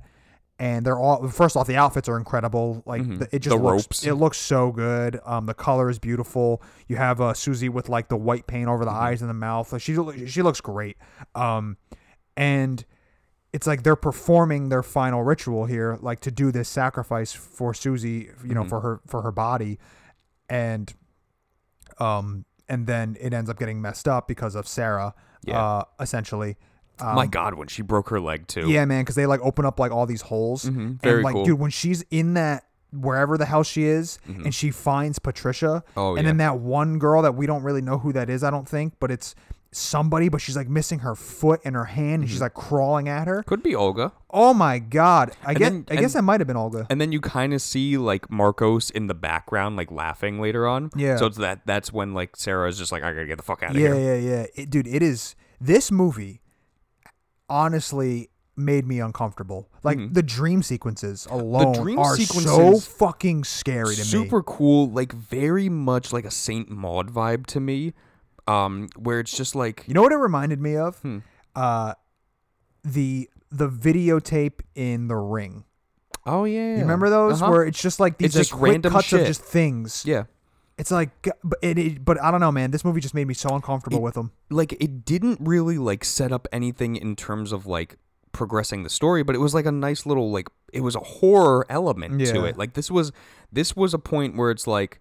And 0.61 0.85
they're 0.85 0.99
all 0.99 1.29
first 1.29 1.57
off, 1.57 1.69
the 1.69 1.77
outfits 1.77 2.09
are 2.09 2.17
incredible. 2.19 2.83
Like 2.85 3.03
Mhm. 3.03 3.21
the, 3.21 3.29
it 3.33 3.39
just 3.43 3.57
The 3.57 3.63
looks, 3.63 3.85
ropes. 3.85 4.05
it 4.05 4.15
looks 4.15 4.39
so 4.39 4.73
good. 4.73 5.21
Um, 5.25 5.47
the 5.47 5.55
color 5.55 5.89
is 5.89 6.01
beautiful. 6.01 6.61
You 6.89 6.97
have 6.97 7.21
uh, 7.21 7.33
Susie 7.35 7.69
with 7.69 7.89
like 7.89 8.09
the 8.09 8.17
white 8.17 8.49
paint 8.49 8.69
over 8.69 8.85
the 8.85 8.91
Mm-hmm. 8.91 9.01
eyes 9.01 9.23
and 9.23 9.31
the 9.31 9.35
mouth. 9.35 9.73
Like, 9.73 9.83
she 9.83 9.95
she 10.27 10.43
looks 10.43 10.61
great. 10.61 10.97
Um, 11.37 11.77
and 12.37 12.85
it's 13.53 13.69
like 13.69 13.85
they're 13.85 13.95
performing 13.95 14.69
their 14.69 14.83
final 14.83 15.23
ritual 15.23 15.67
here, 15.67 15.97
like 16.03 16.19
to 16.21 16.33
do 16.33 16.51
this 16.51 16.69
sacrifice 16.69 17.33
for 17.33 17.73
Susie, 17.73 18.31
you 18.45 18.55
know, 18.55 18.65
Mhm. 18.65 18.69
for 18.69 18.81
her 18.81 19.01
for 19.07 19.23
her 19.23 19.31
body, 19.33 19.79
and 20.49 20.93
um, 22.01 22.45
and 22.69 22.87
then 22.87 23.17
it 23.21 23.33
ends 23.33 23.49
up 23.51 23.59
getting 23.59 23.81
messed 23.81 24.07
up 24.09 24.29
because 24.29 24.55
of 24.55 24.67
Sara, 24.69 25.15
Yeah. 25.45 25.63
uh, 25.63 25.85
essentially. 26.01 26.57
Um, 27.01 27.15
My 27.15 27.27
God, 27.27 27.55
when 27.55 27.69
she 27.69 27.83
broke 27.83 28.09
her 28.11 28.21
leg 28.21 28.47
too. 28.49 28.69
yeah, 28.69 28.85
man, 28.85 29.03
because 29.03 29.15
they 29.15 29.27
like 29.27 29.41
open 29.43 29.65
up 29.65 29.79
like 29.79 29.93
all 29.93 30.05
these 30.07 30.23
holes, 30.23 30.65
Mhm, 30.65 31.01
very 31.01 31.17
and 31.17 31.25
like, 31.25 31.35
cool. 31.35 31.45
dude, 31.45 31.59
when 31.61 31.71
she's 31.71 32.03
in 32.11 32.35
that 32.35 32.65
wherever 32.91 33.37
the 33.39 33.45
hell 33.45 33.63
she 33.63 33.85
is, 33.85 34.19
and 34.27 34.53
she 34.55 34.71
finds 34.71 35.19
Patricia, 35.19 35.85
Mm-hmm. 35.89 35.99
Oh, 36.01 36.17
and 36.17 36.27
then 36.27 36.39
that 36.39 36.59
one 36.59 36.99
girl 36.99 37.23
that 37.23 37.35
we 37.35 37.47
don't 37.47 37.63
really 37.63 37.83
know 37.83 37.99
who 37.99 38.13
that 38.15 38.29
is, 38.31 38.43
I 38.43 38.51
don't 38.51 38.67
think, 38.69 38.95
but 38.99 39.11
it's 39.11 39.35
somebody, 39.71 40.29
but 40.29 40.41
she's 40.41 40.57
like 40.57 40.69
missing 40.69 41.01
her 41.01 41.15
foot 41.15 41.61
and 41.65 41.75
her 41.77 41.85
hand, 41.85 42.23
and 42.23 42.31
she's 42.31 42.41
like 42.41 42.55
crawling 42.55 43.09
at 43.09 43.27
her. 43.29 43.43
Could 43.43 43.63
be 43.63 43.75
Olga. 43.75 44.13
Oh 44.31 44.53
my 44.55 44.79
god! 44.79 45.33
I 45.45 45.51
And 45.51 45.59
guess 45.59 45.71
then- 45.71 45.85
I 45.91 45.95
guess 45.97 46.15
and- 46.15 46.21
that 46.21 46.23
might 46.23 46.41
have 46.41 46.47
been 46.47 46.57
Olga. 46.57 46.87
And 46.91 47.01
then 47.01 47.13
you 47.13 47.21
kind 47.21 47.53
of 47.55 47.61
see 47.63 47.97
like 47.99 48.29
Markos 48.29 48.91
in 48.91 49.07
the 49.07 49.15
background, 49.15 49.77
like 49.77 49.91
laughing 49.91 50.41
later 50.41 50.67
on. 50.67 50.91
Yeah. 50.97 51.17
So 51.17 51.27
it's 51.27 51.37
that 51.39 51.61
that's 51.67 51.93
when 51.93 52.15
like 52.15 52.37
Sara 52.37 52.69
is 52.69 52.79
just 52.79 52.93
like, 52.93 53.03
I 53.03 53.13
gotta 53.13 53.27
get 53.27 53.37
the 53.37 53.43
fuck 53.43 53.63
out 53.63 53.71
of 53.71 53.77
Yeah, 53.77 53.95
here. 53.95 54.17
yeah, 54.17 54.31
yeah. 54.31 54.47
It, 54.55 54.71
dude, 54.71 54.87
it 54.87 55.03
is. 55.03 55.35
This 55.61 55.91
movie, 55.91 56.41
honestly, 57.49 58.31
made 58.57 58.87
me 58.87 59.01
uncomfortable. 59.01 59.69
Like 59.85 60.13
the 60.13 60.23
dream 60.23 60.63
sequences 60.63 61.27
alone 61.31 61.75
Mm-hmm. 61.75 61.83
dream 61.83 61.99
are 61.99 62.17
so 62.17 62.23
sequences- 62.23 62.87
fucking 62.89 63.45
scary 63.45 63.95
to 63.95 64.01
me. 64.01 64.05
Super 64.07 64.43
cool, 64.43 64.91
like 64.91 65.13
very 65.13 65.69
much 65.69 66.13
like 66.13 66.25
a 66.25 66.31
Saint 66.31 66.69
Maud 66.71 67.11
vibe 67.13 67.47
to 67.47 67.61
me. 67.61 67.93
Um, 68.49 68.89
where 68.97 69.21
it's 69.21 69.37
just 69.37 69.55
like 69.55 69.85
You 69.87 69.95
know 69.95 70.03
what 70.03 70.13
it 70.13 70.17
reminded 70.17 70.61
me 70.61 70.77
of? 70.77 70.97
Hmm. 71.01 71.19
Uh, 71.55 71.95
the 72.85 73.29
the 73.51 73.69
videotape 73.69 74.61
in 74.75 75.09
the 75.09 75.17
ring. 75.17 75.65
Oh 76.27 76.45
yeah. 76.45 76.75
You 76.75 76.81
remember 76.81 77.09
those 77.11 77.41
Uh-huh. 77.43 77.51
where 77.51 77.65
it's 77.65 77.81
just 77.81 78.01
like 78.01 78.19
these 78.19 78.27
It's 78.29 78.37
like, 78.37 78.41
just 78.43 78.53
quick 78.53 78.73
random 78.73 78.93
cuts 78.93 79.07
shit. 79.09 79.21
of 79.21 79.27
just 79.27 79.43
things. 79.43 80.05
Yeah. 80.07 80.25
It's 80.77 80.91
like, 80.93 81.11
g- 81.23 81.33
but 81.43 81.59
it, 81.63 81.77
it, 81.79 82.05
but 82.05 82.23
I 82.23 82.31
don't 82.31 82.41
know, 82.41 82.53
man. 82.53 82.71
This 82.71 82.85
movie 82.85 83.01
just 83.01 83.15
made 83.15 83.27
me 83.27 83.35
so 83.35 83.49
uncomfortable 83.55 83.99
It- 83.99 84.03
with 84.03 84.15
them. 84.15 84.33
like 84.51 84.75
it 84.81 85.05
didn't 85.05 85.39
really 85.41 85.79
like 85.79 86.05
set 86.05 86.31
up 86.31 86.47
anything 86.53 86.97
in 86.97 87.17
terms 87.17 87.53
of 87.53 87.67
like 87.67 87.97
progressing 88.31 88.83
the 88.85 88.91
story 88.91 89.23
but 89.25 89.35
it 89.35 89.39
was 89.39 89.55
like 89.55 89.65
a 89.67 89.73
nice 89.73 90.05
little 90.07 90.31
like 90.31 90.47
it 90.73 90.83
was 90.83 90.95
a 90.95 91.01
horror 91.01 91.67
element 91.71 92.21
to 92.21 92.35
Yeah. 92.37 92.45
it 92.45 92.59
like 92.59 92.75
this 92.75 92.89
was 92.91 93.11
this 93.51 93.75
was 93.75 93.95
a 93.95 93.99
point 93.99 94.37
where 94.37 94.51
it's 94.53 94.67
like 94.67 95.01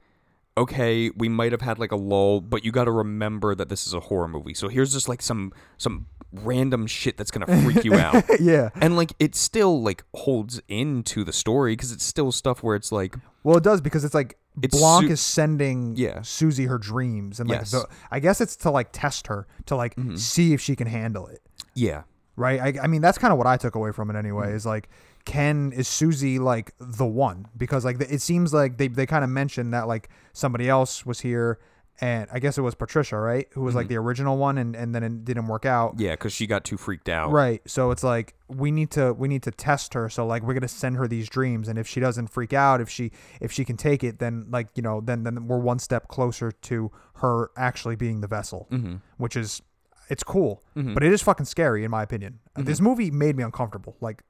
okay 0.58 1.10
we 1.16 1.30
might 1.30 1.52
have 1.52 1.62
had 1.62 1.80
like 1.80 1.92
a 1.92 1.96
lull 1.96 2.42
but 2.42 2.66
you 2.66 2.72
got 2.72 2.86
to 2.86 2.92
remember 2.92 3.54
that 3.56 3.70
this 3.70 3.88
is 3.88 3.94
a 3.94 4.00
horror 4.00 4.28
movie 4.28 4.54
so 4.54 4.68
here's 4.68 4.92
just 4.92 5.08
like 5.08 5.22
some 5.22 5.54
some 5.78 6.08
random 6.34 6.86
shit 6.88 7.16
that's 7.16 7.32
gonna 7.32 7.46
freak 7.64 7.86
you 7.86 7.94
out 7.94 8.24
yeah. 8.40 8.70
and 8.82 8.98
like 8.98 9.14
it 9.20 9.34
still 9.36 9.82
like 9.82 10.04
holds 10.14 10.60
into 10.68 11.24
the 11.24 11.32
story 11.32 11.74
because 11.74 11.92
it's 11.92 12.04
still 12.04 12.32
stuff 12.32 12.62
where 12.62 12.76
it's 12.76 12.92
like 12.92 13.16
Well, 13.44 13.56
it 13.58 13.64
does 13.64 13.80
because 13.80 14.04
it's 14.04 14.14
like 14.14 14.38
It's 14.62 14.78
Blanc 14.78 15.08
su- 15.08 15.14
is 15.14 15.22
sending 15.22 15.96
Yeah. 15.96 16.22
Susie 16.24 16.66
her 16.66 16.78
dreams, 16.78 17.40
and 17.40 17.50
like 17.50 17.60
Yes. 17.60 17.72
Mm-hmm. 17.74 17.90
the, 17.90 17.98
I 18.12 18.20
guess 18.20 18.42
it's 18.42 18.58
to 18.58 18.72
like 18.72 18.90
test 18.92 19.28
her 19.28 19.48
to 19.68 19.76
like 19.78 19.96
see 20.16 20.54
if 20.54 20.60
she 20.60 20.76
can 20.76 20.88
handle 20.88 21.28
it, 21.28 21.42
yeah 21.76 22.04
right? 22.36 22.60
I, 22.78 22.84
I 22.84 22.88
mean, 22.88 23.02
that's 23.02 23.18
kind 23.18 23.32
of 23.32 23.38
what 23.40 23.48
I 23.48 23.58
took 23.58 23.74
away 23.74 23.92
from 23.92 24.12
it 24.12 24.16
anyway. 24.16 24.48
Mm-hmm. 24.48 24.56
Is 24.58 24.66
like, 24.66 24.90
can 25.28 25.74
is 25.74 25.88
Susie 25.90 26.40
like 26.40 26.74
the 26.80 27.06
one? 27.06 27.48
Because 27.56 27.84
like 27.86 28.00
it 28.02 28.22
seems 28.22 28.54
like 28.54 28.78
they 28.78 28.88
they 28.88 29.06
kind 29.06 29.24
of 29.26 29.30
mentioned 29.30 29.74
that 29.74 29.88
like 29.88 30.10
somebody 30.34 30.70
else 30.70 31.06
was 31.06 31.20
here, 31.20 31.60
and 32.00 32.30
I 32.32 32.40
guess 32.40 32.58
it 32.58 32.62
was 32.62 32.76
Patricia, 32.76 33.18
right, 33.18 33.46
who 33.52 33.62
was 33.62 33.76
like 33.76 33.90
the 33.90 33.98
original 33.98 34.38
one, 34.38 34.58
and 34.58 34.74
and 34.76 34.96
then 34.96 35.04
it 35.04 35.26
didn't 35.26 35.48
work 35.48 35.66
out. 35.66 35.92
Mm-hmm. 35.96 36.02
yeah 36.06 36.12
because 36.12 36.32
she 36.32 36.48
got 36.48 36.64
too 36.64 36.78
freaked 36.78 37.10
out 37.10 37.32
Right. 37.32 37.62
So 37.68 37.92
it's 37.92 38.04
like 38.04 38.36
we 38.48 38.72
need 38.72 38.90
to 38.92 39.12
we 39.14 39.28
need 39.28 39.44
to 39.44 39.52
test 39.52 39.94
her. 39.96 40.08
So 40.10 40.26
like 40.26 40.44
we're 40.44 40.54
gonna 40.54 40.68
send 40.70 40.96
her 40.96 41.08
these 41.08 41.28
dreams, 41.28 41.68
and 41.68 41.78
if 41.78 41.88
she 41.88 42.00
doesn't 42.00 42.28
freak 42.28 42.54
out, 42.54 42.80
if 42.80 42.90
she 42.90 43.12
if 43.42 43.52
she 43.52 43.66
can 43.66 43.76
take 43.78 44.04
it, 44.06 44.20
then 44.20 44.48
like 44.50 44.70
you 44.76 44.82
know 44.82 45.02
then 45.02 45.24
then 45.24 45.48
we're 45.48 45.60
one 45.60 45.80
step 45.80 46.08
closer 46.08 46.52
to 46.52 46.92
her 47.16 47.52
actually 47.58 47.98
being 47.98 48.22
the 48.22 48.28
vessel, 48.28 48.68
Mhm. 48.72 49.02
which 49.18 49.36
is 49.36 49.62
it's 50.10 50.24
cool, 50.24 50.64
Mhm. 50.78 50.94
but 50.94 51.04
it 51.04 51.12
is 51.12 51.22
fucking 51.22 51.46
scary 51.48 51.84
in 51.84 51.92
my 51.92 52.02
opinion. 52.02 52.40
This 52.56 52.80
movie 52.80 53.12
made 53.12 53.36
me 53.36 53.44
uncomfortable. 53.44 53.98
Like, 54.00 54.24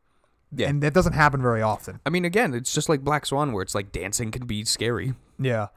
Yeah. 0.56 0.70
and 0.70 0.82
that 0.84 0.94
doesn't 0.94 1.14
happen 1.14 1.42
very 1.42 1.62
often. 1.62 2.00
i 2.06 2.10
mean 2.10 2.24
again 2.26 2.54
it's 2.54 2.74
just 2.74 2.88
like 2.90 3.02
black 3.02 3.26
swan 3.26 3.52
where 3.52 3.62
it's 3.62 3.76
like 3.76 3.92
dancing 3.92 4.32
can 4.32 4.46
be 4.46 4.64
scary 4.66 5.14
Yeah. 5.40 5.68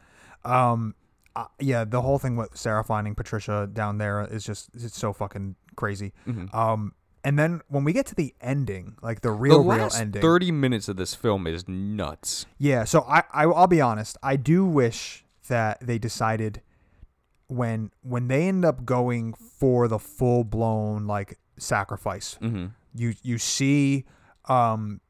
Um. 0.45 0.95
Uh, 1.37 1.45
yeah. 1.59 1.85
The 1.85 2.01
whole 2.03 2.19
thing 2.19 2.37
with 2.37 2.57
Sara 2.57 2.83
finding 2.83 3.15
Patricia 3.15 3.69
down 3.73 3.99
there 3.99 4.27
is 4.31 4.45
just 4.45 4.71
it's 4.75 4.99
so 4.99 5.13
fucking 5.13 5.55
crazy. 5.77 6.13
Um. 6.53 6.95
And 7.23 7.39
then 7.39 7.61
when 7.69 7.85
we 7.85 7.93
get 7.93 8.07
to 8.07 8.15
the 8.15 8.35
ending, 8.41 8.97
like 9.03 9.21
the 9.21 9.31
real, 9.31 9.63
the 9.63 9.69
real 9.75 9.91
ending, 9.95 10.23
30 10.23 10.53
minutes 10.53 10.89
of 10.89 10.97
this 10.97 11.15
film 11.15 11.47
is 11.47 11.69
nuts 11.69 12.47
Yeah, 12.57 12.85
so 12.85 13.03
I, 13.03 13.25
I 13.33 13.45
I'll 13.45 13.67
be 13.67 13.83
honest. 13.83 14.17
I 14.23 14.37
do 14.37 14.65
wish 14.65 15.27
that 15.49 15.79
they 15.87 15.99
decided 15.99 16.63
when 17.49 17.91
when 18.03 18.29
they 18.29 18.49
end 18.49 18.65
up 18.65 18.85
going 18.87 19.35
for 19.35 19.87
the 19.89 19.99
full 19.99 20.45
blown 20.45 21.07
like 21.07 21.39
sacrifice. 21.59 22.39
mm-hmm. 22.41 22.67
You 22.95 23.15
you 23.23 23.37
see, 23.39 24.07
um, 24.51 25.01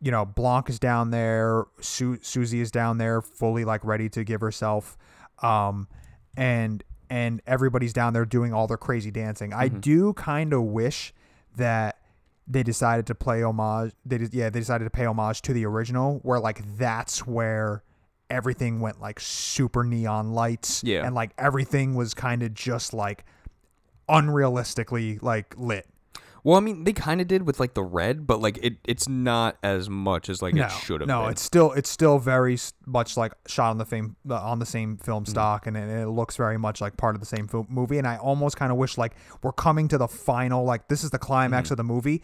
you 0.00 0.10
know, 0.10 0.24
Blanc 0.26 0.68
is 0.68 0.78
down 0.78 1.10
there. 1.10 1.64
Su- 1.80 2.18
Susie 2.22 2.60
is 2.60 2.70
down 2.70 2.98
there, 2.98 3.22
fully 3.22 3.64
like 3.64 3.84
ready 3.84 4.08
to 4.10 4.24
give 4.24 4.40
herself, 4.40 4.98
um, 5.42 5.88
and 6.36 6.84
and 7.10 7.40
everybody's 7.46 7.92
down 7.94 8.12
there 8.12 8.26
doing 8.26 8.52
all 8.52 8.66
their 8.66 8.76
crazy 8.76 9.10
dancing. 9.10 9.52
I 9.54 9.68
do 9.68 10.12
kind 10.12 10.52
of 10.52 10.62
wish 10.64 11.14
that 11.56 11.98
they 12.46 12.62
decided 12.62 13.06
to 13.06 13.14
play 13.14 13.42
homage. 13.42 13.92
They 14.04 14.18
did, 14.18 14.34
yeah, 14.34 14.50
they 14.50 14.58
decided 14.60 14.84
to 14.84 14.90
pay 14.90 15.04
homage 15.06 15.40
to 15.42 15.52
the 15.52 15.64
original, 15.66 16.20
where 16.22 16.38
like 16.40 16.62
that's 16.76 17.26
where 17.26 17.82
everything 18.30 18.80
went 18.80 19.00
like 19.00 19.18
super 19.20 19.82
neon 19.84 20.32
lights, 20.32 20.82
Yeah. 20.84 21.04
and 21.06 21.14
like 21.14 21.30
everything 21.38 21.94
was 21.94 22.12
kind 22.14 22.42
of 22.42 22.52
just 22.54 22.92
like 22.92 23.24
unrealistically 24.08 25.22
like 25.22 25.54
lit. 25.56 25.86
Well 26.48 26.56
i 26.56 26.60
mean 26.60 26.84
they 26.84 26.92
kind 26.92 27.20
of 27.20 27.26
did 27.28 27.42
with 27.46 27.60
like 27.60 27.74
the 27.74 27.82
red 27.82 28.26
but 28.26 28.40
like 28.40 28.58
it 28.62 28.76
it's 28.84 29.06
not 29.08 29.58
as 29.62 29.90
much 29.90 30.28
as 30.30 30.40
like 30.40 30.54
no, 30.54 30.64
it 30.64 30.70
should 30.70 31.00
have 31.00 31.08
been. 31.08 31.14
no, 31.16 31.22
been 31.24 31.32
it's 31.32 31.42
still 31.42 31.72
it's 31.72 31.90
still 31.90 32.18
very 32.18 32.56
much 32.86 33.16
like 33.16 33.32
shot 33.46 33.70
on 33.70 33.76
the 33.78 33.84
same 33.84 34.16
on 34.30 34.58
the 34.58 34.66
same 34.66 34.96
film 34.96 35.24
Mm-hmm. 35.24 35.30
stock, 35.30 35.66
and 35.66 35.76
it, 35.76 35.88
it 36.02 36.08
looks 36.08 36.36
very 36.36 36.56
much 36.58 36.80
like 36.80 36.96
part 36.96 37.14
of 37.16 37.20
the 37.20 37.26
same 37.26 37.48
fil- 37.48 37.66
movie. 37.68 37.98
And 37.98 38.06
I 38.06 38.16
almost 38.16 38.56
kind 38.56 38.72
of 38.72 38.78
wish 38.78 38.96
like 38.96 39.14
we're 39.42 39.52
coming 39.52 39.88
to 39.88 39.98
the 39.98 40.08
final, 40.08 40.64
like 40.64 40.88
this 40.88 41.04
is 41.04 41.10
the 41.10 41.18
Mm-hmm. 41.18 41.26
climax 41.26 41.70
of 41.70 41.76
the 41.76 41.84
movie. 41.84 42.22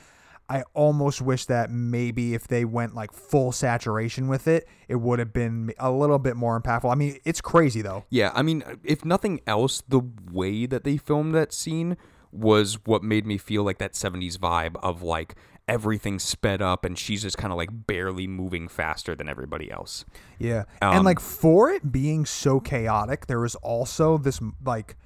I 0.48 0.62
almost 0.74 1.20
wish 1.22 1.46
that 1.46 1.70
maybe 1.70 2.34
if 2.34 2.46
they 2.48 2.64
went 2.64 2.94
like 2.94 3.12
full 3.12 3.50
saturation 3.52 4.28
with 4.28 4.46
it, 4.46 4.68
it 4.88 4.96
would 4.96 5.18
have 5.18 5.32
been 5.32 5.72
a 5.78 5.90
little 5.90 6.18
bit 6.18 6.36
more 6.36 6.60
impactful. 6.60 6.90
I 6.92 6.94
mean, 6.94 7.18
it's 7.24 7.40
crazy 7.40 7.82
though. 7.82 8.04
Yeah, 8.10 8.30
I 8.34 8.42
mean, 8.42 8.62
if 8.84 9.04
nothing 9.04 9.40
else, 9.46 9.82
the 9.88 10.02
way 10.30 10.66
that 10.66 10.84
they 10.84 10.96
filmed 10.98 11.34
that 11.34 11.52
scene 11.52 11.96
was 12.34 12.78
what 12.84 13.02
made 13.02 13.24
me 13.26 13.38
feel 13.38 13.62
like 13.62 13.78
that 13.78 13.92
70s 13.92 14.36
vibe 14.36 14.76
of 14.82 15.02
like 15.02 15.34
everything 15.66 16.18
sped 16.18 16.60
up 16.60 16.84
and 16.84 16.98
she's 16.98 17.22
just 17.22 17.38
kind 17.38 17.50
of 17.52 17.56
like 17.56 17.70
barely 17.86 18.26
moving 18.26 18.68
faster 18.68 19.14
than 19.14 19.28
everybody 19.28 19.70
else. 19.70 20.04
Yeah. 20.38 20.64
Um, 20.82 20.96
and 20.96 21.04
like 21.04 21.20
for 21.20 21.70
it 21.70 21.90
being 21.92 22.26
so 22.26 22.60
chaotic, 22.60 23.26
there 23.28 23.40
was 23.40 23.54
also 23.56 24.18
this 24.18 24.40
like 24.64 24.96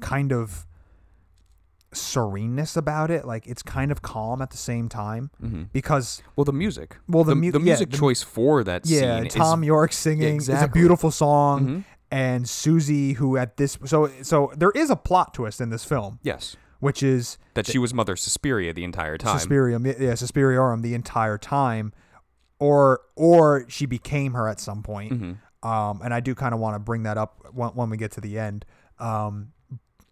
kind 0.00 0.32
of 0.32 0.66
sereneness 1.92 2.76
about 2.76 3.10
it. 3.10 3.24
Like 3.24 3.46
it's 3.46 3.62
kind 3.62 3.90
of 3.92 4.02
calm 4.02 4.42
at 4.42 4.50
the 4.50 4.56
same 4.56 4.88
time 4.88 5.30
because 5.72 6.22
Well, 6.36 6.44
the 6.44 6.52
music. 6.52 6.96
Well, 7.08 7.24
the 7.24 7.30
the, 7.32 7.36
mu- 7.36 7.50
the 7.52 7.58
yeah, 7.58 7.64
music 7.64 7.90
the- 7.90 7.96
choice 7.98 8.22
for 8.22 8.64
that 8.64 8.86
yeah, 8.86 9.24
Thom 9.24 9.62
is 9.62 9.66
Yorke 9.66 9.92
singing 9.92 10.36
is 10.36 10.48
a 10.48 10.52
exactly. 10.52 10.66
Mm-hmm. 10.66 10.72
beautiful 10.80 11.10
song. 11.10 11.84
And 12.12 12.48
Susie, 12.48 13.12
who 13.12 13.36
at 13.36 13.56
this 13.56 13.78
so 13.84 14.10
so 14.22 14.52
there 14.56 14.72
is 14.72 14.90
a 14.90 14.96
plot 14.96 15.32
twist 15.34 15.60
in 15.60 15.70
this 15.70 15.84
film, 15.84 16.18
yes, 16.24 16.56
which 16.80 17.02
is 17.02 17.38
that 17.54 17.66
she 17.66 17.78
was 17.78 17.94
Mother 17.94 18.16
Suspiria 18.16 18.72
the 18.72 18.84
entire 18.84 19.16
time. 19.16 19.38
Suspirium, 19.38 19.86
yeah, 19.86 20.12
Suspiriorum 20.14 20.82
the 20.82 20.94
entire 20.94 21.38
time, 21.38 21.92
or 22.58 23.00
or 23.16 23.64
she 23.68 23.86
became 23.86 24.32
her 24.34 24.48
at 24.48 24.58
some 24.60 24.82
point. 24.82 25.12
Mm-hmm. 25.12 25.68
Um, 25.68 26.00
and 26.02 26.12
I 26.14 26.20
do 26.20 26.34
kind 26.34 26.54
of 26.54 26.60
want 26.60 26.74
to 26.74 26.78
bring 26.78 27.02
that 27.04 27.18
up 27.18 27.46
when, 27.52 27.68
when 27.70 27.90
we 27.90 27.96
get 27.98 28.12
to 28.12 28.20
the 28.20 28.38
end. 28.38 28.64
Um, 28.98 29.52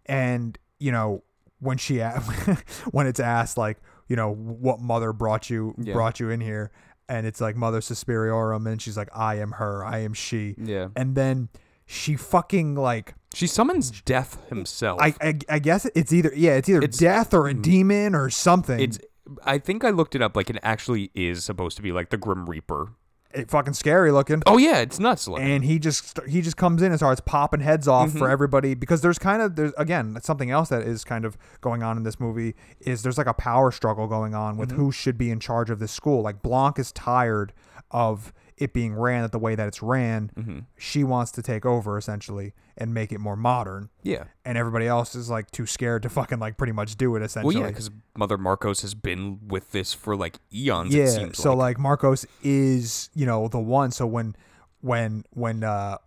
and 0.05 0.57
you 0.79 0.91
know 0.91 1.23
when 1.59 1.77
she 1.77 1.99
a- 1.99 2.19
when 2.91 3.05
it's 3.07 3.19
asked 3.19 3.57
like 3.57 3.77
you 4.07 4.15
know 4.15 4.33
what 4.33 4.79
mother 4.79 5.11
brought 5.13 5.49
you 5.49 5.75
Yeah. 5.77 5.93
brought 5.93 6.19
you 6.19 6.29
in 6.29 6.39
here, 6.41 6.71
and 7.07 7.25
it's 7.27 7.41
like 7.41 7.55
Mother 7.55 7.79
Suspiriorum, 7.79 8.67
and 8.67 8.81
she's 8.81 8.97
like 8.97 9.09
I 9.15 9.35
am 9.35 9.51
her, 9.53 9.83
I 9.85 9.99
am 9.99 10.13
she. 10.13 10.55
Yeah. 10.57 10.89
And 10.95 11.15
then 11.15 11.49
she 11.91 12.15
fucking 12.15 12.75
like 12.75 13.15
She 13.33 13.47
summons 13.47 13.89
Death 14.01 14.37
himself. 14.49 14.99
I 15.01 15.13
I, 15.21 15.39
I 15.49 15.59
guess 15.59 15.85
it's 15.95 16.13
either 16.13 16.31
yeah 16.35 16.53
it's 16.55 16.69
either 16.69 16.79
It's- 16.83 16.97
death 16.99 17.33
or 17.33 17.47
a 17.47 17.53
demon 17.53 18.13
or 18.15 18.29
something. 18.29 18.79
it's. 18.79 18.99
I 19.43 19.57
think 19.59 19.83
I 19.83 19.89
looked 19.91 20.15
it 20.15 20.21
up. 20.21 20.35
Like 20.35 20.49
it 20.49 20.57
actually 20.63 21.11
is 21.13 21.43
supposed 21.45 21.77
to 21.77 21.83
be 21.83 21.91
like 21.91 22.09
the 22.09 22.17
Grim 22.17 22.47
Reaper. 22.49 22.89
it 23.31 23.49
fucking 23.51 23.73
scary 23.73 24.11
looking. 24.11 24.41
Oh 24.47 24.57
yeah, 24.57 24.79
it's 24.79 24.99
nuts. 24.99 25.27
Like, 25.27 25.41
and 25.43 25.63
he 25.63 25.77
just 25.77 26.19
he 26.27 26.41
just 26.41 26.57
comes 26.57 26.81
in 26.81 26.91
and 26.91 26.97
starts 26.99 27.21
popping 27.21 27.59
heads 27.59 27.87
off 27.87 28.09
Mm-hmm. 28.09 28.17
for 28.17 28.27
everybody 28.29 28.73
because 28.73 29.01
there's 29.01 29.19
kind 29.19 29.41
of 29.43 29.55
there's 29.55 29.73
again 29.77 30.17
something 30.23 30.49
else 30.49 30.69
that 30.69 30.81
is 30.81 31.03
kind 31.03 31.25
of 31.25 31.37
going 31.61 31.83
on 31.83 31.95
in 31.97 32.01
this 32.03 32.19
movie 32.19 32.55
is 32.81 33.03
there's 33.03 33.17
like 33.19 33.27
a 33.27 33.33
power 33.35 33.71
struggle 33.71 34.07
going 34.07 34.33
on 34.33 34.57
with 34.57 34.69
Mm-hmm. 34.69 34.79
who 34.81 34.91
should 34.91 35.17
be 35.17 35.29
in 35.29 35.39
charge 35.39 35.69
of 35.69 35.77
this 35.79 35.91
school 35.91 36.21
like 36.23 36.41
Blanc 36.41 36.79
is 36.79 36.91
tired 36.91 37.53
of 37.91 38.33
it 38.59 38.73
being 38.73 38.93
ran 38.93 39.23
at 39.23 39.31
the 39.31 39.39
way 39.39 39.55
that 39.55 39.67
it's 39.67 39.81
ran 39.81 40.29
Mm-hmm. 40.37 40.59
she 40.77 41.03
wants 41.03 41.31
to 41.31 41.41
take 41.41 41.65
over 41.65 41.97
essentially 41.97 42.53
and 42.77 42.93
make 42.93 43.11
it 43.11 43.19
more 43.19 43.35
modern 43.35 43.89
yeah. 44.03 44.25
and 44.45 44.57
everybody 44.57 44.85
else 44.87 45.15
is 45.15 45.29
like 45.29 45.49
too 45.51 45.65
scared 45.65 46.03
to 46.03 46.09
fucking 46.09 46.39
like 46.39 46.57
pretty 46.57 46.73
much 46.73 46.95
do 46.97 47.15
it 47.15 47.21
essentially 47.23 47.55
Well, 47.55 47.63
yeah, 47.65 47.69
because 47.69 47.89
Mother 48.17 48.37
Markos 48.37 48.81
has 48.81 48.93
been 48.93 49.39
with 49.47 49.71
this 49.71 49.93
for 49.93 50.15
like 50.15 50.39
eons. 50.53 50.93
yeah 50.93 51.03
It 51.05 51.07
seems 51.09 51.37
so 51.37 51.53
like. 51.55 51.77
like. 51.79 51.99
markos 51.99 52.25
is 52.43 53.09
you 53.13 53.25
know 53.25 53.47
the 53.47 53.59
one 53.59 53.91
so 53.91 54.05
when 54.05 54.35
when 54.81 55.23
when 55.31 55.63
uh 55.63 55.97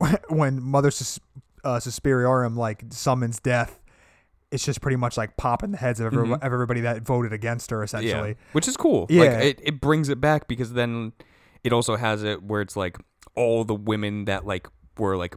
when 0.28 0.62
mother 0.62 0.90
Sus- 0.90 1.20
uh, 1.64 1.78
suspiriorum 1.78 2.56
like 2.56 2.84
summons 2.90 3.40
death 3.40 3.80
it's 4.50 4.64
just 4.64 4.80
pretty 4.80 4.96
much 4.96 5.16
like 5.16 5.36
popping 5.36 5.72
the 5.72 5.78
heads 5.78 5.98
of, 5.98 6.06
every- 6.12 6.32
of 6.32 6.38
everybody 6.42 6.80
that 6.82 7.02
voted 7.02 7.32
against 7.32 7.70
her 7.70 7.82
essentially 7.82 8.12
Mm-hmm. 8.14 8.28
yeah, 8.28 8.52
which 8.52 8.68
is 8.68 8.76
cool. 8.76 9.06
Yeah. 9.10 9.22
Like 9.22 9.30
it, 9.44 9.60
it 9.62 9.80
brings 9.80 10.08
it 10.08 10.20
back 10.20 10.46
because 10.46 10.74
then 10.74 11.12
it 11.64 11.72
also 11.72 11.96
has 11.96 12.22
it 12.22 12.42
where 12.42 12.60
it's 12.60 12.76
like 12.76 12.96
all 13.34 13.64
the 13.64 13.74
women 13.74 14.26
that 14.26 14.46
like 14.46 14.68
were 14.98 15.16
like 15.16 15.34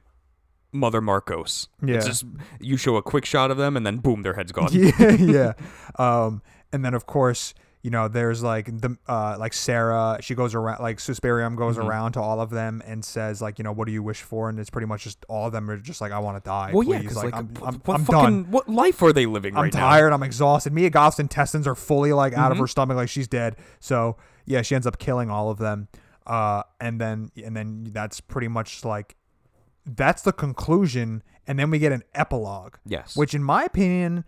Mother 0.74 1.02
Markos. 1.02 1.68
Yeah. 1.84 1.96
It's 1.96 2.06
just 2.06 2.26
you 2.60 2.78
show 2.78 2.98
a 2.98 3.02
quick 3.02 3.26
shot 3.26 3.50
of 3.52 3.58
them 3.58 3.76
and 3.78 3.86
then 3.86 3.98
boom, 3.98 4.22
their 4.22 4.34
head's 4.34 4.52
gone. 4.52 4.70
yeah 4.72 5.12
yeah 5.14 5.54
um 5.98 6.42
and 6.74 6.84
then 6.86 6.94
of 6.94 7.06
course 7.06 7.54
you 7.84 7.90
know 7.90 8.08
there's 8.10 8.44
like 8.44 8.66
the 8.82 8.98
uh 9.08 9.38
like 9.40 9.54
sara 9.54 10.18
she 10.20 10.36
goes 10.36 10.54
around 10.54 10.82
like 10.82 10.98
suspirium 10.98 11.56
goes 11.56 11.78
Mm-hmm. 11.78 11.88
around 11.88 12.12
to 12.14 12.22
all 12.22 12.42
of 12.42 12.50
them 12.50 12.82
and 12.86 13.06
says 13.06 13.42
like 13.42 13.58
you 13.60 13.64
know 13.64 13.72
what 13.72 13.86
do 13.86 13.94
you 13.94 14.04
wish 14.04 14.22
for 14.22 14.50
and 14.50 14.60
it's 14.60 14.70
pretty 14.70 14.88
much 14.88 15.04
just 15.06 15.26
all 15.30 15.46
of 15.48 15.54
them 15.54 15.70
are 15.70 15.78
just 15.78 16.02
like 16.02 16.12
i 16.12 16.20
want 16.20 16.44
to 16.44 16.48
die 16.48 16.72
Well, 16.74 16.84
yeah, 16.84 16.98
please. 16.98 17.04
because 17.10 17.24
like, 17.24 17.34
i'm, 17.36 17.48
wh- 17.56 17.68
I'm, 17.68 17.76
what 17.86 17.94
I'm 18.00 18.06
fucking 18.06 18.44
done 18.44 18.52
what 18.52 18.68
life 18.68 19.02
are 19.04 19.14
they 19.14 19.26
living 19.26 19.56
I'm 19.56 19.64
right 19.66 19.72
tired. 19.72 20.12
I'm 20.12 20.24
exhausted. 20.24 20.74
Mia 20.74 20.90
Goth's 20.90 21.20
intestines 21.20 21.66
are 21.68 21.76
fully 21.76 22.12
like 22.14 22.34
out 22.34 22.46
Mm-hmm. 22.46 22.52
of 22.54 22.58
her 22.58 22.68
stomach, 22.68 22.98
like 22.98 23.10
she's 23.10 23.28
dead. 23.28 23.56
So 23.80 24.18
yeah, 24.46 24.62
she 24.64 24.76
ends 24.76 24.86
up 24.88 24.98
killing 25.00 25.30
all 25.30 25.50
of 25.50 25.58
them. 25.60 25.88
Uh, 26.28 26.62
and 26.82 27.00
then 27.02 27.32
and 27.44 27.56
then 27.56 27.88
that's 27.92 28.20
pretty 28.22 28.48
much 28.50 28.84
like 28.86 29.16
that's 29.86 30.22
the 30.22 30.34
conclusion. 30.34 31.24
And 31.48 31.58
then 31.58 31.72
we 31.72 31.80
get 31.80 31.94
an 31.94 32.04
epilogue, 32.14 32.76
Yes. 32.86 33.16
which 33.16 33.34
in 33.34 33.42
my 33.42 33.64
opinion, 33.64 34.26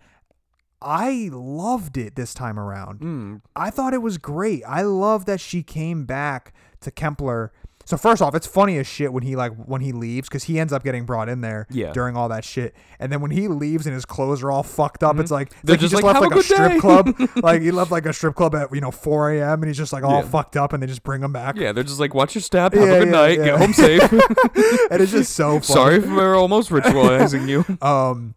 I 0.80 1.28
loved 1.30 1.98
it 1.98 2.14
this 2.16 2.32
time 2.32 2.58
around. 2.58 3.00
Mm, 3.00 3.42
I 3.54 3.68
thought 3.68 3.92
it 3.92 4.00
was 4.00 4.16
great. 4.16 4.62
I 4.66 4.80
love 4.80 5.26
that 5.26 5.38
she 5.40 5.62
came 5.62 6.06
back 6.06 6.54
to 6.80 6.90
Kempler. 6.90 7.50
So 7.90 7.96
first 7.96 8.22
off, 8.22 8.34
it's 8.36 8.46
funny 8.46 8.78
as 8.78 8.86
shit 8.86 9.12
when 9.12 9.24
he 9.24 9.34
like 9.36 9.52
when 9.56 9.80
he 9.80 9.90
leaves 9.92 10.28
because 10.28 10.44
he 10.44 10.58
ends 10.60 10.72
up 10.72 10.84
getting 10.84 11.04
brought 11.04 11.28
in 11.28 11.40
there 11.40 11.66
Yeah. 11.70 11.92
during 11.92 12.16
all 12.16 12.28
that 12.28 12.44
shit. 12.44 12.74
And 13.00 13.10
then 13.12 13.20
when 13.20 13.32
he 13.32 13.48
leaves 13.48 13.84
and 13.86 13.92
his 13.94 14.04
clothes 14.06 14.42
are 14.44 14.50
all 14.52 14.62
fucked 14.62 15.02
up, 15.02 15.18
it's 15.18 15.30
like, 15.30 15.48
it's 15.48 15.56
Mm-hmm. 15.56 15.66
They're 15.66 15.74
like 15.74 15.80
he 15.80 15.86
just 15.88 15.92
just 15.92 16.02
like, 16.02 16.14
left 16.14 16.22
"Have 16.22 16.32
a 16.32 16.34
like 16.36 16.40
a, 16.40 16.42
strip 16.44 16.72
day." 16.72 16.78
club. 16.78 17.42
like 17.44 17.62
he 17.62 17.70
left 17.72 17.90
like 17.90 18.06
a 18.06 18.12
strip 18.12 18.36
club 18.36 18.54
at 18.54 18.72
you 18.74 18.80
know 18.80 18.90
4 18.92 19.32
a.m. 19.32 19.62
and 19.62 19.64
he's 19.66 19.76
just 19.76 19.92
like 19.92 20.04
all 20.04 20.22
Yeah. 20.22 20.28
fucked 20.28 20.56
up, 20.56 20.72
and 20.72 20.80
they 20.82 20.86
just 20.86 21.02
bring 21.02 21.22
him 21.22 21.32
back. 21.32 21.56
yeah, 21.56 21.72
they're 21.72 21.82
just 21.84 21.98
like, 22.00 22.14
watch 22.14 22.34
your 22.36 22.42
step, 22.42 22.72
have 22.74 22.82
Yeah, 22.86 22.94
a 22.94 22.98
good 23.00 23.08
yeah, 23.08 23.12
night, 23.12 23.36
get 23.36 23.58
home 23.58 23.72
safe. 23.72 24.02
and 24.90 25.00
it's 25.02 25.10
just 25.12 25.34
so 25.34 25.50
funny. 25.60 25.62
Sorry 25.62 26.00
for 26.00 26.36
almost 26.36 26.70
ritualizing 26.70 27.48
you. 27.48 27.64
Um, 27.86 28.36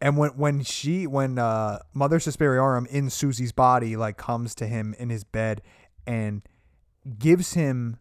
and 0.00 0.16
when 0.16 0.30
when 0.30 0.62
she 0.62 1.06
when 1.06 1.38
uh 1.38 1.80
Mother 1.92 2.18
Suspiriorum 2.20 2.86
in 2.86 3.10
Susie's 3.10 3.52
body 3.52 3.96
like 3.96 4.16
comes 4.16 4.54
to 4.56 4.66
him 4.66 4.94
in 4.98 5.10
his 5.10 5.24
bed 5.24 5.60
and 6.06 6.40
gives 7.18 7.52
him 7.54 7.98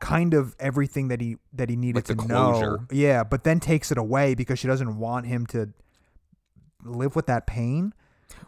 kind 0.00 0.34
of 0.34 0.56
everything 0.58 1.08
that 1.08 1.20
he 1.20 1.36
that 1.52 1.68
he 1.68 1.76
needed 1.76 2.08
Like 2.08 2.18
to 2.18 2.26
know. 2.26 2.78
Yeah, 2.90 3.22
but 3.22 3.44
then 3.44 3.60
takes 3.60 3.92
it 3.92 3.98
away 3.98 4.34
because 4.34 4.58
she 4.58 4.66
doesn't 4.66 4.98
want 4.98 5.26
him 5.26 5.46
to 5.46 5.72
live 6.84 7.14
with 7.14 7.26
that 7.26 7.46
pain. 7.46 7.94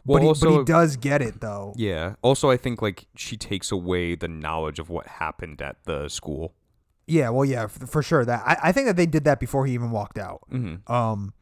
Well, 0.05 0.23
but, 0.23 0.37
he, 0.37 0.47
but 0.47 0.59
he 0.59 0.65
does 0.65 0.97
get 0.97 1.23
it 1.23 1.41
though. 1.41 1.75
Yeah. 1.77 2.15
Also, 2.23 2.51
I 2.51 2.57
think 2.57 2.83
like 2.83 3.07
she 3.17 3.37
takes 3.37 3.71
away 3.71 4.15
the 4.15 4.29
knowledge 4.29 4.79
of 4.79 4.89
what 4.89 5.07
happened 5.07 5.63
at 5.63 5.77
the 5.85 6.09
school. 6.09 6.55
Yeah, 7.07 7.31
well, 7.31 7.45
yeah, 7.45 7.67
for, 7.67 7.87
for 7.87 8.03
sure. 8.03 8.25
That 8.25 8.43
I, 8.45 8.69
I 8.69 8.73
think 8.73 8.87
that 8.87 8.97
they 8.97 9.07
did 9.07 9.25
that 9.25 9.41
before 9.41 9.67
he 9.67 9.75
even 9.75 9.91
walked 9.91 10.19
out. 10.19 10.43
Mm-hmm. 10.51 10.91
Um, 10.93 11.35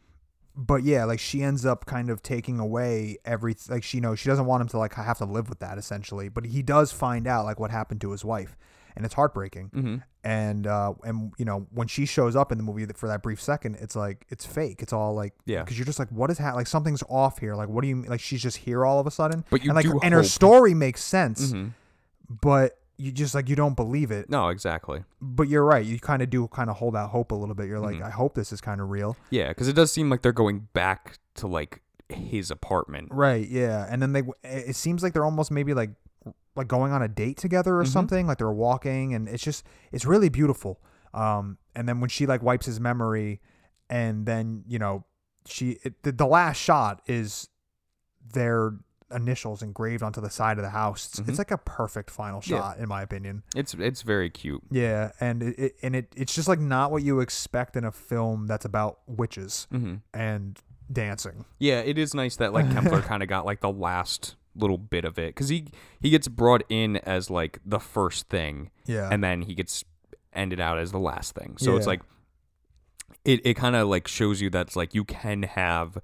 but 0.56 0.82
yeah, 0.82 1.04
like 1.04 1.20
she 1.20 1.42
ends 1.42 1.64
up 1.64 1.86
kind 1.86 2.10
of 2.10 2.22
taking 2.22 2.58
away 2.58 3.18
every 3.24 3.56
like 3.68 3.82
she 3.82 4.00
knows 4.00 4.18
she 4.18 4.28
doesn't 4.28 4.46
want 4.46 4.62
him 4.62 4.68
to 4.68 4.78
like 4.78 4.94
have 4.94 5.18
to 5.18 5.24
live 5.24 5.48
with 5.48 5.60
that 5.60 5.78
essentially. 5.78 6.28
But 6.28 6.46
he 6.46 6.62
does 6.62 6.92
find 6.92 7.26
out 7.26 7.44
like 7.44 7.60
what 7.60 7.70
happened 7.70 8.00
to 8.02 8.10
his 8.10 8.24
wife, 8.24 8.56
and 8.96 9.04
it's 9.04 9.14
heartbreaking. 9.14 9.70
Mm-hmm. 9.74 9.96
And 10.22 10.66
uh, 10.66 10.94
and 11.04 11.32
you 11.38 11.44
know 11.44 11.66
when 11.72 11.88
she 11.88 12.04
shows 12.06 12.36
up 12.36 12.52
in 12.52 12.58
the 12.58 12.64
movie 12.64 12.86
for 12.94 13.08
that 13.08 13.22
brief 13.22 13.40
second, 13.40 13.76
it's 13.80 13.96
like 13.96 14.26
it's 14.28 14.44
fake. 14.44 14.82
It's 14.82 14.92
all 14.92 15.14
like 15.14 15.32
Yeah. 15.46 15.62
because 15.62 15.78
you're 15.78 15.86
just 15.86 15.98
like 15.98 16.08
what 16.10 16.30
is 16.30 16.38
ha- 16.38 16.52
like 16.54 16.66
something's 16.66 17.02
off 17.08 17.38
here. 17.38 17.54
Like 17.54 17.68
what 17.68 17.82
do 17.82 17.88
you 17.88 17.96
mean? 17.96 18.10
like 18.10 18.20
she's 18.20 18.42
just 18.42 18.58
here 18.58 18.84
all 18.84 19.00
of 19.00 19.06
a 19.06 19.10
sudden? 19.10 19.44
But 19.50 19.64
you 19.64 19.70
and 19.70 19.76
like 19.76 19.86
and 20.04 20.12
her 20.14 20.22
story 20.24 20.74
makes 20.74 21.02
sense, 21.02 21.52
Mm-hmm. 21.52 21.68
but 22.42 22.76
you 22.96 23.10
just 23.12 23.34
like 23.34 23.48
you 23.48 23.56
don't 23.56 23.76
believe 23.76 24.10
it. 24.10 24.28
No, 24.28 24.48
exactly. 24.48 25.04
But 25.22 25.48
you're 25.48 25.64
right. 25.64 25.84
You 25.84 25.98
kind 25.98 26.20
of 26.20 26.28
do 26.28 26.46
kind 26.48 26.68
of 26.68 26.76
hold 26.76 26.94
out 26.94 27.08
hope 27.10 27.32
a 27.32 27.34
little 27.34 27.54
bit. 27.54 27.66
You're 27.66 27.78
Mm-hmm. 27.80 28.00
like 28.02 28.02
I 28.02 28.10
hope 28.10 28.34
this 28.34 28.52
is 28.52 28.60
kind 28.60 28.80
of 28.80 28.90
real. 28.90 29.16
Yeah, 29.30 29.48
because 29.48 29.68
it 29.68 29.72
does 29.74 29.90
seem 29.90 30.10
like 30.10 30.22
they're 30.22 30.32
going 30.32 30.68
back 30.74 31.18
to 31.36 31.46
like 31.46 31.80
his 32.10 32.50
apartment. 32.50 33.08
Right, 33.10 33.48
yeah. 33.48 33.86
And 33.88 34.02
then 34.02 34.12
they 34.12 34.22
it 34.44 34.76
seems 34.76 35.02
like 35.02 35.14
they're 35.14 35.24
almost 35.24 35.50
maybe 35.50 35.72
like 35.72 35.90
like 36.56 36.68
going 36.68 36.92
on 36.92 37.02
a 37.02 37.08
date 37.08 37.36
together 37.38 37.78
or 37.78 37.84
something, 37.84 38.26
like 38.26 38.38
they're 38.38 38.50
walking 38.50 39.14
and 39.14 39.28
it's 39.28 39.42
just 39.42 39.64
it's 39.92 40.04
really 40.04 40.28
beautiful. 40.28 40.80
Um 41.14 41.58
and 41.74 41.88
then 41.88 42.00
when 42.00 42.10
she 42.10 42.26
like 42.26 42.42
wipes 42.42 42.66
his 42.66 42.80
memory 42.80 43.40
and 43.88 44.26
then, 44.26 44.64
you 44.66 44.78
know, 44.78 45.04
she 45.46 45.78
it, 45.84 46.02
the, 46.02 46.12
the 46.12 46.26
last 46.26 46.56
shot 46.58 47.02
is 47.06 47.48
their 48.32 48.74
initials 49.12 49.60
engraved 49.62 50.02
onto 50.04 50.20
the 50.20 50.30
side 50.30 50.56
of 50.58 50.62
the 50.62 50.70
house. 50.70 51.18
It's, 51.18 51.28
it's 51.28 51.38
like 51.38 51.50
a 51.50 51.58
perfect 51.58 52.10
final 52.10 52.40
Yeah. 52.44 52.58
shot 52.58 52.78
in 52.78 52.88
my 52.88 53.02
opinion. 53.02 53.42
It's 53.56 53.74
it's 53.74 54.02
very 54.02 54.30
cute. 54.30 54.62
Yeah, 54.70 55.10
and 55.20 55.42
it, 55.42 55.58
it 55.58 55.76
and 55.82 55.96
it 55.96 56.12
it's 56.16 56.34
just 56.34 56.46
like 56.48 56.60
not 56.60 56.92
what 56.92 57.02
you 57.02 57.20
expect 57.20 57.76
in 57.76 57.84
a 57.84 57.90
film 57.92 58.46
that's 58.46 58.64
about 58.64 59.00
witches 59.06 59.66
Mm-hmm. 59.72 59.96
and 60.14 60.58
dancing. 60.92 61.44
Yeah, 61.58 61.80
it 61.80 61.98
is 61.98 62.14
nice 62.14 62.36
that 62.36 62.52
like 62.52 62.66
Kempler 62.66 63.02
kind 63.04 63.22
of 63.22 63.28
got 63.28 63.44
like 63.46 63.60
the 63.60 63.70
last 63.72 64.36
little 64.56 64.78
bit 64.78 65.04
of 65.04 65.18
it 65.18 65.28
because 65.34 65.48
he 65.48 65.66
he 66.00 66.10
gets 66.10 66.28
brought 66.28 66.62
in 66.68 66.96
as 66.98 67.30
like 67.30 67.58
the 67.64 67.78
first 67.80 68.28
thing, 68.28 68.70
Yeah. 68.86 69.08
and 69.10 69.22
then 69.22 69.42
he 69.42 69.54
gets 69.54 69.84
ended 70.32 70.60
out 70.60 70.78
as 70.78 70.92
the 70.92 70.98
last 70.98 71.34
thing. 71.34 71.56
So 71.58 71.76
it's 71.76 71.86
like 71.86 72.00
it 73.24 73.40
it 73.44 73.54
kind 73.54 73.76
of 73.76 73.88
like 73.88 74.08
shows 74.08 74.40
you 74.40 74.50
that's 74.50 74.76
like 74.76 74.94
you 74.94 75.04
can 75.04 75.42
have 75.42 75.98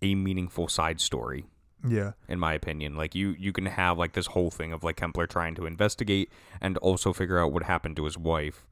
a 0.00 0.14
meaningful 0.14 0.68
side 0.68 1.00
story 1.00 1.46
Yeah. 1.88 2.12
in 2.28 2.38
my 2.38 2.54
opinion. 2.54 2.96
Like 2.96 3.14
you 3.14 3.34
you 3.38 3.52
can 3.52 3.66
have 3.66 3.98
like 3.98 4.12
this 4.12 4.26
whole 4.26 4.50
thing 4.50 4.72
of 4.72 4.82
like 4.84 4.96
Kempler 4.96 5.28
trying 5.28 5.54
to 5.56 5.66
investigate 5.66 6.30
and 6.60 6.76
also 6.78 7.12
figure 7.12 7.38
out 7.38 7.52
what 7.52 7.64
happened 7.64 7.96
to 7.96 8.04
his 8.04 8.18
wife 8.18 8.66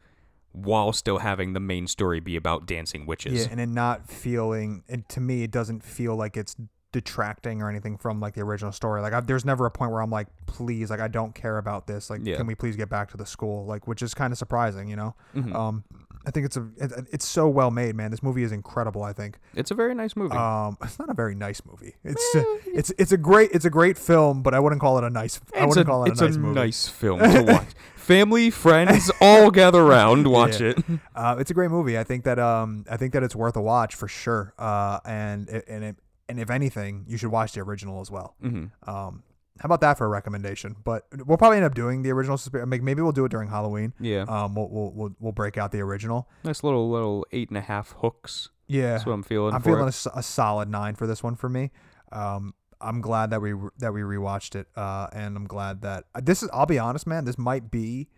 while 0.52 0.92
still 0.92 1.18
having 1.18 1.52
the 1.52 1.60
main 1.60 1.86
story 1.86 2.18
be 2.20 2.34
about 2.36 2.66
dancing 2.66 3.06
witches. 3.06 3.44
Yeah, 3.46 3.52
and 3.52 3.60
it 3.60 3.68
not 3.68 4.08
feeling, 4.08 4.82
and 4.88 5.08
to 5.10 5.20
me, 5.20 5.44
it 5.44 5.50
doesn't 5.52 5.84
feel 5.84 6.16
like 6.16 6.36
it's 6.36 6.56
detracting 6.92 7.62
or 7.62 7.68
anything 7.70 7.96
from 7.96 8.20
like 8.20 8.34
the 8.34 8.40
original 8.42 8.72
story. 8.72 9.00
Like, 9.00 9.12
i 9.12 9.20
there's 9.20 9.44
never 9.44 9.66
a 9.66 9.70
point 9.70 9.92
where 9.92 10.00
I'm 10.02 10.10
like, 10.10 10.26
please, 10.46 10.90
like, 10.90 11.00
I 11.00 11.08
don't 11.08 11.34
care 11.34 11.58
about 11.58 11.86
this. 11.86 12.10
Like, 12.10 12.20
Yeah. 12.24 12.36
can 12.36 12.46
we 12.46 12.54
please 12.54 12.76
get 12.76 12.88
back 12.88 13.10
to 13.12 13.16
the 13.16 13.26
school? 13.26 13.64
Like, 13.66 13.86
which 13.86 14.02
is 14.02 14.14
kind 14.14 14.32
of 14.32 14.38
surprising, 14.38 14.88
you 14.88 14.96
know. 14.96 15.14
Mhm. 15.34 15.54
Um, 15.54 15.84
I 16.26 16.30
think 16.30 16.44
it's 16.46 16.56
a, 16.58 16.66
it, 16.76 16.92
it's 17.12 17.24
so 17.24 17.48
well 17.48 17.70
made, 17.70 17.94
man. 17.94 18.10
This 18.10 18.22
movie 18.22 18.42
is 18.42 18.52
incredible. 18.52 19.02
I 19.02 19.14
think. 19.14 19.38
It's 19.54 19.70
a 19.70 19.74
very 19.74 19.94
nice 19.94 20.14
movie. 20.16 20.36
Um, 20.36 20.76
it's 20.82 20.98
not 20.98 21.08
a 21.08 21.14
very 21.14 21.34
nice 21.34 21.62
movie. 21.64 21.94
It's 22.04 22.22
it's 22.66 22.90
it's 22.98 23.12
a 23.12 23.16
great 23.16 23.52
it's 23.52 23.64
a 23.64 23.70
great 23.70 23.96
film, 23.96 24.42
but 24.42 24.52
I 24.52 24.60
wouldn't 24.60 24.82
call 24.82 24.98
it 24.98 25.04
a 25.04 25.08
nice. 25.10 25.40
I 25.58 25.64
wouldn't 25.64 25.86
a, 25.86 25.90
call 25.90 26.04
it 26.04 26.10
it's 26.10 26.20
a 26.20 26.26
nice 26.26 26.36
movie. 26.36 26.54
nice 26.60 26.88
film 26.88 27.20
to 27.32 27.42
watch. 27.44 27.68
Family, 27.96 28.50
friends, 28.50 29.10
all 29.20 29.50
gather 29.50 29.80
around, 29.80 30.26
watch 30.30 30.60
Yeah. 30.60 30.70
it. 30.70 30.84
Uh, 31.14 31.36
it's 31.38 31.50
a 31.50 31.54
great 31.54 31.70
movie. 31.70 31.96
I 31.98 32.04
think 32.04 32.24
that 32.24 32.38
um 32.38 32.84
I 32.90 32.98
think 32.98 33.14
that 33.14 33.22
it's 33.22 33.34
worth 33.36 33.56
a 33.56 33.62
watch 33.62 33.94
for 33.94 34.08
sure. 34.08 34.52
Uh, 34.58 34.98
and 35.06 35.48
it, 35.48 35.64
and 35.68 35.84
it, 35.84 35.96
and 36.30 36.40
if 36.40 36.48
anything, 36.50 37.04
you 37.06 37.16
should 37.16 37.30
watch 37.30 37.52
the 37.52 37.60
original 37.60 38.00
as 38.00 38.10
well. 38.10 38.34
hmm 38.40 38.66
Um, 38.86 39.22
how 39.60 39.66
about 39.66 39.82
that 39.82 39.98
for 39.98 40.06
a 40.06 40.08
recommendation? 40.08 40.74
But 40.84 41.06
we'll 41.26 41.36
probably 41.36 41.58
end 41.58 41.66
up 41.66 41.74
doing 41.74 42.00
the 42.02 42.10
original. 42.12 42.38
Susp- 42.38 42.66
Maybe 42.82 43.02
we'll 43.02 43.12
do 43.12 43.26
it 43.26 43.30
during 43.30 43.50
Halloween. 43.50 43.92
Yeah, 44.00 44.22
Um, 44.26 44.54
we'll, 44.54 44.68
we'll 44.70 44.92
we'll 44.92 45.16
we'll 45.20 45.32
break 45.32 45.58
out 45.58 45.70
the 45.70 45.80
original. 45.80 46.28
nice 46.44 46.64
little 46.64 46.88
little 46.90 47.26
eight 47.32 47.50
and 47.50 47.58
a 47.58 47.60
half 47.60 47.92
hooks. 47.98 48.48
Yeah, 48.68 48.92
That's 48.92 49.04
what 49.04 49.12
I'm 49.12 49.22
feeling. 49.22 49.52
I'm 49.54 49.60
feeling 49.62 49.82
a, 49.84 50.18
a 50.18 50.22
solid 50.22 50.68
nine 50.70 50.94
for 50.94 51.06
this 51.06 51.22
one 51.22 51.34
for 51.36 51.48
me. 51.50 51.72
Um, 52.12 52.54
I'm 52.80 53.02
glad 53.02 53.28
that 53.30 53.42
we 53.42 53.52
that 53.78 53.92
we 53.92 54.00
rewatched 54.00 54.54
it. 54.54 54.68
Uh, 54.76 55.08
and 55.12 55.36
I'm 55.36 55.46
glad 55.46 55.82
that 55.82 56.04
uh, 56.14 56.20
this 56.22 56.42
is. 56.42 56.48
I'll 56.54 56.64
be 56.66 56.78
honest, 56.78 57.06
man. 57.06 57.24
This 57.26 57.36
might 57.36 57.70
be. 57.70 58.08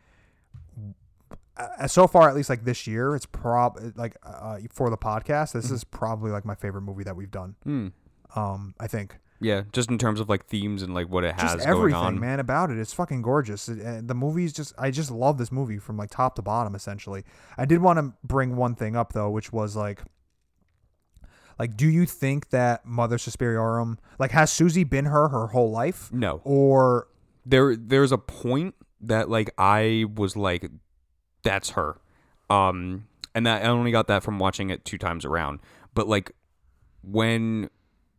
Uh, 1.56 1.86
so 1.86 2.06
far, 2.06 2.28
at 2.30 2.34
least 2.34 2.48
like 2.48 2.64
this 2.64 2.86
year, 2.86 3.14
it's 3.14 3.26
prob 3.26 3.78
like 3.96 4.16
uh, 4.22 4.58
for 4.70 4.88
the 4.90 4.96
podcast. 4.96 5.52
This 5.52 5.70
is 5.70 5.84
probably 5.84 6.30
like 6.30 6.44
my 6.44 6.54
favorite 6.54 6.82
movie 6.82 7.04
that 7.04 7.14
we've 7.14 7.30
done. 7.30 7.56
Hmm. 7.64 7.88
Um, 8.34 8.74
I 8.80 8.86
think 8.86 9.16
Yeah, 9.40 9.62
just 9.72 9.90
in 9.90 9.98
terms 9.98 10.20
of 10.20 10.28
like 10.28 10.46
themes 10.46 10.82
and 10.82 10.94
like 10.94 11.08
what 11.08 11.24
it 11.24 11.34
has 11.34 11.52
just 11.54 11.66
going 11.66 11.68
everything, 11.78 11.94
on. 12.00 12.20
man, 12.20 12.40
about 12.40 12.70
it. 12.70 12.78
It's 12.78 12.92
fucking 12.94 13.22
gorgeous. 13.22 13.68
It- 13.68 13.80
and 13.80 14.08
the 14.08 14.14
movie's 14.14 14.52
just, 14.52 14.72
I 14.78 14.90
just 14.90 15.10
love 15.10 15.36
this 15.38 15.50
movie 15.52 15.78
from 15.78 15.96
like 15.96 16.10
top 16.10 16.36
to 16.36 16.42
bottom, 16.42 16.74
essentially. 16.74 17.24
I 17.58 17.64
did 17.66 17.82
want 17.82 17.98
to 17.98 18.12
bring 18.24 18.56
one 18.56 18.74
thing 18.74 18.96
up 18.96 19.12
though, 19.12 19.28
which 19.30 19.52
was 19.52 19.76
like, 19.76 20.02
like, 21.58 21.76
do 21.76 21.86
you 21.88 22.06
think 22.06 22.50
that 22.50 22.86
Mother 22.86 23.18
Superiorum, 23.18 23.98
like, 24.18 24.30
has 24.30 24.50
Susie 24.50 24.84
been 24.84 25.04
her 25.04 25.28
her 25.28 25.48
whole 25.48 25.70
life, 25.70 26.10
No, 26.12 26.40
or 26.44 27.08
there 27.44 27.76
there's 27.76 28.10
a 28.12 28.18
point 28.18 28.74
that 29.02 29.28
like 29.28 29.50
I 29.58 30.06
was 30.14 30.36
like, 30.36 30.70
that's 31.42 31.70
her, 31.70 32.00
um, 32.48 33.06
and 33.34 33.46
that 33.46 33.64
I 33.64 33.68
only 33.68 33.92
got 33.92 34.06
that 34.08 34.22
from 34.22 34.38
watching 34.38 34.70
it 34.70 34.84
two 34.84 34.96
times 34.98 35.24
around. 35.24 35.60
But 35.94 36.08
like 36.08 36.32
when 37.02 37.68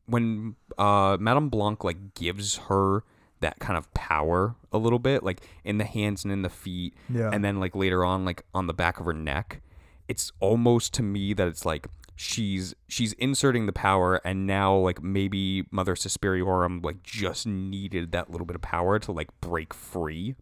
when 0.06 0.56
uh 0.78 1.18
Madame 1.20 1.50
Blanc 1.50 1.84
like 1.84 2.14
gives 2.14 2.58
her 2.70 3.04
that 3.40 3.60
kind 3.60 3.78
of 3.78 3.94
power 3.94 4.56
a 4.72 4.78
little 4.78 5.00
bit, 5.00 5.22
like 5.24 5.42
in 5.66 5.78
the 5.78 5.84
hands 5.86 6.24
and 6.24 6.32
in 6.32 6.42
the 6.44 6.50
feet, 6.50 6.94
Yeah. 7.10 7.30
and 7.34 7.44
then 7.44 7.60
like 7.60 7.76
later 7.76 8.06
on, 8.06 8.24
like 8.26 8.44
on 8.54 8.68
the 8.68 8.74
back 8.74 9.00
of 9.00 9.06
her 9.06 9.14
neck, 9.14 9.62
it's 10.08 10.32
almost 10.40 10.94
to 10.96 11.04
me 11.04 11.34
that 11.34 11.48
it's 11.48 11.66
like 11.66 11.88
she's 12.16 12.74
she's 12.88 13.14
inserting 13.14 13.66
the 13.66 13.74
power 13.74 14.22
and 14.24 14.46
now 14.46 14.76
like 14.76 15.02
maybe 15.02 15.66
mother 15.72 15.96
suspiriorum 15.96 16.84
like 16.86 17.02
just 17.04 17.48
needed 17.48 18.12
that 18.12 18.30
little 18.30 18.46
bit 18.46 18.56
of 18.56 18.62
power 18.62 19.00
to 19.00 19.12
like 19.12 19.30
break 19.42 19.74
free 19.74 20.36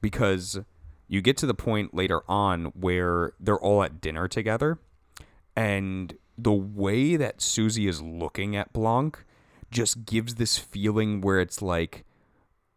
because 0.00 0.60
you 1.08 1.20
get 1.20 1.36
to 1.36 1.44
the 1.46 1.52
point 1.54 1.92
later 1.94 2.22
on 2.28 2.64
where 2.74 3.34
they're 3.38 3.58
all 3.60 3.82
at 3.82 4.00
dinner 4.00 4.26
together 4.26 4.78
and 5.54 6.14
the 6.36 6.52
way 6.52 7.16
that 7.16 7.42
Susie 7.42 7.86
is 7.86 8.00
looking 8.00 8.56
at 8.56 8.72
Blanc 8.72 9.24
just 9.70 10.04
gives 10.04 10.36
this 10.36 10.58
feeling 10.58 11.20
where 11.20 11.40
it's 11.40 11.62
like 11.62 12.04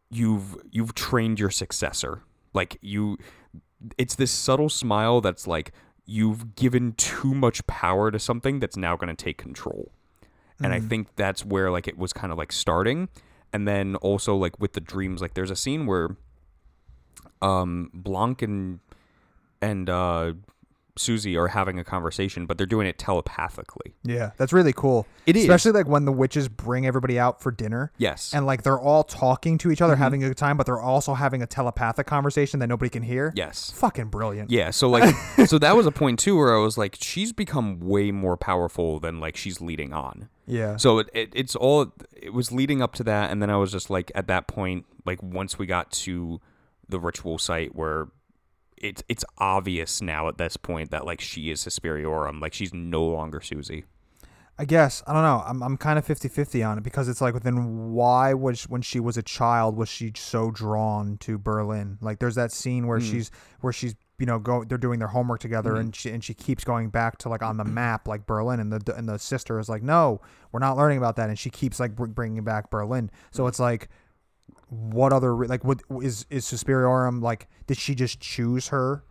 you've 0.09 0.57
you've 0.71 0.95
trained 0.95 1.39
your 1.39 1.49
successor. 1.49 2.21
Like 2.53 2.77
you 2.81 3.17
it's 3.97 4.15
this 4.15 4.31
subtle 4.31 4.69
smile 4.69 5.21
that's 5.21 5.45
like 5.45 5.71
you've 6.05 6.55
given 6.55 6.93
too 6.93 7.33
much 7.33 7.65
power 7.67 8.11
to 8.11 8.19
something 8.19 8.59
that's 8.59 8.77
now 8.77 8.95
going 8.95 9.13
to 9.13 9.23
take 9.23 9.37
control. 9.37 9.91
And 10.61 10.71
i 10.71 10.79
think 10.79 11.15
that's 11.17 11.43
where 11.43 11.69
like 11.69 11.85
it 11.85 11.97
was 11.97 12.13
kind 12.13 12.31
of 12.31 12.37
like 12.37 12.51
starting. 12.51 13.09
And 13.51 13.67
then 13.67 13.95
also 13.97 14.35
like 14.35 14.59
with 14.59 14.73
the 14.73 14.81
dreams 14.81 15.21
like 15.21 15.33
there's 15.33 15.51
a 15.51 15.55
scene 15.55 15.85
where 15.85 16.15
um 17.41 17.89
blanc 17.93 18.41
and 18.41 18.79
and 19.61 19.89
uh 19.89 20.33
susie 20.97 21.35
are 21.37 21.47
having 21.47 21.79
a 21.79 21.83
conversation 21.83 22.45
but 22.45 22.57
they're 22.57 22.65
doing 22.65 22.87
it 22.87 22.97
telepathically 22.97 23.95
yeah, 24.05 24.31
that's 24.37 24.53
really 24.53 24.73
cool. 24.73 25.07
It 25.25 25.35
is. 25.35 25.43
especially 25.43 25.71
like 25.71 25.87
when 25.87 26.05
the 26.05 26.11
witches 26.11 26.47
bring 26.47 26.85
everybody 26.85 27.17
out 27.17 27.41
for 27.41 27.51
dinner. 27.51 27.91
yes 27.97 28.33
And 28.33 28.45
like 28.45 28.63
they're 28.63 28.79
all 28.79 29.03
talking 29.03 29.57
to 29.59 29.71
each 29.71 29.81
other, 29.81 29.93
mm-hmm. 29.93 30.03
having 30.03 30.23
a 30.23 30.27
good 30.27 30.37
time, 30.37 30.57
but 30.57 30.65
they're 30.65 30.79
also 30.79 31.15
having 31.15 31.41
a 31.41 31.47
telepathic 31.47 32.05
conversation 32.05 32.59
that 32.59 32.67
nobody 32.67 32.89
can 32.89 33.03
hear. 33.03 33.33
yes 33.35 33.71
fucking 33.71 34.09
brilliant. 34.09 34.51
Yeah, 34.51 34.69
so 34.69 34.89
like 34.89 35.15
so 35.47 35.57
that 35.59 35.75
was 35.75 35.85
a 35.85 35.91
point 35.91 36.19
too 36.19 36.37
where 36.37 36.55
I 36.55 36.59
was 36.59 36.77
like 36.77 36.97
she's 36.99 37.33
become 37.33 37.79
way 37.79 38.11
more 38.11 38.37
powerful 38.37 38.99
than 38.99 39.19
like 39.19 39.35
she's 39.35 39.59
leading 39.59 39.91
on. 39.93 40.29
yeah. 40.45 40.77
So 40.77 40.99
it, 40.99 41.09
it 41.13 41.29
it's 41.33 41.55
all 41.55 41.91
it 42.15 42.33
was 42.33 42.51
leading 42.51 42.81
up 42.81 42.93
to 42.95 43.03
that 43.05 43.31
and 43.31 43.41
then 43.41 43.49
I 43.49 43.57
was 43.57 43.71
just 43.71 43.89
like 43.89 44.11
at 44.13 44.27
that 44.27 44.47
point 44.47 44.85
like 45.05 45.21
once 45.23 45.57
we 45.57 45.65
got 45.65 45.91
to 45.91 46.39
the 46.87 46.99
ritual 46.99 47.39
site 47.39 47.75
where 47.75 48.07
it's 48.77 49.03
it's 49.07 49.25
obvious 49.37 50.01
now 50.01 50.27
at 50.27 50.37
this 50.37 50.57
point 50.57 50.91
that 50.91 51.05
like 51.05 51.21
she 51.21 51.49
is 51.49 51.63
Hesperiorum, 51.63 52.41
like 52.41 52.53
she's 52.53 52.73
no 52.73 53.03
longer 53.03 53.41
Susie. 53.41 53.85
I 54.57 54.63
guess 54.63 55.03
I 55.05 55.13
don't 55.13 55.23
know. 55.23 55.43
I'm 55.45 55.61
I'm 55.61 55.77
kind 55.77 55.99
of 55.99 56.07
50-50 56.07 56.67
on 56.67 56.77
it 56.77 56.83
because 56.83 57.09
it's 57.09 57.19
like 57.19 57.41
then 57.43 57.91
why 57.91 58.33
was 58.33 58.69
when 58.69 58.81
she 58.81 58.99
was 58.99 59.17
a 59.17 59.23
child 59.23 59.75
was 59.75 59.89
she 59.89 60.13
so 60.15 60.49
drawn 60.49 61.17
to 61.19 61.37
Berlin? 61.37 61.97
Like 62.01 62.19
there's 62.19 62.35
that 62.35 62.51
scene 62.51 62.87
where 62.87 62.99
hmm. 62.99 63.05
she's 63.05 63.31
where 63.59 63.73
she's 63.73 63.95
you 64.17 64.25
know 64.25 64.39
go 64.39 64.63
they're 64.63 64.77
doing 64.77 64.99
their 64.99 65.09
homework 65.09 65.41
together 65.41 65.71
hmm. 65.71 65.81
and 65.81 65.95
she 65.95 66.09
and 66.09 66.23
she 66.23 66.33
keeps 66.33 66.63
going 66.63 66.89
back 66.89 67.17
to 67.17 67.29
like 67.29 67.43
on 67.43 67.57
the 67.57 67.65
map 67.65 68.07
like 68.07 68.25
Berlin 68.25 68.61
and 68.61 68.71
the 68.71 68.95
and 68.95 69.09
the 69.09 69.19
sister 69.19 69.59
is 69.59 69.67
like 69.67 69.83
no 69.83 70.21
we're 70.53 70.61
not 70.61 70.77
learning 70.77 70.97
about 70.97 71.17
that 71.17 71.27
and 71.27 71.37
she 71.37 71.49
keeps 71.49 71.79
like 71.79 71.95
br- 71.95 72.05
bringing 72.05 72.43
back 72.43 72.69
Berlin. 72.69 73.11
So 73.31 73.43
hmm. 73.43 73.49
it's 73.49 73.59
like 73.59 73.89
what 74.69 75.13
other 75.13 75.33
like 75.47 75.63
what 75.63 75.81
is 76.01 76.25
is 76.29 76.45
Suspiriorum 76.45 77.21
like 77.21 77.47
did 77.67 77.77
she 77.77 77.93
just 77.95 78.19
choose 78.19 78.69
her 78.69 79.03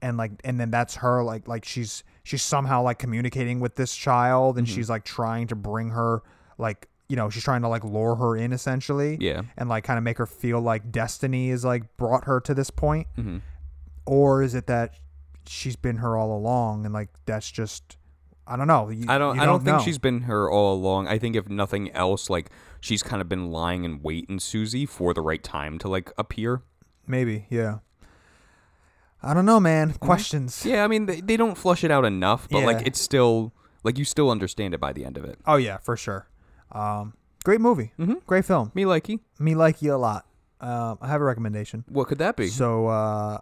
and 0.00 0.16
like 0.16 0.32
and 0.44 0.58
then 0.60 0.70
that's 0.70 0.96
her 0.96 1.22
like 1.22 1.48
like 1.48 1.64
she's 1.64 2.04
she's 2.22 2.42
somehow 2.42 2.82
like 2.82 2.98
communicating 2.98 3.60
with 3.60 3.74
this 3.76 3.94
child 3.94 4.58
and 4.58 4.68
she's 4.68 4.88
like 4.88 5.04
trying 5.04 5.46
to 5.48 5.56
bring 5.56 5.90
her 5.90 6.22
like 6.58 6.88
you 7.08 7.16
know 7.16 7.28
she's 7.28 7.42
trying 7.42 7.62
to 7.62 7.68
like 7.68 7.84
lure 7.84 8.14
her 8.14 8.36
in 8.36 8.52
essentially 8.52 9.16
Yeah. 9.20 9.42
and 9.58 9.68
like 9.68 9.84
kind 9.84 9.98
of 9.98 10.04
make 10.04 10.18
her 10.18 10.26
feel 10.26 10.60
like 10.60 10.90
destiny 10.92 11.50
is 11.50 11.64
like 11.64 11.96
brought 11.96 12.24
her 12.24 12.40
to 12.40 12.54
this 12.54 12.70
point 12.70 13.06
Mm-hmm. 13.18 13.38
or 14.06 14.42
is 14.42 14.54
it 14.54 14.66
that 14.68 14.94
she's 15.46 15.76
been 15.76 15.96
her 15.96 16.16
all 16.16 16.36
along 16.36 16.84
and 16.84 16.94
like 16.94 17.08
that's 17.26 17.50
just 17.50 17.96
I 18.46 18.56
don't 18.56 18.66
know 18.66 18.88
You- 18.90 19.06
I 19.08 19.18
don't. 19.18 19.36
you 19.36 19.42
I 19.42 19.46
don't 19.46 19.64
think 19.64 19.80
she's 19.82 19.98
been 19.98 20.22
her 20.22 20.50
all 20.50 20.74
along. 20.74 21.06
I 21.06 21.16
think 21.18 21.36
if 21.36 21.48
nothing 21.48 21.92
else, 21.92 22.28
like 22.28 22.50
she's 22.82 23.02
kind 23.02 23.22
of 23.22 23.28
been 23.28 23.50
lying 23.50 23.84
in 23.84 24.02
wait 24.02 24.26
in 24.28 24.38
Susie 24.38 24.84
for 24.86 25.14
the 25.14 25.22
right 25.22 25.42
time 25.42 25.78
to 25.78 25.88
like 25.88 26.12
appear. 26.18 26.62
maybe 27.06 27.46
yeah 27.48 27.78
I 29.22 29.34
don't 29.34 29.46
know 29.46 29.60
man 29.60 29.94
questions 29.94 30.64
Yeah, 30.66 30.84
I 30.84 30.88
mean 30.88 31.06
they, 31.06 31.20
they 31.20 31.36
don't 31.36 31.56
flush 31.56 31.84
it 31.84 31.90
out 31.90 32.04
enough, 32.04 32.48
but 32.50 32.62
like 32.64 32.86
it's 32.86 33.00
still 33.00 33.52
like 33.84 33.98
you 33.98 34.04
still 34.04 34.30
understand 34.30 34.74
it 34.74 34.80
by 34.80 34.92
the 34.92 35.04
end 35.04 35.16
of 35.16 35.24
it. 35.24 35.38
oh 35.46 35.56
yeah 35.56 35.78
for 35.78 35.96
sure 35.96 36.26
um 36.72 37.14
great 37.44 37.60
movie 37.60 37.92
Mm-hmm. 37.98 38.14
great 38.26 38.44
film 38.44 38.70
Me 38.74 38.84
likey. 38.84 39.20
me 39.38 39.54
like 39.54 39.80
you 39.82 39.94
a 39.94 39.96
lot 39.96 40.26
um 40.60 40.98
I 41.00 41.08
have 41.08 41.20
a 41.20 41.24
recommendation 41.24 41.84
What 41.88 42.08
could 42.08 42.18
that 42.18 42.36
be? 42.36 42.48
So 42.48 42.86
uh, 42.88 43.38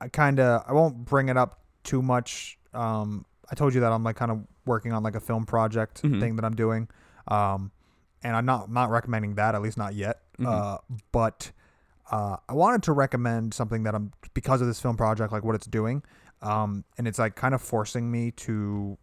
I 0.00 0.08
kind 0.08 0.40
of 0.40 0.64
I 0.68 0.72
won't 0.72 1.04
bring 1.04 1.28
it 1.28 1.36
up 1.36 1.60
too 1.84 2.00
much. 2.02 2.58
Um, 2.74 3.24
I 3.50 3.54
told 3.54 3.74
you 3.74 3.80
that 3.82 3.92
I'm 3.92 4.02
like 4.02 4.16
kind 4.16 4.30
of 4.30 4.40
working 4.66 4.92
on 4.92 5.02
like 5.02 5.14
a 5.14 5.20
film 5.20 5.44
project 5.46 6.02
Mhm. 6.02 6.20
thing 6.20 6.36
that 6.36 6.44
I'm 6.44 6.54
doing, 6.56 6.88
um, 7.28 7.70
and 8.22 8.36
I'm 8.36 8.46
not 8.46 8.70
not 8.70 8.90
recommending 8.90 9.34
that 9.36 9.54
at 9.54 9.62
least 9.62 9.78
not 9.78 9.94
yet. 9.94 10.20
Mhm. 10.38 10.46
Uh, 10.46 10.78
but 11.12 11.52
uh, 12.10 12.36
I 12.48 12.52
wanted 12.54 12.82
to 12.84 12.92
recommend 12.92 13.54
something 13.54 13.84
that 13.84 13.94
I'm 13.94 14.12
because 14.34 14.60
of 14.60 14.66
this 14.66 14.80
film 14.80 14.96
project, 14.96 15.32
like 15.32 15.44
what 15.44 15.54
it's 15.54 15.66
doing, 15.66 16.02
um, 16.40 16.84
and 16.98 17.08
it's 17.08 17.18
like 17.18 17.36
kind 17.36 17.54
of 17.54 17.62
forcing 17.62 18.10
me 18.10 18.30
to 18.32 18.98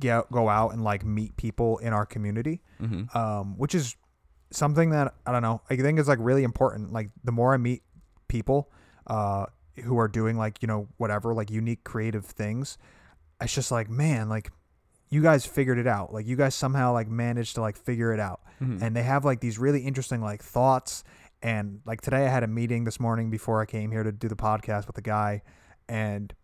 get 0.00 0.30
go 0.30 0.48
out 0.48 0.70
and 0.70 0.84
like 0.84 1.04
meet 1.04 1.36
people 1.36 1.78
in 1.78 1.92
our 1.92 2.06
community 2.06 2.60
mm-hmm. 2.80 3.18
um, 3.18 3.58
which 3.58 3.74
is 3.74 3.96
something 4.50 4.90
that 4.90 5.14
I 5.26 5.32
don't 5.32 5.42
know. 5.42 5.60
I 5.70 5.76
think 5.76 5.98
is 5.98 6.08
like 6.08 6.18
really 6.20 6.44
important. 6.44 6.92
Like 6.92 7.10
the 7.24 7.32
more 7.32 7.54
I 7.54 7.56
meet 7.56 7.82
people 8.28 8.70
uh, 9.06 9.46
who 9.84 9.98
are 9.98 10.08
doing 10.08 10.36
like 10.36 10.62
you 10.62 10.68
know 10.68 10.88
whatever 10.96 11.34
like 11.34 11.50
unique 11.50 11.84
creative 11.84 12.24
things, 12.24 12.78
it's 13.40 13.54
just 13.54 13.70
like 13.70 13.88
man, 13.88 14.28
like 14.28 14.50
you 15.10 15.22
guys 15.22 15.46
figured 15.46 15.78
it 15.78 15.86
out. 15.86 16.12
Like 16.12 16.26
you 16.26 16.36
guys 16.36 16.54
somehow 16.54 16.92
like 16.92 17.08
managed 17.08 17.54
to 17.54 17.60
like 17.60 17.76
figure 17.76 18.12
it 18.12 18.20
out. 18.20 18.40
And 18.82 18.96
they 18.96 19.02
have 19.04 19.24
like 19.24 19.40
these 19.40 19.58
really 19.58 19.80
interesting 19.80 20.20
like 20.20 20.42
thoughts. 20.42 21.04
And 21.42 21.80
like 21.86 22.00
today, 22.00 22.26
I 22.26 22.28
had 22.28 22.42
a 22.42 22.48
meeting 22.48 22.84
this 22.84 22.98
morning 22.98 23.30
before 23.30 23.62
I 23.62 23.66
came 23.66 23.92
here 23.92 24.02
to 24.02 24.10
do 24.10 24.26
the 24.28 24.34
podcast 24.36 24.88
with 24.88 24.98
a 24.98 25.02
guy, 25.02 25.42
and 25.88 26.34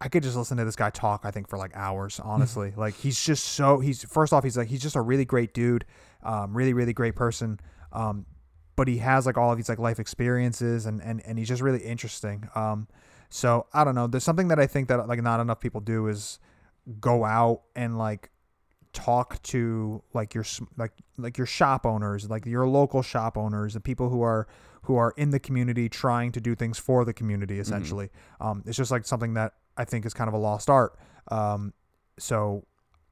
I 0.00 0.08
could 0.08 0.22
just 0.22 0.36
listen 0.36 0.56
to 0.56 0.64
this 0.64 0.76
guy 0.76 0.88
talk. 0.88 1.20
I 1.24 1.30
think 1.30 1.48
for 1.48 1.58
like 1.58 1.72
hours, 1.74 2.18
honestly. 2.24 2.72
like 2.76 2.94
he's 2.94 3.22
just 3.22 3.44
so 3.44 3.80
he's 3.80 4.02
first 4.04 4.32
off, 4.32 4.42
he's 4.42 4.56
like 4.56 4.68
he's 4.68 4.80
just 4.80 4.96
a 4.96 5.02
really 5.02 5.26
great 5.26 5.52
dude, 5.52 5.84
um, 6.22 6.56
really 6.56 6.72
really 6.72 6.94
great 6.94 7.14
person. 7.14 7.60
Um, 7.92 8.24
but 8.76 8.88
he 8.88 8.98
has 8.98 9.26
like 9.26 9.36
all 9.36 9.50
of 9.52 9.58
these 9.58 9.68
like 9.68 9.78
life 9.78 10.00
experiences, 10.00 10.86
and 10.86 11.02
and 11.02 11.20
and 11.26 11.38
he's 11.38 11.48
just 11.48 11.60
really 11.60 11.80
interesting. 11.80 12.48
Um, 12.54 12.88
so 13.28 13.66
I 13.74 13.84
don't 13.84 13.94
know. 13.94 14.06
There's 14.06 14.24
something 14.24 14.48
that 14.48 14.58
I 14.58 14.66
think 14.66 14.88
that 14.88 15.06
like 15.06 15.22
not 15.22 15.40
enough 15.40 15.60
people 15.60 15.82
do 15.82 16.06
is 16.08 16.38
go 17.00 17.24
out 17.24 17.62
and 17.74 17.96
like 17.98 18.30
talk 18.92 19.42
to 19.42 20.02
like 20.12 20.34
your 20.34 20.44
like 20.76 20.92
like 21.18 21.36
your 21.36 21.46
shop 21.46 21.84
owners 21.84 22.30
like 22.30 22.46
your 22.46 22.66
local 22.68 23.02
shop 23.02 23.36
owners 23.36 23.74
the 23.74 23.80
people 23.80 24.08
who 24.08 24.22
are 24.22 24.46
who 24.82 24.94
are 24.96 25.12
in 25.16 25.30
the 25.30 25.40
community 25.40 25.88
trying 25.88 26.30
to 26.30 26.40
do 26.40 26.54
things 26.54 26.78
for 26.78 27.04
the 27.04 27.12
community 27.12 27.58
essentially. 27.58 28.10
Um, 28.40 28.62
it's 28.66 28.76
just 28.76 28.90
like 28.90 29.04
something 29.06 29.34
that 29.34 29.54
i 29.76 29.84
think 29.84 30.04
is 30.06 30.14
kind 30.14 30.28
of 30.28 30.34
a 30.34 30.38
lost 30.38 30.68
art. 30.70 30.96
Um, 31.28 31.72
so 32.18 32.64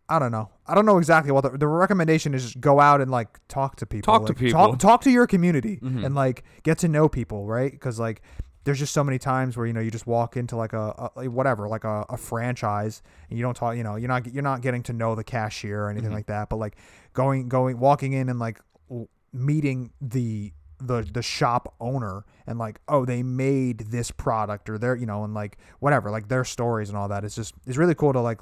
i 0.09 0.18
don't 0.18 0.31
know. 0.33 0.51
I 0.66 0.75
don't 0.75 0.85
know 0.87 0.99
exactly 0.99 1.33
what 1.33 1.41
the, 1.43 1.57
the 1.59 1.66
recommendation 1.66 2.35
is 2.35 2.43
just 2.45 2.61
go 2.61 2.79
out 2.79 3.01
and 3.01 3.11
like 3.11 3.41
talk 3.49 3.77
to 3.77 3.87
people. 3.87 4.12
Talk 4.12 4.27
to 4.27 4.35
people. 4.35 4.53
talk, 4.68 4.79
talk 4.79 5.01
to 5.03 5.11
your 5.11 5.27
community 5.27 5.79
Mhm. 5.83 6.05
and 6.05 6.14
like 6.14 6.45
get 6.62 6.79
to 6.79 6.89
know 6.89 7.09
people 7.09 7.47
right? 7.47 7.73
Because 7.73 7.99
like 7.99 8.20
there's 8.64 8.78
just 8.78 8.92
so 8.92 9.02
many 9.02 9.18
times 9.18 9.56
where 9.56 9.66
you 9.66 9.72
know 9.72 9.80
you 9.80 9.90
just 9.90 10.06
walk 10.06 10.36
into 10.36 10.56
like 10.56 10.72
a, 10.72 11.10
a 11.16 11.28
whatever 11.28 11.68
like 11.68 11.84
a, 11.84 12.04
a 12.08 12.16
franchise 12.16 13.02
and 13.28 13.38
you 13.38 13.42
don't 13.44 13.54
talk 13.54 13.76
you 13.76 13.82
know 13.82 13.96
you're 13.96 14.08
not 14.08 14.32
you're 14.32 14.42
not 14.42 14.60
getting 14.62 14.82
to 14.84 14.92
know 14.92 15.14
the 15.14 15.24
cashier 15.24 15.84
or 15.84 15.90
anything 15.90 16.10
Mhm. 16.10 16.14
like 16.14 16.26
that 16.26 16.48
but 16.48 16.56
like 16.56 16.76
going 17.12 17.48
going 17.48 17.78
walking 17.78 18.12
in 18.12 18.28
and 18.28 18.38
like 18.38 18.60
meeting 19.32 19.90
the 20.00 20.52
the 20.78 21.02
the 21.12 21.22
shop 21.22 21.74
owner 21.80 22.24
and 22.46 22.58
like 22.58 22.80
oh 22.88 23.04
they 23.04 23.22
made 23.22 23.78
this 23.90 24.10
product 24.10 24.68
or 24.68 24.78
they're 24.78 24.96
you 24.96 25.06
know 25.06 25.22
and 25.24 25.32
like 25.32 25.56
whatever 25.78 26.10
like 26.10 26.28
their 26.28 26.44
stories 26.44 26.88
and 26.88 26.98
all 26.98 27.08
that 27.08 27.24
it's 27.24 27.36
just 27.36 27.54
it's 27.66 27.76
really 27.76 27.94
cool 27.94 28.12
to 28.12 28.20
like 28.20 28.40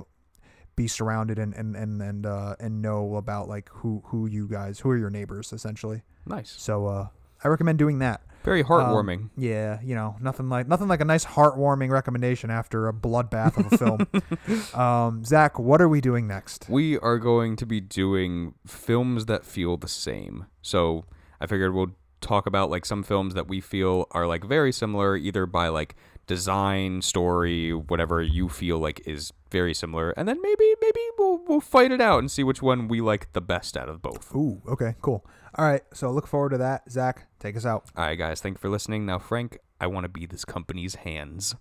be 0.77 0.89
surrounded 0.89 1.39
and 1.39 1.53
and 1.55 1.77
and 1.77 2.01
and 2.01 2.25
uh 2.27 2.57
and 2.59 2.81
know 2.81 3.17
about 3.17 3.49
like 3.49 3.69
who 3.71 4.03
who 4.07 4.27
you 4.27 4.49
guys 4.49 4.81
who 4.81 4.89
are 4.91 4.97
your 4.97 5.11
neighbors 5.11 5.53
essentially 5.53 6.03
Nice. 6.27 6.51
so 6.57 6.87
uh 6.87 7.09
i 7.45 7.49
recommend 7.49 7.79
doing 7.79 7.99
that 7.99 8.23
Very 8.43 8.63
um, 8.63 8.69
heartwarming. 8.69 9.31
yeah, 9.37 9.81
you 9.83 9.95
know, 9.95 10.17
nothing 10.21 10.49
like 10.49 10.67
nothing 10.67 10.89
like 10.89 11.01
a 11.01 11.05
nice 11.05 11.25
heartwarming 11.25 11.91
recommendation 11.91 12.51
after 12.51 12.89
a 12.89 12.93
bloodbath 12.93 13.57
of 13.57 13.73
a 13.73 13.79
film. 13.79 14.75
um, 14.81 15.25
Zach, 15.25 15.59
what 15.59 15.81
are 15.81 15.89
we 15.89 16.01
doing 16.01 16.27
next? 16.27 16.67
we 16.69 16.99
are 16.99 17.19
going 17.19 17.57
to 17.57 17.67
be 17.67 17.81
doing 17.81 18.55
films 18.67 19.27
that 19.27 19.45
feel 19.45 19.77
the 19.77 19.89
same. 19.89 20.47
So 20.63 21.05
I 21.41 21.47
figured 21.47 21.75
we'll 21.75 21.93
talk 22.21 22.47
about 22.47 22.71
like 22.71 22.85
some 22.85 23.03
films 23.03 23.35
that 23.35 23.49
we 23.49 23.61
feel 23.61 24.07
are 24.13 24.27
like 24.27 24.45
very 24.45 24.73
similar, 24.73 25.17
either 25.17 25.47
by 25.47 25.69
like 25.69 25.97
design, 26.31 27.03
story, 27.03 27.73
whatever 27.75 28.23
you 28.23 28.49
feel 28.49 28.79
like 28.79 29.03
is 29.05 29.33
very 29.51 29.75
similar, 29.75 30.11
and 30.11 30.29
then 30.29 30.41
maybe 30.41 30.75
maybe 30.81 31.01
we'll 31.19 31.41
we'll 31.49 31.61
fight 31.61 31.91
it 31.91 32.01
out 32.01 32.21
and 32.21 32.31
see 32.31 32.45
which 32.45 32.63
one 32.63 32.87
we 32.87 33.01
like 33.01 33.33
the 33.33 33.41
best 33.41 33.77
out 33.77 33.89
of 33.89 34.01
both. 34.01 34.33
Ooh, 34.33 34.63
okay, 34.69 34.95
cool. 35.03 35.27
All 35.57 35.65
right, 35.65 35.83
so 35.93 36.09
look 36.13 36.29
forward 36.29 36.51
to 36.51 36.59
that. 36.59 36.89
Zach, 36.89 37.27
take 37.41 37.57
us 37.57 37.67
out. 37.67 37.87
All 37.97 38.05
right, 38.05 38.15
guys, 38.15 38.41
thank 38.41 38.59
you 38.59 38.61
for 38.61 38.69
listening. 38.69 39.05
Now, 39.05 39.19
Frank, 39.19 39.59
I 39.81 39.89
want 39.89 40.05
to 40.05 40.09
be 40.09 40.25
this 40.25 40.45
company's 40.45 40.95
hands. 40.95 41.57